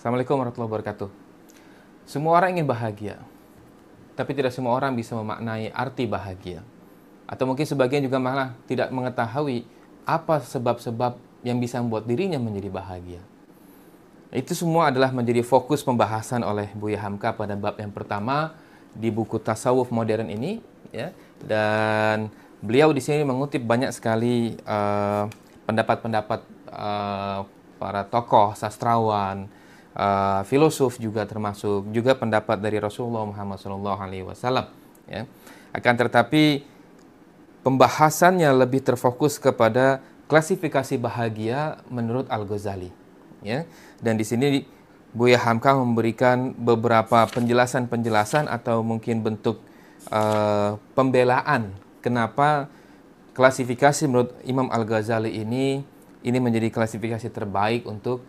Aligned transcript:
Assalamualaikum 0.00 0.40
warahmatullahi 0.40 0.72
wabarakatuh. 0.72 1.12
Semua 2.08 2.32
orang 2.40 2.56
ingin 2.56 2.64
bahagia, 2.64 3.20
tapi 4.16 4.32
tidak 4.32 4.48
semua 4.48 4.72
orang 4.72 4.96
bisa 4.96 5.12
memaknai 5.12 5.68
arti 5.76 6.08
bahagia. 6.08 6.64
Atau 7.28 7.44
mungkin 7.44 7.68
sebagian 7.68 8.00
juga 8.08 8.16
malah 8.16 8.56
tidak 8.64 8.88
mengetahui 8.96 9.68
apa 10.08 10.40
sebab-sebab 10.40 11.20
yang 11.44 11.60
bisa 11.60 11.84
membuat 11.84 12.08
dirinya 12.08 12.40
menjadi 12.40 12.72
bahagia. 12.72 13.20
Itu 14.32 14.56
semua 14.56 14.88
adalah 14.88 15.12
menjadi 15.12 15.44
fokus 15.44 15.84
pembahasan 15.84 16.48
oleh 16.48 16.72
Buya 16.72 16.96
Hamka 17.04 17.36
pada 17.36 17.52
bab 17.52 17.76
yang 17.76 17.92
pertama 17.92 18.56
di 18.96 19.12
buku 19.12 19.36
tasawuf 19.36 19.92
modern 19.92 20.32
ini, 20.32 20.64
ya. 20.96 21.12
Dan 21.44 22.32
beliau 22.64 22.88
di 22.96 23.04
sini 23.04 23.20
mengutip 23.20 23.60
banyak 23.60 23.92
sekali 23.92 24.56
uh, 24.64 25.28
pendapat-pendapat 25.68 26.40
uh, 26.72 27.44
para 27.76 28.08
tokoh, 28.08 28.56
sastrawan, 28.56 29.59
uh, 30.00 30.40
filosof 30.48 30.96
juga 30.96 31.28
termasuk 31.28 31.92
juga 31.92 32.16
pendapat 32.16 32.56
dari 32.56 32.80
Rasulullah 32.80 33.28
Muhammad 33.28 33.60
SAW. 33.60 34.72
Ya. 35.04 35.28
Akan 35.76 35.94
tetapi 36.00 36.64
pembahasannya 37.60 38.48
lebih 38.56 38.80
terfokus 38.80 39.36
kepada 39.36 40.00
klasifikasi 40.26 40.96
bahagia 40.96 41.84
menurut 41.92 42.24
Al 42.32 42.48
Ghazali. 42.48 42.88
Ya. 43.44 43.68
Dan 44.00 44.16
di 44.16 44.24
sini 44.24 44.64
Buya 45.10 45.42
Hamka 45.42 45.74
memberikan 45.74 46.54
beberapa 46.54 47.26
penjelasan-penjelasan 47.28 48.46
atau 48.46 48.86
mungkin 48.86 49.26
bentuk 49.26 49.58
uh, 50.14 50.78
pembelaan 50.94 51.74
kenapa 51.98 52.70
klasifikasi 53.34 54.06
menurut 54.06 54.30
Imam 54.46 54.70
Al-Ghazali 54.70 55.34
ini 55.34 55.82
ini 56.22 56.38
menjadi 56.38 56.70
klasifikasi 56.70 57.26
terbaik 57.26 57.90
untuk 57.90 58.22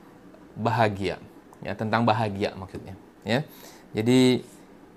bahagia 0.58 1.22
ya 1.62 1.74
tentang 1.78 2.06
bahagia 2.06 2.54
maksudnya 2.58 2.98
ya. 3.26 3.46
Jadi 3.92 4.46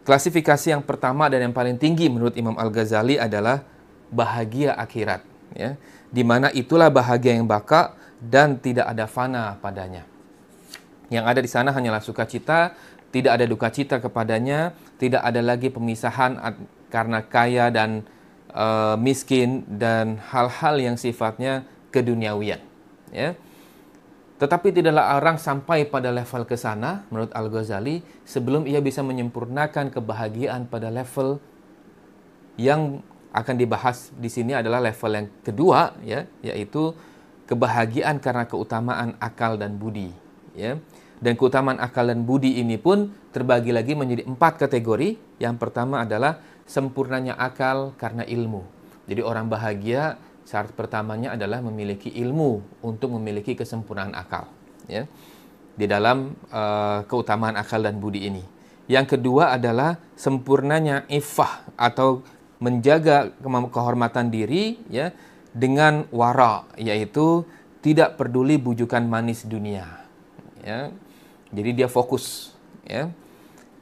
klasifikasi 0.06 0.70
yang 0.70 0.82
pertama 0.84 1.26
dan 1.26 1.50
yang 1.50 1.54
paling 1.56 1.80
tinggi 1.80 2.06
menurut 2.06 2.36
Imam 2.38 2.54
Al-Ghazali 2.54 3.18
adalah 3.18 3.66
bahagia 4.12 4.76
akhirat 4.78 5.24
ya. 5.56 5.76
Di 6.14 6.22
mana 6.22 6.48
itulah 6.54 6.88
bahagia 6.88 7.34
yang 7.34 7.48
baka 7.48 7.98
dan 8.22 8.56
tidak 8.62 8.86
ada 8.86 9.10
fana 9.10 9.58
padanya. 9.58 10.06
Yang 11.10 11.24
ada 11.26 11.40
di 11.42 11.50
sana 11.50 11.70
hanyalah 11.74 12.00
sukacita 12.00 12.72
tidak 13.14 13.38
ada 13.38 13.46
duka 13.46 13.70
cita 13.70 14.02
kepadanya 14.02 14.74
tidak 14.98 15.22
ada 15.22 15.38
lagi 15.38 15.70
pemisahan 15.70 16.34
karena 16.90 17.22
kaya 17.22 17.70
dan 17.70 18.02
uh, 18.50 18.98
miskin 18.98 19.62
dan 19.70 20.18
hal-hal 20.18 20.74
yang 20.82 20.96
sifatnya 20.98 21.62
keduniawian 21.94 22.58
ya 23.14 23.38
tetapi 24.34 24.74
tidaklah 24.74 25.14
orang 25.14 25.38
sampai 25.38 25.86
pada 25.86 26.10
level 26.10 26.42
ke 26.42 26.58
sana 26.58 27.06
menurut 27.08 27.30
Al-Ghazali 27.30 28.02
sebelum 28.27 28.66
ia 28.66 28.82
bisa 28.82 29.00
menyempurnakan 29.06 29.94
kebahagiaan 29.94 30.66
pada 30.66 30.90
level 30.90 31.38
yang 32.58 33.02
akan 33.34 33.55
dibahas 33.58 34.14
di 34.14 34.30
sini 34.30 34.55
adalah 34.55 34.82
level 34.82 35.10
yang 35.10 35.27
kedua 35.42 35.94
ya 36.02 36.27
yaitu 36.42 36.94
kebahagiaan 37.46 38.18
karena 38.18 38.46
keutamaan 38.46 39.18
akal 39.22 39.58
dan 39.58 39.78
budi 39.78 40.10
ya 40.55 40.78
dan 41.22 41.38
keutamaan 41.38 41.78
akal 41.78 42.05
dan 42.05 42.27
budi 42.27 42.58
ini 42.58 42.77
pun 42.77 43.10
terbagi 43.30 43.70
lagi 43.70 43.96
menjadi 43.96 44.27
empat 44.27 44.66
kategori 44.66 45.16
yang 45.38 45.56
pertama 45.56 46.02
adalah 46.02 46.42
sempurnanya 46.68 47.36
akal 47.40 47.92
karena 47.96 48.24
ilmu. 48.28 48.64
Jadi 49.05 49.20
orang 49.20 49.48
bahagia 49.48 50.16
syarat 50.44 50.72
pertamanya 50.76 51.34
adalah 51.34 51.64
memiliki 51.64 52.12
ilmu 52.12 52.80
untuk 52.84 53.16
memiliki 53.16 53.56
kesempurnaan 53.56 54.12
akal. 54.12 54.48
Ya. 54.86 55.08
Di 55.74 55.90
dalam 55.90 56.38
uh, 56.54 57.02
keutamaan 57.08 57.58
akal 57.58 57.82
dan 57.82 57.98
budi 57.98 58.30
ini. 58.30 58.44
Yang 58.86 59.18
kedua 59.18 59.56
adalah 59.56 59.96
sempurnanya 60.14 61.08
ifah 61.08 61.64
atau 61.74 62.20
menjaga 62.60 63.32
kehormatan 63.72 64.28
diri 64.28 64.78
ya 64.92 65.10
dengan 65.56 66.04
wara 66.12 66.68
yaitu 66.77 67.48
tidak 67.80 68.20
peduli 68.20 68.60
bujukan 68.60 69.02
manis 69.08 69.48
dunia. 69.48 70.04
Ya. 70.62 70.92
Jadi 71.50 71.70
dia 71.83 71.88
fokus 71.88 72.54
ya 72.84 73.08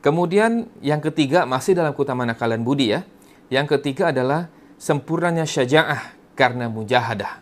Kemudian 0.03 0.67
yang 0.83 0.99
ketiga 0.99 1.47
masih 1.47 1.79
dalam 1.79 1.95
keutamaan 1.95 2.35
akal 2.35 2.51
dan 2.51 2.67
budi 2.67 2.91
ya. 2.91 3.07
Yang 3.55 3.79
ketiga 3.79 4.11
adalah 4.11 4.51
sempurnanya 4.75 5.47
syaja'ah 5.47 6.22
karena 6.43 6.67
mujahadah. 6.67 7.39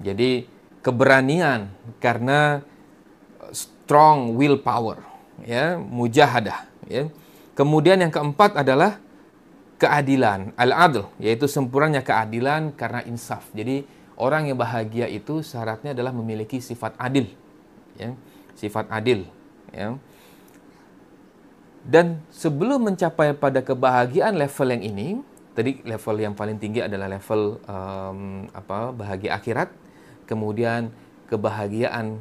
Jadi 0.00 0.48
keberanian 0.80 1.68
karena 2.00 2.64
strong 3.52 4.32
willpower 4.32 5.04
ya, 5.44 5.76
mujahadah 5.76 6.64
ya. 6.88 7.12
Kemudian 7.52 8.00
yang 8.00 8.12
keempat 8.12 8.56
adalah 8.56 8.96
keadilan, 9.76 10.56
al-adl, 10.56 11.12
yaitu 11.20 11.44
sempurnanya 11.44 12.00
keadilan 12.00 12.72
karena 12.72 13.04
insaf. 13.04 13.44
Jadi 13.52 13.84
orang 14.16 14.48
yang 14.48 14.56
bahagia 14.56 15.04
itu 15.04 15.44
syaratnya 15.44 15.92
adalah 15.92 16.16
memiliki 16.16 16.64
sifat 16.64 16.96
adil. 16.96 17.28
Ya, 17.96 18.16
sifat 18.56 18.88
adil. 18.88 19.28
Ya. 19.72 20.00
Dan 21.84 22.24
sebelum 22.32 22.92
mencapai 22.92 23.36
pada 23.36 23.60
kebahagiaan 23.60 24.36
level 24.36 24.68
yang 24.72 24.84
ini, 24.84 25.08
tadi 25.56 25.80
level 25.82 26.16
yang 26.20 26.36
paling 26.36 26.60
tinggi 26.60 26.84
adalah 26.84 27.08
level 27.08 27.56
um, 27.64 28.44
apa 28.52 28.92
bahagia 28.92 29.40
akhirat, 29.40 29.72
kemudian 30.28 30.92
kebahagiaan 31.32 32.20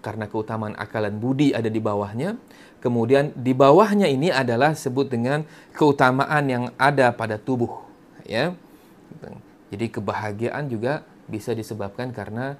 karena 0.00 0.24
keutamaan 0.30 0.78
akal 0.78 1.04
dan 1.04 1.18
budi 1.18 1.52
ada 1.52 1.66
di 1.66 1.82
bawahnya. 1.82 2.38
Kemudian 2.80 3.36
di 3.36 3.52
bawahnya 3.52 4.08
ini 4.08 4.32
adalah 4.32 4.72
sebut 4.72 5.12
dengan 5.12 5.44
keutamaan 5.76 6.48
yang 6.48 6.64
ada 6.80 7.12
pada 7.12 7.36
tubuh, 7.36 7.84
ya. 8.24 8.56
Jadi 9.68 9.86
kebahagiaan 9.92 10.64
juga 10.72 11.04
bisa 11.28 11.52
disebabkan 11.52 12.08
karena 12.16 12.56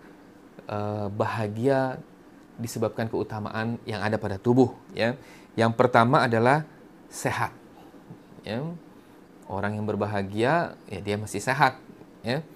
uh, 0.69 1.09
bahagia 1.09 1.97
disebabkan 2.61 3.09
keutamaan 3.09 3.81
yang 3.89 4.05
ada 4.05 4.21
pada 4.21 4.37
tubuh, 4.37 4.77
ya. 4.93 5.17
Yang 5.57 5.73
pertama 5.81 6.29
adalah 6.29 6.69
sehat. 7.09 7.57
Ya. 8.45 8.61
Orang 9.51 9.75
yang 9.75 9.83
berbahagia, 9.83 10.79
ya 10.87 11.01
dia 11.03 11.19
masih 11.19 11.43
sehat. 11.43 11.75
Ya. 12.23 12.47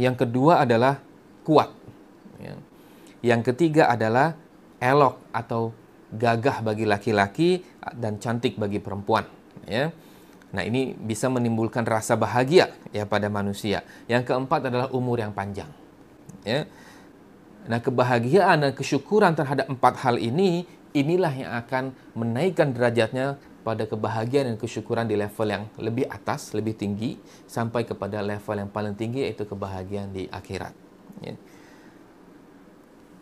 Yang 0.00 0.24
kedua 0.24 0.64
adalah 0.64 1.04
kuat. 1.44 1.68
Ya. 2.40 2.56
Yang 3.20 3.52
ketiga 3.52 3.92
adalah 3.92 4.32
elok 4.80 5.20
atau 5.36 5.76
gagah 6.08 6.64
bagi 6.64 6.88
laki-laki 6.88 7.60
dan 7.92 8.16
cantik 8.16 8.56
bagi 8.56 8.80
perempuan. 8.80 9.28
Ya. 9.68 9.92
Nah 10.48 10.64
ini 10.64 10.96
bisa 10.96 11.28
menimbulkan 11.28 11.84
rasa 11.84 12.16
bahagia 12.16 12.72
ya 12.88 13.04
pada 13.04 13.28
manusia. 13.28 13.84
Yang 14.08 14.32
keempat 14.32 14.72
adalah 14.72 14.88
umur 14.96 15.20
yang 15.20 15.36
panjang. 15.36 15.68
Ya. 16.40 16.64
Nah 17.68 17.84
kebahagiaan 17.84 18.64
dan 18.64 18.72
kesyukuran 18.72 19.36
terhadap 19.36 19.68
empat 19.68 20.00
hal 20.00 20.16
ini 20.16 20.64
inilah 20.96 21.32
yang 21.36 21.52
akan 21.52 21.92
menaikkan 22.16 22.72
derajatnya 22.72 23.36
pada 23.68 23.84
kebahagiaan 23.84 24.48
dan 24.48 24.56
kesyukuran 24.56 25.04
di 25.04 25.20
level 25.20 25.44
yang 25.44 25.68
lebih 25.76 26.08
atas, 26.08 26.56
lebih 26.56 26.72
tinggi, 26.72 27.20
sampai 27.44 27.84
kepada 27.84 28.24
level 28.24 28.56
yang 28.64 28.72
paling 28.72 28.96
tinggi 28.96 29.28
yaitu 29.28 29.44
kebahagiaan 29.44 30.08
di 30.08 30.24
akhirat. 30.32 30.72
Ya. 31.20 31.36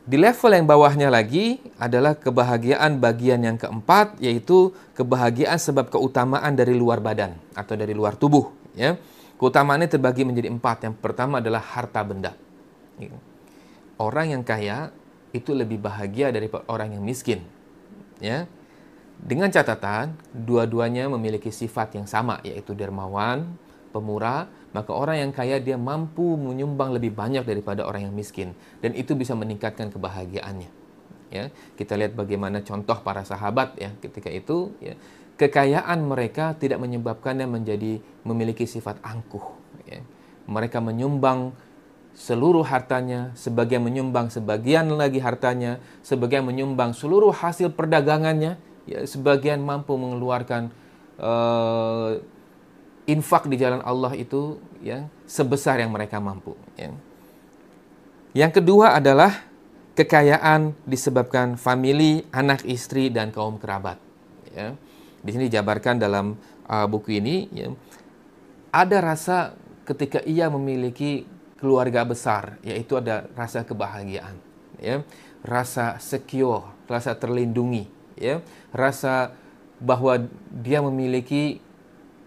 Di 0.06 0.14
level 0.14 0.54
yang 0.54 0.70
bawahnya 0.70 1.10
lagi 1.10 1.58
adalah 1.82 2.14
kebahagiaan 2.14 3.02
bagian 3.02 3.42
yang 3.42 3.58
keempat, 3.58 4.22
yaitu 4.22 4.70
kebahagiaan 4.94 5.58
sebab 5.58 5.90
keutamaan 5.90 6.54
dari 6.54 6.78
luar 6.78 7.02
badan 7.02 7.34
atau 7.58 7.74
dari 7.74 7.90
luar 7.90 8.14
tubuh. 8.14 8.54
Ya. 8.78 8.94
Keutamaannya 9.42 9.90
terbagi 9.90 10.22
menjadi 10.22 10.46
empat. 10.46 10.86
Yang 10.86 10.94
pertama 11.02 11.42
adalah 11.42 11.58
harta 11.58 12.06
benda. 12.06 12.38
Ya. 13.02 13.10
Orang 13.98 14.30
yang 14.30 14.46
kaya 14.46 14.94
itu 15.34 15.50
lebih 15.50 15.82
bahagia 15.82 16.30
daripada 16.30 16.62
orang 16.70 16.94
yang 16.94 17.02
miskin 17.02 17.44
ya 18.22 18.48
dengan 19.16 19.48
catatan 19.48 20.12
dua-duanya 20.32 21.08
memiliki 21.08 21.48
sifat 21.48 21.96
yang 21.96 22.04
sama 22.04 22.38
yaitu 22.44 22.76
dermawan, 22.76 23.56
pemurah, 23.96 24.44
maka 24.76 24.92
orang 24.92 25.24
yang 25.24 25.32
kaya 25.32 25.56
dia 25.56 25.80
mampu 25.80 26.36
menyumbang 26.36 26.92
lebih 26.92 27.16
banyak 27.16 27.48
daripada 27.48 27.88
orang 27.88 28.12
yang 28.12 28.14
miskin 28.14 28.52
dan 28.84 28.92
itu 28.92 29.16
bisa 29.16 29.32
meningkatkan 29.32 29.88
kebahagiaannya. 29.88 30.84
Ya, 31.26 31.50
kita 31.74 31.98
lihat 31.98 32.14
bagaimana 32.14 32.62
contoh 32.62 33.02
para 33.02 33.26
sahabat 33.26 33.74
ya 33.80 33.90
ketika 33.98 34.30
itu 34.30 34.70
ya, 34.78 34.94
kekayaan 35.40 36.06
mereka 36.06 36.54
tidak 36.54 36.78
menyebabkannya 36.78 37.50
menjadi 37.50 37.98
memiliki 38.22 38.68
sifat 38.68 39.00
angkuh 39.02 39.42
ya. 39.88 40.04
Mereka 40.46 40.78
menyumbang 40.78 41.50
seluruh 42.16 42.64
hartanya, 42.64 43.34
sebagian 43.36 43.84
menyumbang 43.84 44.32
sebagian 44.32 44.88
lagi 44.94 45.20
hartanya, 45.20 45.82
sebagian 46.00 46.46
menyumbang 46.46 46.96
seluruh 46.96 47.34
hasil 47.34 47.74
perdagangannya, 47.76 48.56
ya, 48.86 49.02
sebagian 49.04 49.60
mampu 49.60 49.98
mengeluarkan 49.98 50.70
uh, 51.20 52.16
infak 53.06 53.46
di 53.46 53.60
jalan 53.60 53.82
Allah 53.86 54.14
itu 54.18 54.58
ya 54.82 55.06
sebesar 55.26 55.82
yang 55.82 55.92
mereka 55.92 56.18
mampu. 56.22 56.54
Ya. 56.78 56.90
Yang 58.36 58.62
kedua 58.62 58.98
adalah 58.98 59.46
kekayaan 59.96 60.76
disebabkan 60.84 61.56
famili, 61.56 62.26
anak 62.30 62.62
istri 62.68 63.08
dan 63.08 63.32
kaum 63.32 63.56
kerabat. 63.56 63.98
Ya. 64.54 64.74
Di 65.22 65.30
sini 65.34 65.50
dijabarkan 65.50 65.98
dalam 65.98 66.38
uh, 66.70 66.86
buku 66.86 67.18
ini 67.18 67.50
ya, 67.50 67.68
ada 68.70 68.98
rasa 69.00 69.56
ketika 69.88 70.20
ia 70.26 70.50
memiliki 70.50 71.24
keluarga 71.56 72.04
besar, 72.04 72.60
yaitu 72.60 73.00
ada 73.00 73.30
rasa 73.32 73.64
kebahagiaan, 73.64 74.36
ya, 74.76 75.00
rasa 75.40 75.96
secure, 75.96 76.68
rasa 76.84 77.16
terlindungi, 77.16 77.88
ya, 78.18 78.44
rasa 78.76 79.32
bahwa 79.80 80.28
dia 80.52 80.84
memiliki 80.84 81.60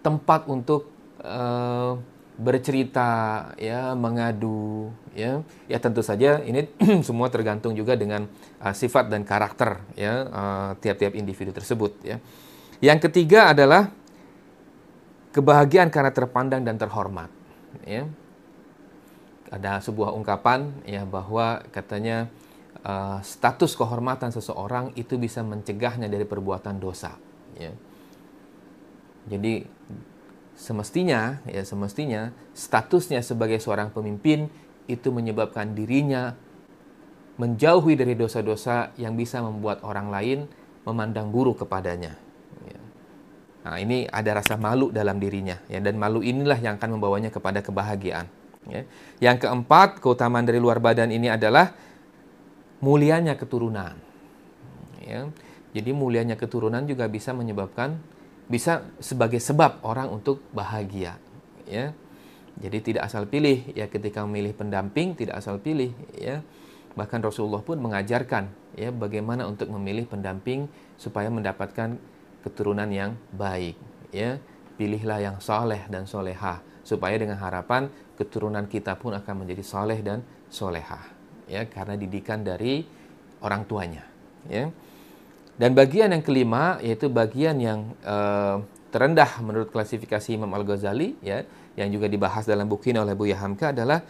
tempat 0.02 0.50
untuk 0.50 0.90
uh, 1.22 2.02
bercerita, 2.40 3.52
ya, 3.60 3.92
mengadu, 4.00 4.96
ya, 5.12 5.44
ya 5.68 5.78
tentu 5.78 6.00
saja 6.00 6.40
ini 6.40 6.72
semua 7.08 7.28
tergantung 7.28 7.76
juga 7.76 8.00
dengan 8.00 8.26
uh, 8.64 8.72
sifat 8.72 9.12
dan 9.12 9.28
karakter, 9.28 9.84
ya, 10.00 10.14
uh, 10.32 10.70
tiap-tiap 10.80 11.20
individu 11.20 11.52
tersebut, 11.52 12.00
ya. 12.00 12.18
Yang 12.80 13.12
ketiga 13.12 13.52
adalah 13.52 13.92
kebahagiaan 15.36 15.92
karena 15.92 16.16
terpandang 16.16 16.64
dan 16.64 16.80
terhormat, 16.80 17.28
ya. 17.84 18.08
Ada 19.50 19.82
sebuah 19.82 20.14
ungkapan 20.14 20.70
ya 20.86 21.10
bahwa 21.10 21.66
katanya 21.74 22.30
uh, 22.84 23.20
status 23.24 23.76
kehormatan 23.76 24.32
seseorang 24.32 24.94
itu 24.96 25.20
bisa 25.20 25.42
mencegahnya 25.44 26.08
dari 26.08 26.24
perbuatan 26.24 26.78
dosa, 26.80 27.16
ya. 27.58 27.72
Jadi 29.30 29.62
semestinya 30.60 31.40
ya 31.48 31.64
semestinya 31.64 32.36
statusnya 32.52 33.24
sebagai 33.24 33.64
seorang 33.64 33.96
pemimpin 33.96 34.52
itu 34.92 35.08
menyebabkan 35.08 35.72
dirinya 35.72 36.36
menjauhi 37.40 37.96
dari 37.96 38.20
dosa-dosa 38.20 38.92
yang 39.00 39.16
bisa 39.16 39.40
membuat 39.40 39.80
orang 39.88 40.12
lain 40.12 40.40
memandang 40.84 41.32
buruk 41.32 41.64
kepadanya. 41.64 42.20
Ya. 42.68 42.82
Nah, 43.64 43.80
ini 43.80 44.04
ada 44.12 44.44
rasa 44.44 44.60
malu 44.60 44.92
dalam 44.92 45.16
dirinya 45.24 45.56
ya 45.72 45.80
dan 45.80 45.96
malu 45.96 46.20
inilah 46.20 46.60
yang 46.60 46.76
akan 46.76 47.00
membawanya 47.00 47.32
kepada 47.32 47.64
kebahagiaan. 47.64 48.28
Ya. 48.68 48.84
Yang 49.24 49.48
keempat, 49.48 50.04
keutamaan 50.04 50.44
dari 50.44 50.60
luar 50.60 50.84
badan 50.84 51.16
ini 51.16 51.32
adalah 51.32 51.72
mulianya 52.80 53.36
keturunan. 53.36 53.96
Ya. 55.04 55.28
Jadi 55.76 55.92
mulianya 55.94 56.34
keturunan 56.34 56.82
juga 56.90 57.06
bisa 57.06 57.36
menyebabkan 57.36 58.02
bisa 58.50 58.90
sebagai 58.98 59.38
sebab 59.38 59.86
orang 59.86 60.10
untuk 60.10 60.42
bahagia. 60.56 61.22
Ya. 61.70 61.94
Jadi 62.60 62.92
tidak 62.92 63.08
asal 63.08 63.30
pilih. 63.30 63.70
Ya 63.78 63.86
ketika 63.88 64.26
memilih 64.26 64.56
pendamping 64.58 65.14
tidak 65.14 65.40
asal 65.40 65.62
pilih. 65.62 65.94
Ya. 66.18 66.42
Bahkan 66.98 67.22
Rasulullah 67.22 67.62
pun 67.62 67.78
mengajarkan 67.78 68.50
ya 68.74 68.90
bagaimana 68.90 69.46
untuk 69.46 69.70
memilih 69.70 70.10
pendamping 70.10 70.68
supaya 70.98 71.30
mendapatkan 71.30 72.00
keturunan 72.42 72.90
yang 72.90 73.14
baik. 73.36 73.78
Ya. 74.10 74.42
Pilihlah 74.80 75.20
yang 75.20 75.38
soleh 75.44 75.84
dan 75.92 76.08
solehah 76.08 76.64
supaya 76.88 77.20
dengan 77.20 77.36
harapan 77.36 77.92
keturunan 78.16 78.64
kita 78.66 78.96
pun 78.96 79.12
akan 79.12 79.44
menjadi 79.44 79.60
soleh 79.60 80.00
dan 80.00 80.24
solehah 80.48 81.19
ya 81.50 81.66
karena 81.66 81.98
didikan 81.98 82.46
dari 82.46 82.86
orang 83.42 83.66
tuanya 83.66 84.06
ya 84.48 84.70
dan 85.60 85.76
bagian 85.76 86.14
yang 86.14 86.24
kelima 86.24 86.78
yaitu 86.80 87.12
bagian 87.12 87.58
yang 87.60 87.92
uh, 88.06 88.64
terendah 88.94 89.42
menurut 89.44 89.74
klasifikasi 89.74 90.38
Imam 90.38 90.50
Al-Ghazali 90.54 91.20
ya 91.20 91.44
yang 91.76 91.90
juga 91.90 92.08
dibahas 92.08 92.46
dalam 92.46 92.70
buku 92.70 92.94
ini 92.94 93.00
oleh 93.02 93.18
Buya 93.18 93.38
Hamka 93.42 93.76
adalah 93.76 94.06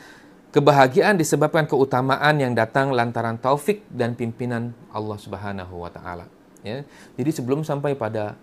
kebahagiaan 0.50 1.18
disebabkan 1.18 1.70
keutamaan 1.70 2.42
yang 2.42 2.54
datang 2.58 2.90
lantaran 2.90 3.38
taufik 3.38 3.86
dan 3.90 4.18
pimpinan 4.18 4.74
Allah 4.90 5.18
Subhanahu 5.18 5.86
wa 5.86 5.90
taala 5.94 6.26
ya. 6.66 6.82
Jadi 7.18 7.30
sebelum 7.34 7.62
sampai 7.62 7.94
pada 7.94 8.34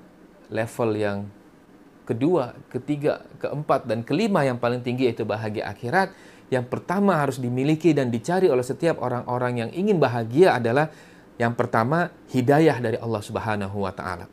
level 0.47 0.91
yang 0.95 1.19
kedua, 2.07 2.55
ketiga, 2.71 3.27
keempat 3.43 3.91
dan 3.91 4.07
kelima 4.07 4.47
yang 4.47 4.63
paling 4.63 4.79
tinggi 4.79 5.11
yaitu 5.11 5.27
bahagia 5.27 5.67
akhirat, 5.67 6.15
yang 6.53 6.67
pertama 6.67 7.19
harus 7.19 7.43
dimiliki 7.43 7.91
dan 7.91 8.11
dicari 8.11 8.47
oleh 8.47 8.63
setiap 8.63 9.03
orang-orang 9.03 9.67
yang 9.67 9.71
ingin 9.75 9.99
bahagia 9.99 10.55
adalah 10.55 10.91
yang 11.37 11.53
pertama, 11.53 12.09
hidayah 12.33 12.81
dari 12.81 12.97
Allah 12.97 13.21
Subhanahu 13.21 13.77
wa 13.85 13.93
taala. 13.93 14.25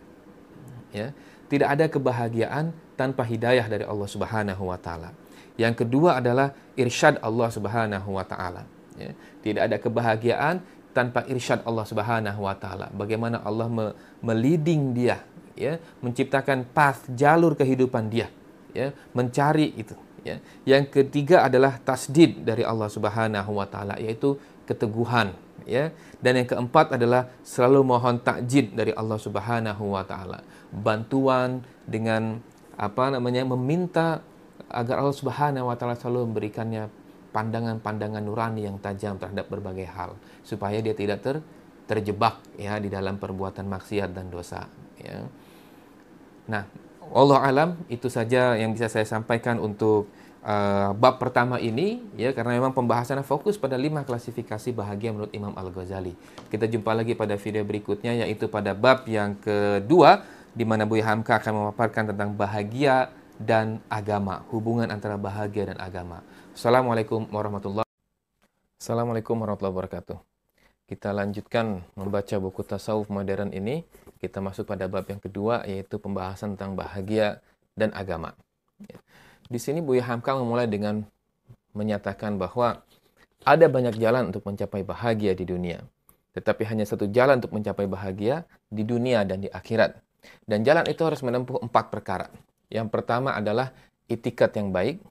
Ya, 0.96 1.12
tidak 1.52 1.68
ada 1.76 1.86
kebahagiaan 1.92 2.72
tanpa 2.96 3.28
hidayah 3.28 3.68
dari 3.68 3.84
Allah 3.84 4.08
Subhanahu 4.08 4.64
wa 4.72 4.80
taala. 4.80 5.12
Yang 5.60 5.86
kedua 5.86 6.24
adalah 6.24 6.56
irsyad 6.80 7.20
Allah 7.20 7.50
Subhanahu 7.52 8.10
wa 8.16 8.24
taala. 8.24 8.64
Ya, 8.96 9.12
tidak 9.44 9.62
ada 9.68 9.78
kebahagiaan 9.82 10.64
tanpa 10.96 11.28
irsyad 11.28 11.66
Allah 11.68 11.84
Subhanahu 11.84 12.40
wa 12.46 12.56
taala. 12.56 12.88
Bagaimana 12.96 13.44
Allah 13.44 13.68
me 13.68 13.86
meliding 14.24 14.96
dia, 14.96 15.20
ya, 15.60 15.82
menciptakan 16.00 16.64
path 16.72 17.10
jalur 17.12 17.58
kehidupan 17.58 18.08
dia, 18.08 18.32
ya, 18.72 18.96
mencari 19.12 19.76
itu, 19.76 19.98
ya. 20.24 20.40
Yang 20.64 21.04
ketiga 21.04 21.46
adalah 21.46 21.78
tasdid 21.84 22.42
dari 22.42 22.64
Allah 22.64 22.90
Subhanahu 22.90 23.52
wa 23.60 23.68
taala 23.68 24.00
yaitu 24.00 24.40
keteguhan, 24.64 25.36
ya. 25.68 25.92
Dan 26.24 26.44
yang 26.44 26.48
keempat 26.48 26.96
adalah 26.96 27.30
selalu 27.44 27.84
mohon 27.84 28.18
takjid 28.24 28.72
dari 28.72 28.96
Allah 28.96 29.20
Subhanahu 29.20 29.94
wa 29.94 30.04
taala. 30.08 30.42
Bantuan 30.72 31.62
dengan 31.84 32.40
apa 32.74 33.14
namanya 33.14 33.46
meminta 33.46 34.24
agar 34.72 35.04
Allah 35.04 35.14
Subhanahu 35.14 35.70
wa 35.70 35.76
taala 35.78 36.00
selalu 36.00 36.32
memberikannya 36.32 36.90
pandangan-pandangan 37.36 38.24
nurani 38.24 38.66
yang 38.66 38.78
tajam 38.78 39.18
terhadap 39.18 39.50
berbagai 39.50 39.90
hal 39.90 40.16
supaya 40.46 40.78
dia 40.80 40.94
tidak 40.94 41.20
ter 41.22 41.36
terjebak 41.84 42.40
ya 42.56 42.80
di 42.80 42.88
dalam 42.88 43.20
perbuatan 43.20 43.68
maksiat 43.68 44.16
dan 44.16 44.32
dosa 44.32 44.64
ya. 45.02 45.28
Nah, 46.48 46.64
Allah 47.12 47.40
alam 47.44 47.70
itu 47.92 48.08
saja 48.08 48.56
yang 48.56 48.72
bisa 48.72 48.88
saya 48.88 49.04
sampaikan 49.04 49.60
untuk 49.60 50.08
uh, 50.46 50.96
bab 50.96 51.20
pertama 51.20 51.60
ini 51.60 52.00
ya 52.16 52.32
karena 52.32 52.56
memang 52.56 52.72
pembahasannya 52.72 53.26
fokus 53.28 53.60
pada 53.60 53.76
lima 53.76 54.08
klasifikasi 54.08 54.72
bahagia 54.72 55.12
menurut 55.12 55.34
Imam 55.36 55.52
Al 55.58 55.74
Ghazali. 55.74 56.16
Kita 56.48 56.70
jumpa 56.70 56.96
lagi 56.96 57.18
pada 57.18 57.36
video 57.36 57.68
berikutnya 57.68 58.24
yaitu 58.24 58.48
pada 58.48 58.72
bab 58.72 59.04
yang 59.10 59.36
kedua 59.36 60.24
di 60.54 60.64
mana 60.64 60.86
Buya 60.86 61.10
Hamka 61.10 61.42
akan 61.42 61.54
memaparkan 61.66 62.14
tentang 62.14 62.38
bahagia 62.38 63.10
dan 63.42 63.82
agama, 63.90 64.46
hubungan 64.54 64.88
antara 64.94 65.18
bahagia 65.18 65.74
dan 65.74 65.82
agama. 65.82 66.22
Assalamualaikum 66.54 67.26
warahmatullahi 67.34 67.84
Assalamualaikum 68.78 69.40
warahmatullahi 69.40 69.76
wabarakatuh. 69.80 70.18
Kita 70.84 71.16
lanjutkan 71.16 71.88
membaca 71.96 72.36
buku 72.36 72.68
tasawuf 72.68 73.08
modern 73.08 73.56
ini. 73.56 73.88
Kita 74.24 74.40
masuk 74.40 74.64
pada 74.64 74.88
bab 74.88 75.04
yang 75.04 75.20
kedua 75.20 75.68
yaitu 75.68 76.00
pembahasan 76.00 76.56
tentang 76.56 76.80
bahagia 76.80 77.44
dan 77.76 77.92
agama. 77.92 78.32
Ya. 78.88 78.96
Di 79.52 79.60
sini 79.60 79.84
Buya 79.84 80.08
Hamka 80.08 80.32
memulai 80.40 80.72
dengan 80.72 81.04
menyatakan 81.76 82.40
bahwa 82.40 82.80
ada 83.44 83.68
banyak 83.68 84.00
jalan 84.00 84.32
untuk 84.32 84.48
mencapai 84.48 84.88
bahagia 84.88 85.36
di 85.36 85.44
dunia. 85.44 85.84
Tetapi 86.32 86.64
hanya 86.72 86.88
satu 86.88 87.12
jalan 87.12 87.44
untuk 87.44 87.52
mencapai 87.52 87.84
bahagia 87.84 88.48
di 88.72 88.88
dunia 88.88 89.28
dan 89.28 89.44
di 89.44 89.52
akhirat. 89.52 90.00
Dan 90.48 90.64
jalan 90.64 90.88
itu 90.88 91.04
harus 91.04 91.20
menempuh 91.20 91.60
empat 91.60 91.92
perkara. 91.92 92.32
Yang 92.72 92.88
pertama 92.96 93.36
adalah 93.36 93.76
itikat 94.08 94.56
yang 94.56 94.72
baik. 94.72 95.04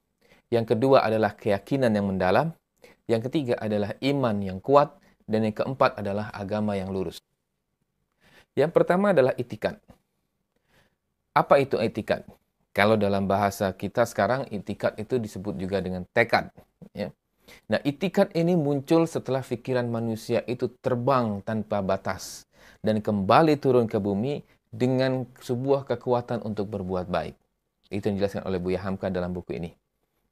Yang 0.49 0.73
kedua 0.73 1.05
adalah 1.05 1.37
keyakinan 1.37 1.93
yang 1.93 2.09
mendalam. 2.09 2.57
Yang 3.05 3.29
ketiga 3.29 3.61
adalah 3.61 3.93
iman 4.01 4.37
yang 4.41 4.59
kuat. 4.65 4.97
Dan 5.29 5.45
yang 5.45 5.55
keempat 5.55 6.01
adalah 6.01 6.33
agama 6.33 6.75
yang 6.75 6.89
lurus. 6.91 7.23
Yang 8.53 8.73
pertama 8.77 9.17
adalah 9.17 9.33
itikat. 9.41 9.81
Apa 11.33 11.65
itu 11.65 11.81
itikat? 11.81 12.29
Kalau 12.73 12.97
dalam 12.97 13.29
bahasa 13.29 13.73
kita 13.73 14.05
sekarang 14.09 14.49
itikat 14.49 14.97
itu 15.01 15.17
disebut 15.21 15.57
juga 15.57 15.81
dengan 15.81 16.05
tekad. 16.13 16.53
Ya. 16.93 17.13
Nah 17.69 17.81
itikat 17.85 18.33
ini 18.33 18.57
muncul 18.57 19.05
setelah 19.05 19.45
pikiran 19.45 19.89
manusia 19.89 20.41
itu 20.49 20.73
terbang 20.81 21.45
tanpa 21.45 21.85
batas 21.85 22.49
dan 22.81 23.01
kembali 23.05 23.61
turun 23.61 23.85
ke 23.89 24.01
bumi 24.01 24.45
dengan 24.73 25.29
sebuah 25.41 25.85
kekuatan 25.85 26.45
untuk 26.49 26.73
berbuat 26.73 27.13
baik. 27.13 27.37
Itu 27.93 28.09
yang 28.09 28.17
dijelaskan 28.17 28.49
oleh 28.49 28.57
Buya 28.57 28.81
Hamka 28.81 29.13
dalam 29.13 29.37
buku 29.37 29.61
ini. 29.61 29.71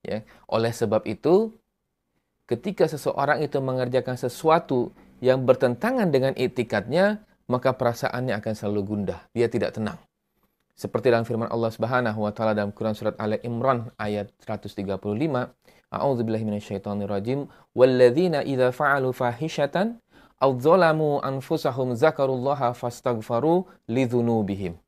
Ya. 0.00 0.24
Oleh 0.48 0.72
sebab 0.72 1.04
itu, 1.04 1.52
ketika 2.48 2.88
seseorang 2.88 3.44
itu 3.44 3.60
mengerjakan 3.60 4.16
sesuatu 4.16 4.96
yang 5.20 5.44
bertentangan 5.44 6.08
dengan 6.08 6.32
itikatnya, 6.32 7.20
maka 7.50 7.74
perasaannya 7.74 8.38
akan 8.38 8.52
selalu 8.54 8.80
gundah. 8.86 9.26
Dia 9.34 9.50
tidak 9.50 9.74
tenang. 9.74 9.98
Seperti 10.78 11.10
dalam 11.12 11.26
firman 11.26 11.50
Allah 11.50 11.68
Subhanahu 11.68 12.24
wa 12.24 12.32
taala 12.32 12.56
dalam 12.56 12.70
Quran 12.70 12.94
surat 12.96 13.18
Ali 13.18 13.36
Imran 13.44 13.90
ayat 13.98 14.32
135, 14.46 15.50
A'udzu 15.90 16.22
billahi 16.22 16.46
minasyaitonir 16.46 17.10
rajim, 17.10 17.50
"Walladzina 17.74 18.46
idza 18.46 18.70
fa'alu 18.70 19.10
fahishatan 19.10 19.98
aw 20.38 20.50
dzalamu 20.54 21.18
anfusahum 21.20 21.98
zakarullaha 21.98 22.72
fastaghfaru 22.72 23.66
lidzunubihim." 23.90 24.78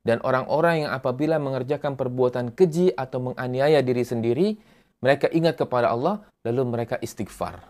Dan 0.00 0.24
orang-orang 0.24 0.88
yang 0.88 0.90
apabila 0.96 1.36
mengerjakan 1.36 1.92
perbuatan 1.92 2.56
keji 2.56 2.96
atau 2.96 3.20
menganiaya 3.20 3.84
diri 3.84 4.02
sendiri, 4.02 4.56
mereka 5.04 5.28
ingat 5.28 5.60
kepada 5.60 5.92
Allah 5.92 6.24
lalu 6.42 6.74
mereka 6.74 6.96
istighfar. 6.98 7.60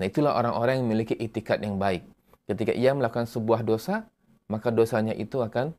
Nah 0.00 0.04
itulah 0.08 0.34
orang-orang 0.34 0.80
yang 0.80 0.86
memiliki 0.88 1.14
itikat 1.14 1.60
yang 1.60 1.76
baik. 1.76 2.02
Ketika 2.46 2.74
ia 2.74 2.92
melakukan 2.92 3.30
sebuah 3.30 3.62
dosa, 3.62 4.06
maka 4.50 4.74
dosanya 4.74 5.14
itu 5.14 5.38
akan 5.40 5.72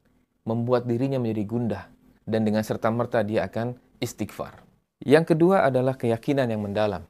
membuat 0.48 0.88
dirinya 0.88 1.20
menjadi 1.20 1.43
gundah. 1.46 1.84
Dan 2.24 2.48
dengan 2.48 2.63
serta-merta 2.63 3.20
dia 3.22 3.43
akan 3.46 3.75
istighfar. 4.00 4.63
Yang 5.03 5.36
kedua 5.36 5.67
adalah 5.67 6.00
keyakinan 6.00 6.48
yang 6.48 6.63
mendalam. 6.63 7.03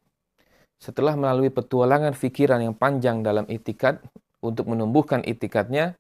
Setelah 0.81 1.13
melalui 1.13 1.53
petualangan 1.53 2.17
fikiran 2.17 2.60
yang 2.60 2.74
panjang 2.74 3.22
dalam 3.22 3.45
itikat, 3.45 4.01
untuk 4.43 4.67
menumbuhkan 4.67 5.24
itikatnya, 5.24 5.95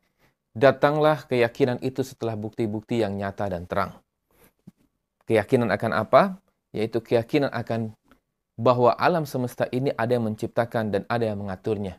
datanglah 0.51 1.23
keyakinan 1.23 1.79
itu 1.79 2.03
setelah 2.03 2.35
bukti-bukti 2.35 2.99
yang 2.99 3.15
nyata 3.15 3.47
dan 3.47 3.63
terang. 3.63 3.95
Keyakinan 5.23 5.71
akan 5.71 5.91
apa? 5.95 6.21
Yaitu 6.75 6.99
keyakinan 6.99 7.47
akan 7.55 7.95
bahwa 8.59 8.91
alam 8.99 9.23
semesta 9.23 9.65
ini 9.71 9.95
ada 9.95 10.19
yang 10.19 10.27
menciptakan 10.27 10.91
dan 10.91 11.01
ada 11.07 11.23
yang 11.23 11.39
mengaturnya, 11.39 11.97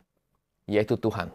yaitu 0.69 0.95
Tuhan. 0.95 1.33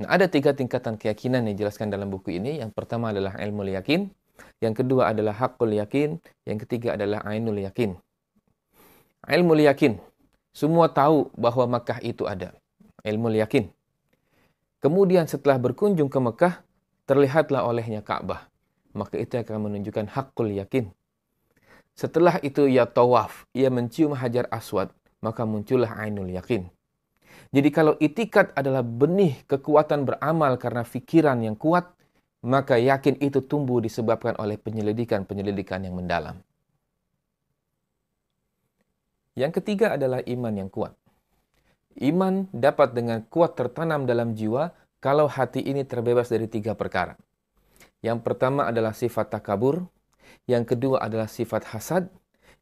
Nah, 0.00 0.08
ada 0.08 0.24
tiga 0.30 0.56
tingkatan 0.56 0.96
keyakinan 0.96 1.44
yang 1.44 1.58
dijelaskan 1.58 1.92
dalam 1.92 2.08
buku 2.08 2.38
ini. 2.38 2.62
Yang 2.62 2.72
pertama 2.72 3.12
adalah 3.12 3.36
ilmu 3.36 3.68
yakin, 3.68 4.08
yang 4.62 4.72
kedua 4.72 5.12
adalah 5.12 5.36
hakul 5.36 5.68
yakin, 5.68 6.16
yang 6.48 6.58
ketiga 6.62 6.96
adalah 6.96 7.20
ainul 7.28 7.58
yakin. 7.58 7.98
Ilmu 9.22 9.54
yakin, 9.58 10.02
semua 10.50 10.90
tahu 10.90 11.30
bahwa 11.38 11.78
Makkah 11.78 12.02
itu 12.02 12.26
ada. 12.26 12.56
Ilmu 13.06 13.30
yakin. 13.38 13.70
Kemudian 14.82 15.30
setelah 15.30 15.62
berkunjung 15.62 16.10
ke 16.10 16.18
Mekah, 16.18 16.54
terlihatlah 17.06 17.62
olehnya 17.62 18.02
Ka'bah. 18.02 18.50
Maka 18.92 19.16
itu 19.16 19.38
akan 19.38 19.70
menunjukkan 19.70 20.10
hakul 20.10 20.50
yakin. 20.52 20.90
Setelah 21.94 22.42
itu 22.42 22.66
ia 22.66 22.88
tawaf, 22.88 23.46
ia 23.54 23.70
mencium 23.70 24.16
hajar 24.16 24.48
aswad, 24.50 24.90
maka 25.22 25.46
muncullah 25.46 25.92
ainul 25.96 26.28
yakin. 26.28 26.66
Jadi 27.52 27.68
kalau 27.68 28.00
itikat 28.00 28.56
adalah 28.56 28.80
benih 28.80 29.44
kekuatan 29.44 30.08
beramal 30.08 30.56
karena 30.56 30.88
fikiran 30.88 31.36
yang 31.44 31.52
kuat, 31.52 31.84
maka 32.40 32.80
yakin 32.80 33.20
itu 33.20 33.44
tumbuh 33.44 33.78
disebabkan 33.84 34.34
oleh 34.40 34.56
penyelidikan-penyelidikan 34.56 35.84
yang 35.84 35.94
mendalam. 35.94 36.40
Yang 39.36 39.60
ketiga 39.60 40.00
adalah 40.00 40.24
iman 40.24 40.54
yang 40.64 40.72
kuat. 40.72 40.96
Iman 42.00 42.48
dapat 42.56 42.96
dengan 42.96 43.20
kuat 43.28 43.52
tertanam 43.52 44.08
dalam 44.08 44.32
jiwa 44.32 44.72
kalau 44.96 45.28
hati 45.28 45.60
ini 45.60 45.84
terbebas 45.84 46.32
dari 46.32 46.48
tiga 46.48 46.72
perkara. 46.72 47.20
Yang 48.00 48.24
pertama 48.24 48.64
adalah 48.64 48.96
sifat 48.96 49.28
takabur, 49.28 49.84
yang 50.48 50.64
kedua 50.64 51.04
adalah 51.04 51.28
sifat 51.28 51.68
hasad, 51.68 52.08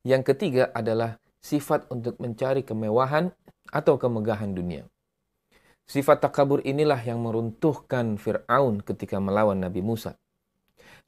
yang 0.02 0.26
ketiga 0.26 0.68
adalah 0.74 1.16
sifat 1.40 1.88
untuk 1.88 2.20
mencari 2.20 2.60
kemewahan 2.60 3.32
atau 3.70 3.96
kemegahan 3.96 4.52
dunia. 4.52 4.86
Sifat 5.90 6.22
takabur 6.22 6.62
inilah 6.62 7.02
yang 7.02 7.18
meruntuhkan 7.18 8.14
Fir'aun 8.14 8.78
ketika 8.78 9.18
melawan 9.18 9.58
Nabi 9.58 9.82
Musa. 9.82 10.14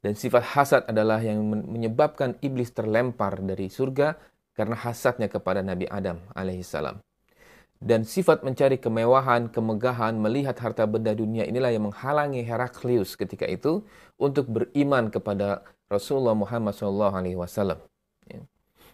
Dan 0.03 0.19
sifat 0.19 0.43
hasad 0.43 0.83
adalah 0.91 1.23
yang 1.23 1.39
menyebabkan 1.47 2.35
iblis 2.43 2.75
terlempar 2.75 3.39
dari 3.39 3.71
surga 3.71 4.19
karena 4.51 4.75
hasadnya 4.75 5.31
kepada 5.31 5.63
Nabi 5.63 5.87
Adam 5.87 6.19
alaihissalam. 6.35 6.99
Dan 7.83 8.07
sifat 8.07 8.47
mencari 8.47 8.79
kemewahan, 8.79 9.51
kemegahan, 9.51 10.15
melihat 10.15 10.55
harta 10.59 10.87
benda 10.87 11.11
dunia 11.11 11.43
inilah 11.43 11.71
yang 11.71 11.91
menghalangi 11.91 12.43
Heraklius 12.43 13.19
ketika 13.19 13.43
itu 13.43 13.83
untuk 14.15 14.47
beriman 14.47 15.11
kepada 15.11 15.67
Rasulullah 15.91 16.35
Muhammad 16.35 16.75
SAW. 16.75 17.92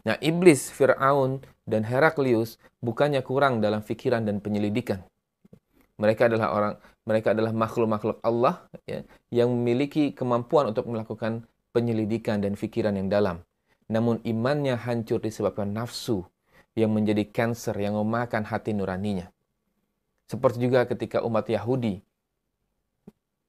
Nah, 0.08 0.16
iblis, 0.24 0.72
Fir'aun, 0.72 1.44
dan 1.68 1.86
Heraklius 1.86 2.58
bukannya 2.80 3.22
kurang 3.22 3.62
dalam 3.62 3.86
fikiran 3.86 4.26
dan 4.26 4.42
penyelidikan. 4.42 5.04
Mereka 6.00 6.32
adalah 6.32 6.48
orang, 6.56 6.74
mereka 7.04 7.36
adalah 7.36 7.52
makhluk-makhluk 7.52 8.24
Allah 8.24 8.64
ya, 8.88 9.04
yang 9.30 9.52
memiliki 9.52 10.16
kemampuan 10.16 10.72
untuk 10.72 10.88
melakukan 10.88 11.44
penyelidikan 11.76 12.40
dan 12.40 12.56
fikiran 12.56 12.96
yang 12.96 13.12
dalam. 13.12 13.44
Namun 13.92 14.24
imannya 14.24 14.80
hancur 14.80 15.20
disebabkan 15.20 15.76
nafsu 15.76 16.24
yang 16.78 16.96
menjadi 16.96 17.28
cancer 17.28 17.76
yang 17.76 18.00
memakan 18.00 18.48
hati 18.48 18.72
nuraninya. 18.72 19.28
Seperti 20.30 20.62
juga 20.62 20.86
ketika 20.86 21.26
umat 21.26 21.50
Yahudi 21.50 22.00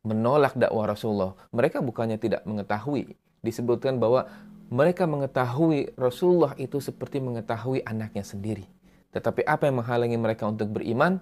menolak 0.00 0.56
dakwah 0.56 0.88
Rasulullah, 0.88 1.36
mereka 1.52 1.84
bukannya 1.84 2.16
tidak 2.16 2.42
mengetahui. 2.48 3.14
Disebutkan 3.44 4.00
bahwa 4.00 4.28
mereka 4.70 5.02
mengetahui 5.04 5.98
Rasulullah 5.98 6.54
itu 6.54 6.78
seperti 6.78 7.18
mengetahui 7.18 7.82
anaknya 7.82 8.22
sendiri. 8.22 8.64
Tetapi 9.10 9.42
apa 9.42 9.66
yang 9.66 9.82
menghalangi 9.82 10.14
mereka 10.14 10.46
untuk 10.46 10.70
beriman? 10.70 11.18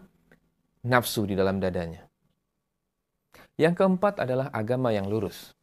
Nafsu 0.84 1.24
di 1.24 1.32
dalam 1.32 1.56
dadanya. 1.56 2.04
Yang 3.56 3.82
keempat 3.82 4.22
adalah 4.22 4.52
agama 4.52 4.92
yang 4.92 5.08
lurus. 5.08 5.56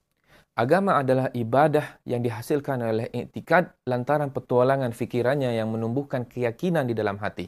Agama 0.57 0.97
adalah 0.97 1.29
ibadah 1.31 2.01
yang 2.07 2.25
dihasilkan 2.25 2.81
oleh 2.81 3.07
iktikad 3.13 3.75
lantaran 3.85 4.33
petualangan 4.33 4.91
fikirannya 4.91 5.53
yang 5.53 5.69
menumbuhkan 5.69 6.25
keyakinan 6.25 6.89
di 6.89 6.95
dalam 6.97 7.21
hati 7.21 7.47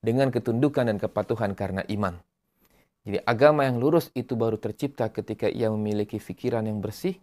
dengan 0.00 0.32
ketundukan 0.32 0.88
dan 0.88 0.96
kepatuhan 0.96 1.52
karena 1.52 1.84
iman. 1.92 2.16
Jadi 3.04 3.20
agama 3.26 3.68
yang 3.68 3.76
lurus 3.76 4.08
itu 4.16 4.32
baru 4.32 4.56
tercipta 4.56 5.12
ketika 5.12 5.44
ia 5.50 5.68
memiliki 5.68 6.16
fikiran 6.16 6.64
yang 6.64 6.80
bersih, 6.80 7.20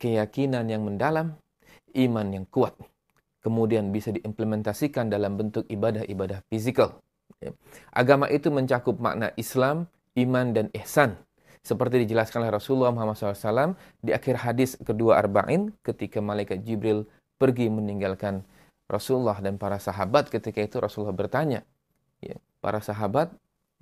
keyakinan 0.00 0.64
yang 0.72 0.86
mendalam, 0.86 1.36
iman 1.96 2.26
yang 2.32 2.46
kuat. 2.48 2.74
Kemudian 3.42 3.90
bisa 3.90 4.14
diimplementasikan 4.14 5.10
dalam 5.10 5.34
bentuk 5.34 5.66
ibadah-ibadah 5.66 6.46
fisikal. 6.46 7.02
Ya. 7.42 7.50
Agama 7.90 8.30
itu 8.30 8.54
mencakup 8.54 9.02
makna 9.02 9.34
Islam, 9.34 9.90
iman, 10.14 10.54
dan 10.54 10.70
ihsan 10.78 11.18
seperti 11.62 12.02
dijelaskan 12.02 12.42
oleh 12.42 12.52
Rasulullah 12.58 12.90
Muhammad 12.90 13.14
SAW 13.14 13.78
di 14.02 14.10
akhir 14.10 14.42
hadis 14.42 14.74
kedua 14.82 15.22
Arba'in 15.22 15.70
ketika 15.86 16.18
malaikat 16.18 16.66
Jibril 16.66 17.06
pergi 17.38 17.70
meninggalkan 17.70 18.42
Rasulullah 18.90 19.38
dan 19.38 19.62
para 19.62 19.78
sahabat 19.78 20.26
ketika 20.28 20.58
itu 20.58 20.82
Rasulullah 20.82 21.14
bertanya 21.14 21.62
ya, 22.18 22.34
para 22.58 22.82
sahabat 22.82 23.30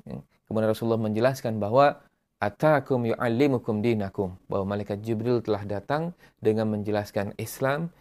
ya, 0.05 0.21
kemudian 0.45 0.69
Rasulullah 0.69 1.01
menjelaskan 1.01 1.57
bahwa 1.57 2.05
atakum 2.37 3.09
yu'allimukum 3.09 3.81
dinakum 3.81 4.37
bahwa 4.49 4.77
malaikat 4.77 5.01
Jibril 5.01 5.41
telah 5.41 5.65
datang 5.65 6.13
dengan 6.41 6.69
menjelaskan 6.73 7.37
Islam, 7.41 7.93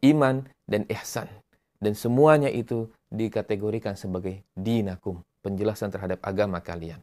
iman 0.00 0.48
dan 0.64 0.88
ihsan 0.88 1.28
dan 1.78 1.92
semuanya 1.94 2.50
itu 2.50 2.90
dikategorikan 3.08 3.94
sebagai 3.94 4.42
dinakum 4.58 5.22
penjelasan 5.40 5.94
terhadap 5.94 6.18
agama 6.20 6.58
kalian. 6.58 7.00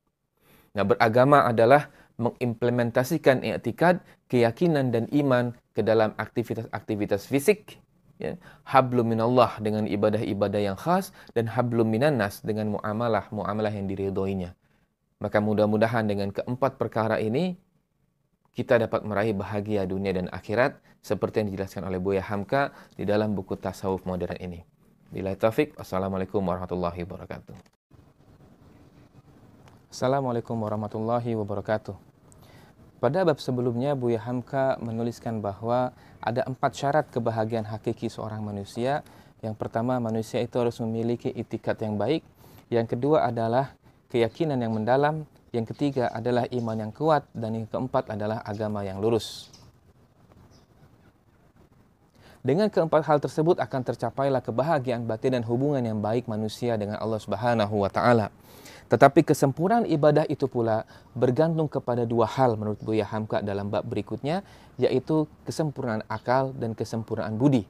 Nah, 0.75 0.83
beragama 0.83 1.47
adalah 1.47 1.87
mengimplementasikan 2.19 3.43
i'tikad, 3.43 4.03
keyakinan 4.27 4.91
dan 4.91 5.07
iman 5.15 5.55
ke 5.71 5.79
dalam 5.83 6.11
aktivitas-aktivitas 6.19 7.27
fisik, 7.31 7.79
ya. 8.19 8.35
hablum 8.67 9.07
minallah 9.15 9.55
dengan 9.63 9.87
ibadah-ibadah 9.87 10.59
yang 10.59 10.77
khas 10.79 11.15
dan 11.31 11.47
hablum 11.47 11.87
minannas 11.87 12.43
dengan 12.43 12.75
muamalah-muamalah 12.75 13.71
yang 13.71 13.87
diridhoinya. 13.87 14.51
Maka 15.23 15.39
mudah-mudahan 15.39 16.11
dengan 16.11 16.35
keempat 16.35 16.75
perkara 16.75 17.23
ini 17.23 17.55
kita 18.55 18.79
dapat 18.79 19.03
meraih 19.03 19.35
bahagia 19.35 19.83
dunia 19.83 20.15
dan 20.15 20.31
akhirat 20.31 20.79
seperti 21.03 21.43
yang 21.43 21.51
dijelaskan 21.51 21.91
oleh 21.91 21.99
Buya 21.99 22.23
Hamka 22.23 22.71
di 22.95 23.03
dalam 23.03 23.35
buku 23.35 23.59
tasawuf 23.59 24.07
modern 24.07 24.39
ini. 24.39 24.63
Bila 25.11 25.35
taufik, 25.35 25.75
wassalamualaikum 25.75 26.39
warahmatullahi 26.39 27.03
wabarakatuh. 27.03 27.55
Assalamualaikum 29.91 30.55
warahmatullahi 30.55 31.35
wabarakatuh. 31.35 31.95
Pada 33.03 33.27
bab 33.27 33.43
sebelumnya, 33.43 33.91
Buya 33.91 34.23
Hamka 34.23 34.79
menuliskan 34.79 35.43
bahwa 35.43 35.91
ada 36.23 36.47
empat 36.47 36.79
syarat 36.79 37.05
kebahagiaan 37.11 37.67
hakiki 37.67 38.07
seorang 38.07 38.39
manusia. 38.39 39.03
Yang 39.43 39.59
pertama, 39.59 39.99
manusia 39.99 40.39
itu 40.39 40.55
harus 40.57 40.79
memiliki 40.79 41.27
itikat 41.27 41.75
yang 41.83 41.99
baik. 41.99 42.23
Yang 42.71 42.95
kedua 42.95 43.27
adalah 43.27 43.75
keyakinan 44.09 44.57
yang 44.63 44.73
mendalam. 44.73 45.27
Yang 45.55 45.71
ketiga 45.71 46.11
adalah 46.11 46.43
iman 46.51 46.75
yang 46.75 46.91
kuat. 46.91 47.23
Dan 47.31 47.63
yang 47.63 47.67
keempat 47.71 48.11
adalah 48.11 48.43
agama 48.43 48.83
yang 48.83 48.99
lurus. 48.99 49.47
Dengan 52.45 52.69
keempat 52.69 53.07
hal 53.09 53.17
tersebut 53.17 53.57
akan 53.57 53.81
tercapailah 53.81 54.43
kebahagiaan 54.43 55.07
batin 55.09 55.33
dan 55.39 55.43
hubungan 55.49 55.81
yang 55.81 55.97
baik 55.97 56.29
manusia 56.29 56.77
dengan 56.77 57.01
Allah 57.01 57.17
Subhanahu 57.17 57.81
wa 57.81 57.89
taala. 57.89 58.29
Tetapi 58.85 59.25
kesempurnaan 59.25 59.89
ibadah 59.89 60.29
itu 60.29 60.45
pula 60.45 60.85
bergantung 61.17 61.65
kepada 61.65 62.05
dua 62.05 62.29
hal 62.29 62.53
menurut 62.53 62.77
Buya 62.85 63.01
Hamka 63.01 63.41
dalam 63.41 63.73
bab 63.73 63.81
berikutnya, 63.89 64.45
yaitu 64.77 65.25
kesempurnaan 65.41 66.05
akal 66.05 66.53
dan 66.53 66.77
kesempurnaan 66.77 67.33
budi. 67.33 67.65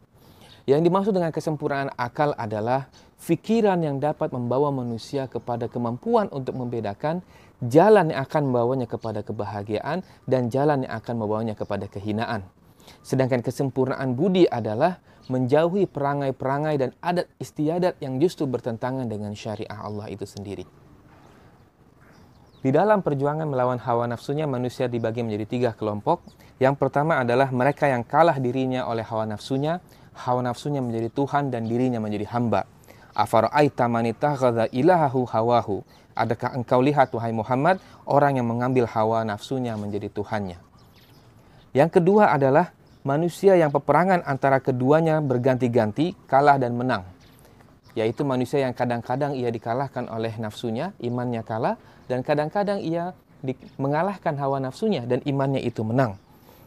Yang 0.68 0.92
dimaksud 0.92 1.14
dengan 1.16 1.32
kesempurnaan 1.32 1.96
akal 1.96 2.36
adalah 2.36 2.92
fikiran 3.16 3.80
yang 3.80 4.04
dapat 4.04 4.34
membawa 4.36 4.76
manusia 4.76 5.24
kepada 5.32 5.72
kemampuan 5.72 6.28
untuk 6.36 6.52
membedakan 6.52 7.24
jalan 7.64 8.12
yang 8.12 8.24
akan 8.26 8.52
membawanya 8.52 8.88
kepada 8.90 9.24
kebahagiaan 9.24 10.04
dan 10.28 10.52
jalan 10.52 10.84
yang 10.84 10.94
akan 10.96 11.16
membawanya 11.16 11.56
kepada 11.56 11.88
kehinaan. 11.88 12.44
Sedangkan 13.02 13.42
kesempurnaan 13.42 14.14
budi 14.14 14.46
adalah 14.46 15.02
menjauhi 15.26 15.90
perangai-perangai 15.90 16.76
dan 16.78 16.90
adat 17.02 17.26
istiadat 17.42 17.98
yang 17.98 18.22
justru 18.22 18.46
bertentangan 18.46 19.10
dengan 19.10 19.34
syariah 19.34 19.80
Allah 19.82 20.06
itu 20.12 20.26
sendiri. 20.28 20.66
Di 22.66 22.74
dalam 22.74 23.06
perjuangan 23.06 23.46
melawan 23.46 23.78
hawa 23.78 24.10
nafsunya, 24.10 24.50
manusia 24.50 24.90
dibagi 24.90 25.22
menjadi 25.22 25.46
tiga 25.46 25.70
kelompok. 25.78 26.26
Yang 26.58 26.82
pertama 26.82 27.22
adalah 27.22 27.54
mereka 27.54 27.86
yang 27.86 28.02
kalah 28.02 28.42
dirinya 28.42 28.90
oleh 28.90 29.06
hawa 29.06 29.30
nafsunya, 29.30 29.86
hawa 30.18 30.42
nafsunya 30.42 30.82
menjadi 30.82 31.14
Tuhan 31.14 31.54
dan 31.54 31.70
dirinya 31.70 32.02
menjadi 32.02 32.26
hamba. 32.34 32.66
Afara'aita 33.14 33.86
manitakhadha 33.86 34.74
ilahahu 34.74 35.30
hawahu. 35.30 35.86
Adakah 36.16 36.56
engkau 36.56 36.80
lihat, 36.80 37.12
wahai 37.12 37.36
Muhammad, 37.36 37.84
orang 38.08 38.40
yang 38.40 38.48
mengambil 38.48 38.88
hawa 38.88 39.28
nafsunya 39.28 39.76
menjadi 39.76 40.08
Tuhannya? 40.08 40.56
Yang 41.76 42.00
kedua 42.00 42.32
adalah 42.32 42.72
manusia 43.04 43.60
yang 43.60 43.68
peperangan 43.68 44.24
antara 44.24 44.64
keduanya 44.64 45.20
berganti-ganti, 45.20 46.16
kalah 46.24 46.56
dan 46.56 46.80
menang. 46.80 47.04
Yaitu 48.00 48.24
manusia 48.24 48.64
yang 48.64 48.72
kadang-kadang 48.72 49.36
ia 49.36 49.52
dikalahkan 49.52 50.08
oleh 50.08 50.32
nafsunya, 50.40 50.96
imannya 51.04 51.44
kalah, 51.44 51.76
dan 52.08 52.24
kadang-kadang 52.24 52.80
ia 52.80 53.12
mengalahkan 53.76 54.34
hawa 54.40 54.64
nafsunya 54.64 55.04
dan 55.04 55.20
imannya 55.28 55.62
itu 55.62 55.84
menang. 55.84 56.16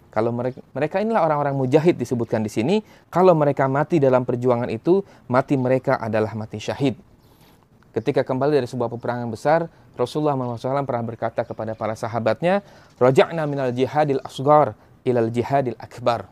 Kalau 0.09 0.33
mereka, 0.33 0.61
mereka 0.73 0.97
inilah 1.01 1.25
orang-orang 1.25 1.57
mujahid 1.57 1.97
disebutkan 1.97 2.41
di 2.45 2.53
sini. 2.53 2.77
Kalau 3.13 3.37
mereka 3.37 3.69
mati 3.69 4.01
dalam 4.01 4.25
perjuangan 4.25 4.69
itu, 4.73 5.05
mati 5.29 5.57
mereka 5.57 6.01
adalah 6.01 6.33
mati 6.33 6.61
syahid. 6.61 6.97
Ketika 7.99 8.23
kembali 8.23 8.63
dari 8.63 8.71
sebuah 8.71 8.95
peperangan 8.95 9.27
besar, 9.27 9.67
Rasulullah 9.99 10.39
SAW 10.39 10.87
pernah 10.87 11.03
berkata 11.03 11.43
kepada 11.43 11.75
para 11.75 11.99
sahabatnya, 11.99 12.63
Raja'na 12.95 13.43
minal 13.51 13.75
jihadil 13.75 14.23
asgar 14.23 14.79
ilal 15.03 15.35
jihadil 15.35 15.75
akbar. 15.83 16.31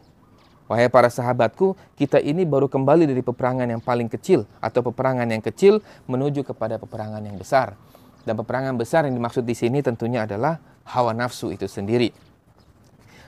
Wahai 0.71 0.87
para 0.87 1.11
sahabatku, 1.11 1.75
kita 1.99 2.23
ini 2.23 2.47
baru 2.47 2.71
kembali 2.71 3.11
dari 3.11 3.19
peperangan 3.19 3.67
yang 3.67 3.83
paling 3.83 4.07
kecil 4.07 4.47
atau 4.63 4.79
peperangan 4.87 5.27
yang 5.27 5.43
kecil 5.43 5.83
menuju 6.07 6.47
kepada 6.47 6.79
peperangan 6.79 7.19
yang 7.27 7.35
besar. 7.35 7.75
Dan 8.23 8.39
peperangan 8.39 8.79
besar 8.79 9.03
yang 9.11 9.19
dimaksud 9.19 9.43
di 9.43 9.59
sini 9.59 9.83
tentunya 9.83 10.23
adalah 10.23 10.63
hawa 10.87 11.11
nafsu 11.19 11.51
itu 11.51 11.67
sendiri. 11.67 12.15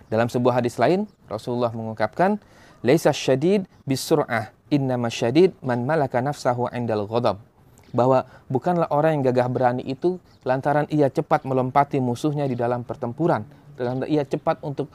Dalam 0.07 0.31
sebuah 0.31 0.63
hadis 0.63 0.79
lain, 0.79 1.11
Rasulullah 1.27 1.75
mengungkapkan, 1.75 2.39
"Laisa 2.87 3.11
syadid 3.11 3.67
bisur'ah, 3.83 4.55
innama 4.71 5.11
syadid 5.11 5.59
man 5.59 5.83
malaka 5.83 6.23
nafsahu 6.23 6.71
'indal 6.71 7.03
ghadab." 7.11 7.48
Bahwa 7.91 8.29
bukanlah 8.53 8.89
orang 8.93 9.21
yang 9.21 9.33
gagah 9.33 9.49
berani 9.49 9.83
itu 9.85 10.21
lantaran 10.45 10.85
ia 10.93 11.09
cepat 11.09 11.45
melompati 11.49 12.01
musuhnya 12.01 12.45
di 12.45 12.57
dalam 12.57 12.85
pertempuran, 12.85 13.45
dan 13.77 14.05
ia 14.09 14.25
cepat 14.25 14.61
untuk 14.61 14.89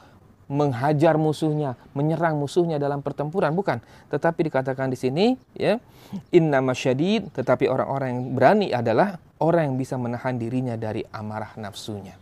menghajar 0.44 1.16
musuhnya, 1.16 1.72
menyerang 1.96 2.36
musuhnya 2.36 2.76
dalam 2.76 3.00
pertempuran, 3.00 3.56
bukan. 3.56 3.80
Tetapi 4.12 4.52
dikatakan 4.52 4.92
di 4.92 4.98
sini, 5.00 5.34
ya, 5.56 5.80
inna 6.28 6.60
masyadid, 6.60 7.32
tetapi 7.32 7.64
orang-orang 7.64 8.08
yang 8.12 8.22
berani 8.36 8.68
adalah 8.70 9.16
orang 9.40 9.72
yang 9.72 9.76
bisa 9.80 9.96
menahan 9.96 10.36
dirinya 10.36 10.76
dari 10.76 11.00
amarah 11.16 11.56
nafsunya. 11.56 12.12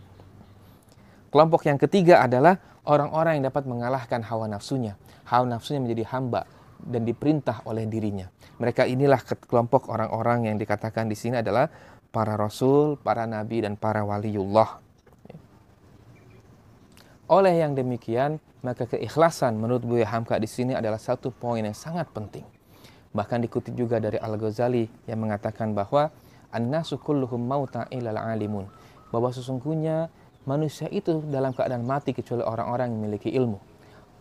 Kelompok 1.33 1.67
yang 1.67 1.75
ketiga 1.81 2.23
adalah 2.23 2.55
orang-orang 2.87 3.41
yang 3.41 3.51
dapat 3.51 3.67
mengalahkan 3.67 4.23
hawa 4.23 4.47
nafsunya. 4.47 4.95
Hawa 5.27 5.49
nafsunya 5.49 5.83
menjadi 5.83 6.07
hamba 6.15 6.47
dan 6.83 7.07
diperintah 7.07 7.63
oleh 7.65 7.87
dirinya. 7.87 8.27
Mereka 8.59 8.85
inilah 8.87 9.23
kelompok 9.23 9.87
orang-orang 9.89 10.51
yang 10.51 10.57
dikatakan 10.59 11.07
di 11.07 11.15
sini 11.15 11.39
adalah 11.39 11.71
para 12.13 12.37
rasul, 12.37 12.99
para 12.99 13.25
nabi 13.25 13.63
dan 13.63 13.79
para 13.79 14.05
waliullah. 14.05 14.83
Oleh 17.31 17.63
yang 17.63 17.73
demikian, 17.73 18.37
maka 18.61 18.85
keikhlasan 18.85 19.57
menurut 19.57 19.81
Buya 19.83 20.05
Hamka 20.11 20.37
di 20.37 20.45
sini 20.45 20.75
adalah 20.75 20.99
satu 20.99 21.31
poin 21.31 21.63
yang 21.63 21.75
sangat 21.75 22.11
penting. 22.11 22.45
Bahkan 23.15 23.39
dikutip 23.47 23.73
juga 23.73 23.97
dari 23.97 24.19
Al-Ghazali 24.19 24.89
yang 25.07 25.19
mengatakan 25.23 25.73
bahwa 25.73 26.11
annasu 26.53 27.01
kulluhum 27.01 27.41
mauta 27.41 27.89
ilal 27.89 28.21
alimun 28.21 28.69
bahwa 29.09 29.33
sesungguhnya 29.33 30.13
manusia 30.45 30.85
itu 30.93 31.21
dalam 31.29 31.53
keadaan 31.53 31.85
mati 31.85 32.13
kecuali 32.13 32.45
orang-orang 32.45 32.93
yang 32.93 32.97
memiliki 33.01 33.29
ilmu 33.33 33.57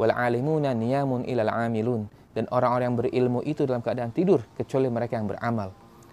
wal 0.00 0.12
alimuna 0.12 0.72
niyamun 0.72 1.28
ilal 1.28 1.52
amilun 1.52 2.08
dan 2.32 2.48
orang-orang 2.48 2.86
yang 2.92 2.98
berilmu 2.98 3.40
itu 3.44 3.68
dalam 3.68 3.84
keadaan 3.84 4.12
tidur 4.12 4.40
kecuali 4.56 4.88
mereka 4.88 5.20
yang 5.20 5.28
beramal. 5.28 5.72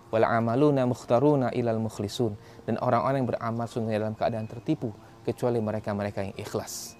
Wal 0.09 0.25
amaluna 0.25 0.83
mukhtaruna 0.83 1.53
ilal 1.55 1.79
mukhlisun. 1.79 2.35
Dan 2.65 2.81
orang-orang 2.81 3.23
yang 3.23 3.29
beramal 3.29 3.65
sungguh 3.69 3.93
dalam 3.93 4.17
keadaan 4.17 4.49
tertipu 4.49 4.91
kecuali 5.23 5.61
mereka-mereka 5.61 6.25
yang 6.25 6.35
ikhlas. 6.35 6.97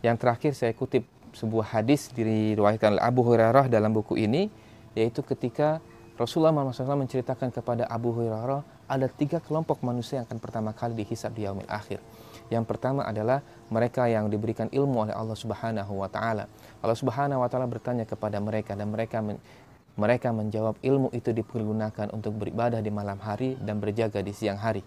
Yang 0.00 0.16
terakhir 0.18 0.52
saya 0.54 0.72
kutip 0.72 1.04
sebuah 1.32 1.80
hadis 1.80 2.12
diriwayatkan 2.12 2.98
oleh 2.98 3.04
Abu 3.04 3.20
Hurairah 3.24 3.66
dalam 3.68 3.92
buku 3.92 4.20
ini 4.20 4.52
yaitu 4.92 5.24
ketika 5.24 5.80
Rasulullah 6.20 6.52
SAW 6.52 7.00
menceritakan 7.00 7.48
kepada 7.48 7.88
Abu 7.88 8.12
Hurairah 8.12 8.60
ada 8.84 9.06
tiga 9.08 9.40
kelompok 9.40 9.80
manusia 9.80 10.20
yang 10.20 10.28
akan 10.28 10.38
pertama 10.38 10.70
kali 10.76 10.92
dihisab 10.92 11.32
di 11.32 11.48
yaumil 11.48 11.68
akhir. 11.72 12.04
Yang 12.52 12.68
pertama 12.68 13.08
adalah 13.08 13.40
mereka 13.72 14.04
yang 14.04 14.28
diberikan 14.28 14.68
ilmu 14.68 15.08
oleh 15.08 15.16
Allah 15.16 15.32
Subhanahu 15.32 16.04
wa 16.04 16.08
taala. 16.12 16.44
Allah 16.84 16.98
Subhanahu 17.00 17.40
wa 17.40 17.48
taala 17.48 17.64
bertanya 17.64 18.04
kepada 18.04 18.36
mereka 18.44 18.76
dan 18.76 18.92
mereka 18.92 19.24
men 19.24 19.40
mereka 19.92 20.32
menjawab 20.32 20.80
ilmu 20.80 21.12
itu 21.12 21.36
dipergunakan 21.36 22.12
untuk 22.16 22.36
beribadah 22.36 22.80
di 22.80 22.88
malam 22.88 23.20
hari 23.20 23.60
dan 23.60 23.76
berjaga 23.76 24.24
di 24.24 24.32
siang 24.32 24.56
hari. 24.56 24.80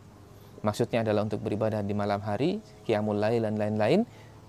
Maksudnya 0.66 1.06
adalah 1.06 1.30
untuk 1.30 1.46
beribadah 1.46 1.86
di 1.86 1.94
malam 1.94 2.22
hari, 2.26 2.58
qiyamul 2.90 3.22
lail 3.22 3.46
dan 3.46 3.54
lain-lain 3.54 4.02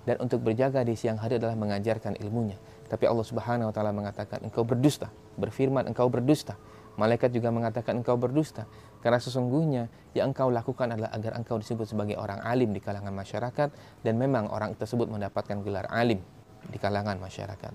dan 0.09 0.17
untuk 0.17 0.41
berjaga 0.41 0.81
di 0.81 0.97
siang 0.97 1.21
hari 1.21 1.37
adalah 1.37 1.57
mengajarkan 1.61 2.17
ilmunya. 2.21 2.57
Tapi 2.89 3.05
Allah 3.05 3.27
Subhanahu 3.29 3.69
wa 3.69 3.75
taala 3.77 3.93
mengatakan 3.93 4.45
engkau 4.45 4.65
berdusta, 4.65 5.13
berfirman 5.37 5.93
engkau 5.93 6.09
berdusta. 6.09 6.57
Malaikat 6.97 7.29
juga 7.37 7.53
mengatakan 7.53 8.01
engkau 8.01 8.17
berdusta 8.17 8.65
karena 9.05 9.19
sesungguhnya 9.21 9.89
yang 10.17 10.33
engkau 10.33 10.49
lakukan 10.49 10.93
adalah 10.93 11.13
agar 11.13 11.37
engkau 11.37 11.61
disebut 11.61 11.87
sebagai 11.87 12.17
orang 12.17 12.41
alim 12.43 12.73
di 12.73 12.81
kalangan 12.81 13.13
masyarakat 13.13 13.69
dan 14.03 14.15
memang 14.17 14.49
orang 14.49 14.73
tersebut 14.75 15.07
mendapatkan 15.07 15.61
gelar 15.61 15.87
alim 15.93 16.21
di 16.67 16.79
kalangan 16.81 17.21
masyarakat. 17.21 17.73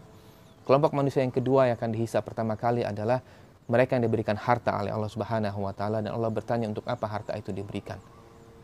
Kelompok 0.61 0.93
manusia 0.93 1.25
yang 1.25 1.33
kedua 1.33 1.69
yang 1.69 1.75
akan 1.77 1.91
dihisap 1.93 2.21
pertama 2.25 2.53
kali 2.53 2.85
adalah 2.85 3.21
mereka 3.71 3.95
yang 3.95 4.03
diberikan 4.05 4.35
harta 4.35 4.75
oleh 4.77 4.91
Allah 4.91 5.07
Subhanahu 5.07 5.63
wa 5.63 5.73
taala 5.73 6.03
dan 6.03 6.11
Allah 6.11 6.27
bertanya 6.27 6.67
untuk 6.67 6.83
apa 6.85 7.07
harta 7.07 7.33
itu 7.39 7.55
diberikan. 7.55 7.97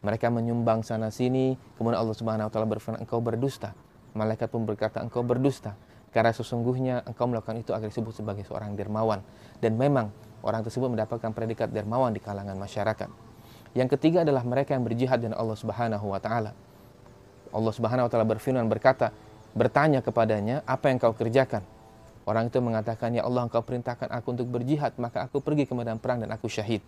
Mereka 0.05 0.29
menyumbang 0.29 0.85
sana 0.85 1.09
sini, 1.09 1.57
kemudian 1.79 1.97
Allah 1.97 2.13
Subhanahu 2.13 2.47
wa 2.49 2.51
taala 2.53 2.67
berfirman 2.69 3.01
engkau 3.01 3.23
berdusta. 3.23 3.73
Malaikat 4.13 4.49
pun 4.51 4.67
berkata 4.67 5.01
engkau 5.01 5.25
berdusta. 5.25 5.73
Karena 6.13 6.33
sesungguhnya 6.33 7.05
engkau 7.05 7.29
melakukan 7.29 7.59
itu 7.61 7.71
agar 7.73 7.89
disebut 7.89 8.13
sebagai 8.13 8.43
seorang 8.45 8.73
dermawan. 8.73 9.21
Dan 9.61 9.77
memang 9.77 10.13
orang 10.47 10.63
tersebut 10.63 10.87
mendapatkan 10.87 11.35
predikat 11.35 11.67
dermawan 11.67 12.15
di 12.15 12.23
kalangan 12.23 12.55
masyarakat. 12.55 13.11
Yang 13.75 13.99
ketiga 13.99 14.23
adalah 14.23 14.47
mereka 14.47 14.71
yang 14.71 14.87
berjihad 14.87 15.19
dengan 15.19 15.35
Allah 15.35 15.59
Subhanahu 15.59 16.07
wa 16.07 16.19
taala. 16.23 16.55
Allah 17.51 17.73
Subhanahu 17.75 18.07
wa 18.07 18.11
taala 18.11 18.23
berfirman 18.23 18.63
berkata, 18.71 19.11
bertanya 19.51 19.99
kepadanya, 19.99 20.63
"Apa 20.63 20.87
yang 20.87 21.03
kau 21.03 21.11
kerjakan?" 21.11 21.67
Orang 22.23 22.47
itu 22.47 22.59
mengatakan, 22.63 23.11
"Ya 23.11 23.27
Allah, 23.27 23.47
Engkau 23.47 23.63
perintahkan 23.63 24.07
aku 24.11 24.35
untuk 24.35 24.47
berjihad, 24.47 24.95
maka 24.99 25.27
aku 25.27 25.43
pergi 25.43 25.67
ke 25.67 25.75
medan 25.75 25.99
perang 25.99 26.23
dan 26.23 26.31
aku 26.31 26.47
syahid." 26.47 26.79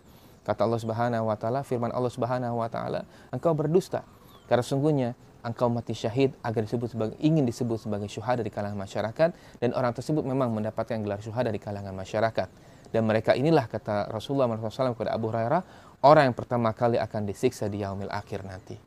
Kata 0.47 0.63
Allah 0.63 0.79
Subhanahu 0.79 1.27
wa 1.27 1.35
taala, 1.35 1.61
firman 1.67 1.91
Allah 1.91 2.11
Subhanahu 2.11 2.63
wa 2.63 2.67
taala, 2.71 3.03
"Engkau 3.31 3.51
berdusta." 3.51 4.07
Karena 4.47 4.63
sungguhnya 4.65 5.09
engkau 5.45 5.71
mati 5.71 5.95
syahid 5.95 6.35
agar 6.43 6.67
disebut 6.67 6.89
sebagai 6.91 7.15
ingin 7.23 7.47
disebut 7.47 7.79
sebagai 7.79 8.11
syuhada 8.11 8.43
di 8.43 8.51
kalangan 8.51 8.75
masyarakat 8.75 9.29
dan 9.63 9.69
orang 9.71 9.95
tersebut 9.95 10.23
memang 10.27 10.51
mendapatkan 10.51 10.99
gelar 10.99 11.23
syuhada 11.23 11.47
di 11.47 11.61
kalangan 11.61 11.95
masyarakat 11.95 12.47
dan 12.89 13.06
mereka 13.06 13.38
inilah 13.38 13.69
kata 13.69 14.10
Rasulullah 14.10 14.49
SAW 14.49 14.97
kepada 14.97 15.13
Abu 15.13 15.30
Hurairah 15.30 15.62
orang 16.02 16.34
yang 16.34 16.38
pertama 16.38 16.73
kali 16.73 16.97
akan 16.97 17.30
disiksa 17.30 17.69
di 17.69 17.86
yaumil 17.86 18.10
akhir 18.10 18.41
nanti. 18.41 18.78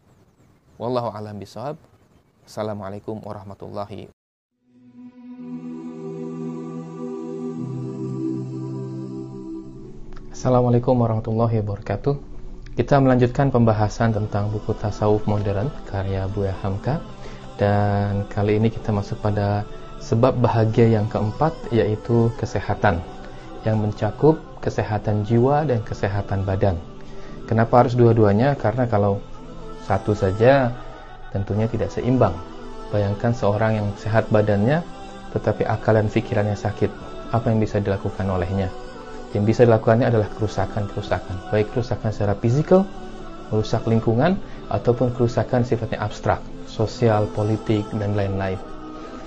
Wallahu 0.79 1.15
alam 1.15 1.38
bisawab 1.38 1.79
assalamualaikum 2.43 3.23
warahmatullahi 3.23 4.11
Assalamualaikum 10.33 10.99
warahmatullahi 10.99 11.62
wabarakatuh. 11.62 12.19
Kita 12.75 12.99
melanjutkan 12.99 13.55
pembahasan 13.55 14.11
tentang 14.11 14.51
buku 14.51 14.75
tasawuf 14.75 15.23
modern 15.31 15.71
karya 15.87 16.27
Buya 16.27 16.51
Hamka. 16.67 16.99
Dan 17.61 18.27
kali 18.27 18.59
ini 18.59 18.67
kita 18.67 18.91
masuk 18.91 19.23
pada 19.23 19.62
sebab 20.03 20.35
bahagia 20.43 20.99
yang 20.99 21.07
keempat 21.07 21.55
yaitu 21.71 22.27
kesehatan 22.43 22.99
yang 23.62 23.79
mencakup 23.79 24.38
kesehatan 24.62 25.27
jiwa 25.27 25.66
dan 25.66 25.83
kesehatan 25.83 26.42
badan. 26.46 26.79
Kenapa 27.46 27.85
harus 27.85 27.98
dua-duanya? 27.98 28.55
Karena 28.59 28.87
kalau 28.87 29.18
satu 29.87 30.14
saja 30.14 30.70
tentunya 31.35 31.66
tidak 31.66 31.90
seimbang. 31.90 32.35
Bayangkan 32.94 33.33
seorang 33.33 33.79
yang 33.83 33.88
sehat 33.98 34.29
badannya 34.29 34.85
tetapi 35.33 35.64
akal 35.64 35.96
dan 35.96 36.12
pikirannya 36.12 36.55
sakit. 36.55 36.90
Apa 37.33 37.48
yang 37.48 37.59
bisa 37.64 37.81
dilakukan 37.81 38.29
olehnya? 38.29 38.68
yang 39.33 39.44
bisa 39.48 39.64
dilakukannya 39.64 40.12
adalah 40.12 40.29
kerusakan-kerusakan 40.37 41.48
baik 41.48 41.72
kerusakan 41.72 42.12
secara 42.12 42.37
fisikal 42.37 42.85
merusak 43.48 43.85
lingkungan 43.88 44.37
ataupun 44.72 45.12
kerusakan 45.12 45.64
sifatnya 45.64 46.01
abstrak 46.01 46.40
sosial, 46.68 47.29
politik, 47.33 47.85
dan 47.96 48.16
lain-lain 48.16 48.61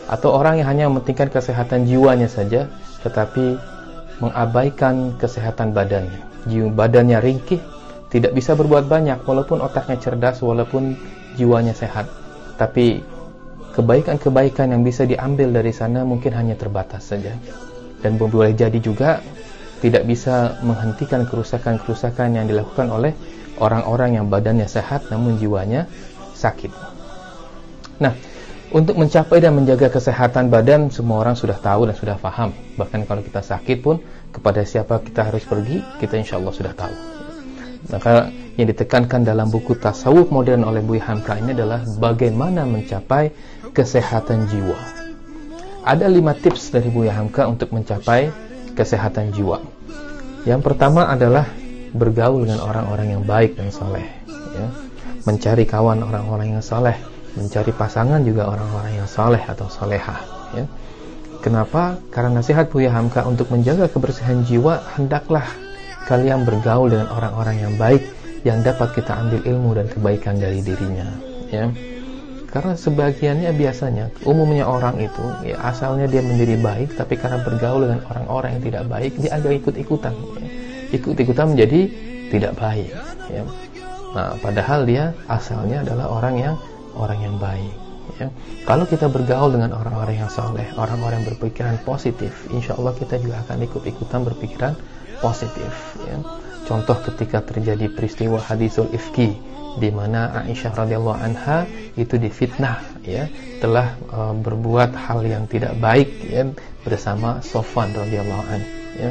atau 0.06 0.38
orang 0.38 0.62
yang 0.62 0.70
hanya 0.70 0.84
mementingkan 0.90 1.30
kesehatan 1.34 1.90
jiwanya 1.90 2.30
saja 2.30 2.70
tetapi 3.02 3.58
mengabaikan 4.24 5.20
kesehatan 5.20 5.76
badannya. 5.76 6.22
Jiwa 6.46 6.70
badannya 6.72 7.20
ringkih, 7.20 7.60
tidak 8.14 8.32
bisa 8.38 8.54
berbuat 8.54 8.88
banyak 8.88 9.26
walaupun 9.26 9.60
otaknya 9.60 9.98
cerdas, 10.00 10.40
walaupun 10.40 10.96
jiwanya 11.36 11.76
sehat. 11.76 12.08
Tapi 12.56 13.04
kebaikan-kebaikan 13.76 14.72
yang 14.72 14.88
bisa 14.88 15.04
diambil 15.04 15.52
dari 15.52 15.76
sana 15.76 16.08
mungkin 16.08 16.32
hanya 16.32 16.56
terbatas 16.56 17.12
saja. 17.12 17.36
Dan 18.00 18.16
boleh 18.16 18.56
jadi 18.56 18.78
juga 18.80 19.20
tidak 19.84 20.08
bisa 20.08 20.56
menghentikan 20.64 21.28
kerusakan-kerusakan 21.28 22.40
yang 22.40 22.46
dilakukan 22.48 22.88
oleh 22.88 23.12
orang-orang 23.60 24.20
yang 24.22 24.32
badannya 24.32 24.68
sehat 24.68 25.12
namun 25.12 25.36
jiwanya 25.36 25.90
sakit. 26.36 26.72
Nah, 28.00 28.16
untuk 28.74 28.98
mencapai 28.98 29.38
dan 29.44 29.54
menjaga 29.54 29.94
kesehatan 29.94 30.50
badan 30.50 30.90
semua 30.90 31.22
orang 31.22 31.38
sudah 31.38 31.58
tahu 31.58 31.86
dan 31.86 31.96
sudah 31.98 32.18
paham. 32.18 32.50
Bahkan 32.80 33.06
kalau 33.06 33.22
kita 33.22 33.46
sakit 33.46 33.78
pun 33.86 34.02
kepada 34.34 34.66
siapa 34.66 35.02
kita 35.06 35.30
harus 35.30 35.46
pergi, 35.46 35.86
kita 36.02 36.18
insya 36.18 36.42
Allah 36.42 36.54
sudah 36.54 36.74
tahu. 36.74 36.96
Maka 37.86 38.34
yang 38.58 38.68
ditekankan 38.72 39.22
dalam 39.22 39.54
buku 39.54 39.78
tasawuf 39.78 40.34
modern 40.34 40.66
oleh 40.66 40.82
Buya 40.82 41.06
Hamka 41.14 41.38
ini 41.38 41.54
adalah 41.54 41.86
bagaimana 41.86 42.66
mencapai 42.66 43.30
kesehatan 43.76 44.50
jiwa. 44.50 44.80
Ada 45.86 46.10
lima 46.10 46.34
tips 46.34 46.74
dari 46.74 46.90
Buya 46.90 47.14
Hamka 47.14 47.46
untuk 47.46 47.70
mencapai 47.70 48.34
kesehatan 48.74 49.30
jiwa. 49.38 49.62
Yang 50.50 50.62
pertama 50.66 51.06
adalah 51.06 51.46
bergaul 51.94 52.44
dengan 52.44 52.66
orang-orang 52.66 53.14
yang 53.16 53.24
baik 53.24 53.56
dan 53.56 53.72
soleh 53.72 54.04
ya. 54.28 54.68
mencari 55.24 55.64
kawan 55.64 56.04
orang-orang 56.04 56.60
yang 56.60 56.64
soleh 56.66 57.15
mencari 57.36 57.72
pasangan 57.76 58.24
juga 58.24 58.48
orang-orang 58.48 59.00
yang 59.00 59.08
soleh 59.08 59.42
atau 59.44 59.68
soleha 59.68 60.18
ya. 60.56 60.66
kenapa? 61.44 62.00
karena 62.10 62.42
nasihat 62.42 62.72
Buya 62.72 62.92
Hamka 62.96 63.28
untuk 63.28 63.52
menjaga 63.52 63.92
kebersihan 63.92 64.44
jiwa 64.48 64.82
hendaklah 64.96 65.46
kalian 66.08 66.48
bergaul 66.48 66.88
dengan 66.88 67.12
orang-orang 67.12 67.60
yang 67.60 67.74
baik 67.76 68.04
yang 68.48 68.62
dapat 68.62 68.94
kita 68.94 69.14
ambil 69.14 69.42
ilmu 69.44 69.70
dan 69.74 69.86
kebaikan 69.90 70.36
dari 70.38 70.62
dirinya 70.62 71.08
ya 71.50 71.68
karena 72.56 72.72
sebagiannya 72.72 73.52
biasanya 73.52 74.06
umumnya 74.24 74.64
orang 74.64 74.96
itu 75.04 75.26
ya 75.44 75.60
asalnya 75.60 76.08
dia 76.08 76.24
menjadi 76.24 76.56
baik 76.64 76.96
tapi 76.96 77.20
karena 77.20 77.44
bergaul 77.44 77.84
dengan 77.84 78.00
orang-orang 78.08 78.56
yang 78.56 78.64
tidak 78.64 78.84
baik 78.88 79.12
dia 79.20 79.32
agak 79.36 79.60
ikut-ikutan 79.60 80.14
ya 80.16 80.50
ikut-ikutan 80.96 81.52
menjadi 81.52 81.82
tidak 82.30 82.54
baik 82.58 82.92
ya. 83.30 83.44
Nah, 84.16 84.32
padahal 84.40 84.88
dia 84.88 85.12
asalnya 85.28 85.84
adalah 85.84 86.08
orang 86.08 86.36
yang 86.40 86.56
orang 86.96 87.20
yang 87.22 87.36
baik 87.38 87.76
ya. 88.18 88.28
Kalau 88.66 88.86
kita 88.88 89.12
bergaul 89.12 89.54
dengan 89.54 89.76
orang-orang 89.76 90.26
yang 90.26 90.32
soleh, 90.32 90.66
orang-orang 90.80 91.22
yang 91.22 91.28
berpikiran 91.36 91.76
positif, 91.84 92.32
insya 92.50 92.78
Allah 92.80 92.96
kita 92.96 93.20
juga 93.22 93.44
akan 93.46 93.58
ikut-ikutan 93.68 94.22
berpikiran 94.24 94.74
positif 95.20 95.72
ya. 96.08 96.18
Contoh 96.66 96.98
ketika 96.98 97.46
terjadi 97.46 97.94
peristiwa 97.94 98.42
hadisul 98.42 98.90
ifki 98.90 99.38
di 99.76 99.90
mana 99.92 100.32
Aisyah 100.48 100.72
radhiyallahu 100.72 101.20
anha 101.20 101.68
itu 102.00 102.16
difitnah 102.16 102.80
ya 103.04 103.28
telah 103.60 104.00
uh, 104.10 104.32
berbuat 104.34 104.96
hal 104.96 105.20
yang 105.28 105.46
tidak 105.52 105.76
baik 105.78 106.10
ya 106.26 106.48
bersama 106.88 107.44
Sofwan 107.44 107.92
radhiyallahu 107.92 108.44
an 108.48 108.62
ya 108.96 109.10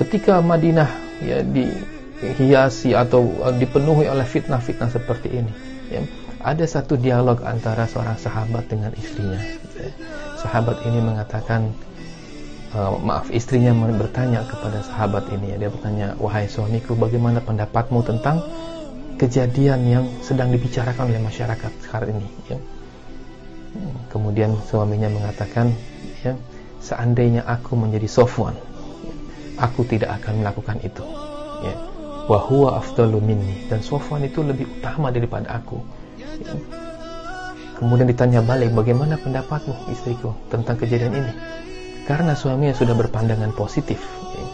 ketika 0.00 0.40
Madinah 0.40 0.90
ya 1.20 1.44
dihiasi 1.44 2.96
atau 2.96 3.28
uh, 3.44 3.52
dipenuhi 3.52 4.08
oleh 4.08 4.24
fitnah-fitnah 4.24 4.88
seperti 4.88 5.28
ini 5.44 5.52
ya, 5.92 6.00
ada 6.40 6.64
satu 6.68 7.00
dialog 7.00 7.40
antara 7.44 7.88
seorang 7.88 8.18
sahabat 8.20 8.68
dengan 8.68 8.92
istrinya 8.96 9.40
ya. 9.76 9.90
sahabat 10.40 10.82
ini 10.84 10.98
mengatakan 11.00 11.72
uh, 12.76 12.96
maaf 13.00 13.32
istrinya 13.32 13.72
bertanya 13.96 14.44
kepada 14.44 14.84
sahabat 14.84 15.28
ini 15.32 15.56
dia 15.56 15.70
bertanya 15.72 16.16
wahai 16.20 16.48
suamiku 16.48 16.96
bagaimana 16.96 17.40
pendapatmu 17.40 18.04
tentang 18.04 18.44
kejadian 19.16 19.80
yang 19.88 20.04
sedang 20.20 20.52
dibicarakan 20.52 21.08
oleh 21.08 21.22
masyarakat 21.24 21.72
sekarang 21.88 22.20
ini 22.20 22.28
ya. 22.52 22.58
kemudian 24.12 24.56
suaminya 24.68 25.08
mengatakan 25.08 25.72
ya 26.20 26.36
seandainya 26.84 27.44
aku 27.48 27.76
menjadi 27.76 28.08
Sofwan 28.08 28.56
aku 29.56 29.88
tidak 29.88 30.20
akan 30.20 30.44
melakukan 30.44 30.76
itu 30.84 31.04
ya 31.64 31.96
wa 32.26 32.38
huwa 32.42 32.82
afdalu 32.82 33.22
dan 33.70 33.80
Sofwan 33.82 34.26
itu 34.26 34.42
lebih 34.42 34.66
utama 34.66 35.14
daripada 35.14 35.62
aku. 35.62 35.78
Kemudian 37.76 38.08
ditanya 38.08 38.40
balik 38.40 38.72
bagaimana 38.72 39.20
pendapatmu 39.20 39.92
istriku 39.92 40.32
tentang 40.48 40.80
kejadian 40.80 41.12
ini? 41.12 41.32
Karena 42.08 42.38
suaminya 42.38 42.72
sudah 42.72 42.94
berpandangan 42.94 43.52
positif 43.52 43.98
ya. 44.32 44.46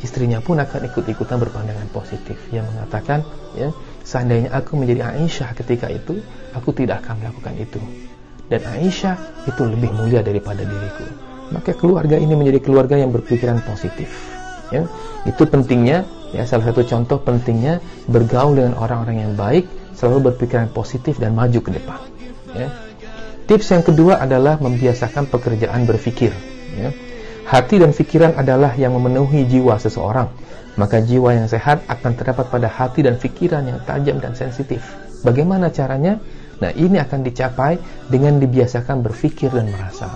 istrinya 0.00 0.38
pun 0.40 0.60
akan 0.60 0.88
ikut-ikutan 0.92 1.40
berpandangan 1.40 1.88
positif. 1.92 2.36
Yang 2.54 2.70
mengatakan 2.72 3.24
ya 3.56 3.72
seandainya 4.04 4.52
aku 4.52 4.78
menjadi 4.78 5.12
Aisyah 5.16 5.50
ketika 5.56 5.88
itu 5.90 6.20
aku 6.54 6.70
tidak 6.76 7.04
akan 7.04 7.24
melakukan 7.24 7.54
itu. 7.56 7.80
Dan 8.50 8.66
Aisyah 8.66 9.46
itu 9.46 9.62
lebih 9.64 9.90
mulia 9.94 10.20
daripada 10.20 10.62
diriku. 10.66 11.06
Maka 11.50 11.74
keluarga 11.74 12.14
ini 12.18 12.34
menjadi 12.38 12.62
keluarga 12.62 12.94
yang 12.94 13.10
berpikiran 13.10 13.58
positif 13.66 14.39
ya 14.70 14.86
itu 15.26 15.42
pentingnya 15.46 16.06
ya 16.30 16.46
salah 16.46 16.70
satu 16.70 16.86
contoh 16.86 17.18
pentingnya 17.20 17.82
bergaul 18.06 18.54
dengan 18.54 18.78
orang-orang 18.78 19.26
yang 19.26 19.32
baik 19.34 19.66
selalu 19.98 20.32
berpikiran 20.32 20.70
positif 20.70 21.18
dan 21.18 21.34
maju 21.34 21.58
ke 21.60 21.70
depan 21.74 22.00
ya. 22.54 22.68
Tips 23.50 23.74
yang 23.74 23.82
kedua 23.82 24.22
adalah 24.22 24.62
membiasakan 24.62 25.26
pekerjaan 25.26 25.82
berpikir 25.82 26.30
ya. 26.78 26.94
Hati 27.50 27.82
dan 27.82 27.90
pikiran 27.90 28.38
adalah 28.38 28.78
yang 28.78 28.94
memenuhi 28.94 29.42
jiwa 29.50 29.74
seseorang 29.82 30.30
maka 30.78 31.02
jiwa 31.02 31.34
yang 31.34 31.50
sehat 31.50 31.82
akan 31.90 32.14
terdapat 32.14 32.46
pada 32.46 32.70
hati 32.70 33.02
dan 33.02 33.18
pikiran 33.18 33.66
yang 33.66 33.82
tajam 33.82 34.22
dan 34.22 34.38
sensitif. 34.38 34.80
Bagaimana 35.26 35.74
caranya? 35.74 36.22
Nah 36.62 36.70
ini 36.76 37.00
akan 37.00 37.26
dicapai 37.26 37.80
dengan 38.06 38.38
dibiasakan 38.38 39.02
berpikir 39.02 39.50
dan 39.50 39.72
merasa 39.72 40.12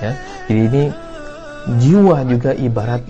ya. 0.00 0.12
Jadi 0.48 0.60
ini 0.68 0.84
jiwa 1.80 2.24
juga 2.28 2.56
ibarat 2.56 3.04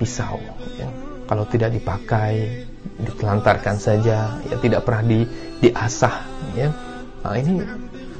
pisau 0.00 0.40
ya. 0.80 0.88
kalau 1.28 1.44
tidak 1.44 1.76
dipakai 1.76 2.64
ditelantarkan 2.96 3.76
saja 3.76 4.40
ya 4.40 4.56
tidak 4.56 4.88
pernah 4.88 5.04
di 5.04 5.20
diasah 5.60 6.16
ya 6.56 6.72
nah 7.20 7.36
ini 7.36 7.60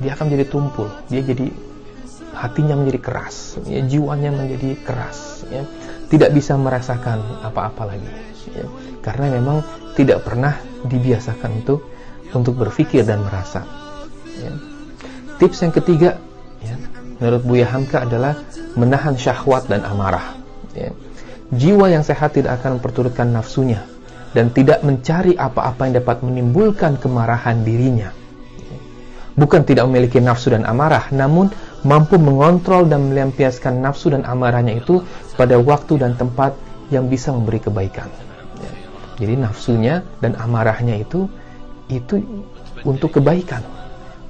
dia 0.04 0.12
akan 0.12 0.24
menjadi 0.28 0.46
tumpul 0.52 0.88
dia 1.08 1.24
jadi 1.24 1.48
hatinya 2.36 2.76
menjadi 2.76 3.00
keras 3.00 3.56
ya 3.64 3.80
jiwanya 3.80 4.30
menjadi 4.32 4.76
keras 4.84 5.48
ya 5.48 5.64
tidak 6.12 6.36
bisa 6.36 6.60
merasakan 6.60 7.20
apa-apa 7.40 7.96
lagi 7.96 8.10
ya 8.52 8.66
karena 9.00 9.40
memang 9.40 9.64
tidak 9.96 10.24
pernah 10.24 10.60
dibiasakan 10.84 11.64
untuk 11.64 11.80
untuk 12.30 12.54
berpikir 12.60 13.02
dan 13.02 13.24
merasa 13.24 13.64
ya. 14.36 14.52
tips 15.40 15.64
yang 15.66 15.72
ketiga 15.74 16.20
ya, 16.62 16.76
menurut 17.18 17.42
Buya 17.42 17.66
Hamka 17.68 18.04
adalah 18.06 18.36
menahan 18.76 19.16
syahwat 19.16 19.66
dan 19.66 19.82
amarah 19.82 20.36
ya 20.76 20.92
jiwa 21.50 21.90
yang 21.90 22.06
sehat 22.06 22.38
tidak 22.38 22.62
akan 22.62 22.78
memperturutkan 22.78 23.30
nafsunya 23.34 23.82
dan 24.30 24.54
tidak 24.54 24.86
mencari 24.86 25.34
apa-apa 25.34 25.90
yang 25.90 25.94
dapat 26.02 26.22
menimbulkan 26.22 26.94
kemarahan 27.02 27.66
dirinya. 27.66 28.14
Bukan 29.34 29.66
tidak 29.66 29.86
memiliki 29.90 30.22
nafsu 30.22 30.54
dan 30.54 30.66
amarah, 30.66 31.10
namun 31.10 31.50
mampu 31.82 32.20
mengontrol 32.20 32.86
dan 32.86 33.10
melampiaskan 33.10 33.82
nafsu 33.82 34.12
dan 34.12 34.22
amarahnya 34.26 34.78
itu 34.78 35.02
pada 35.34 35.56
waktu 35.58 35.98
dan 35.98 36.14
tempat 36.14 36.54
yang 36.92 37.06
bisa 37.06 37.34
memberi 37.34 37.58
kebaikan. 37.62 38.10
Jadi 39.18 39.34
nafsunya 39.38 40.04
dan 40.22 40.36
amarahnya 40.38 40.98
itu 40.98 41.26
itu 41.90 42.22
untuk 42.86 43.18
kebaikan, 43.18 43.64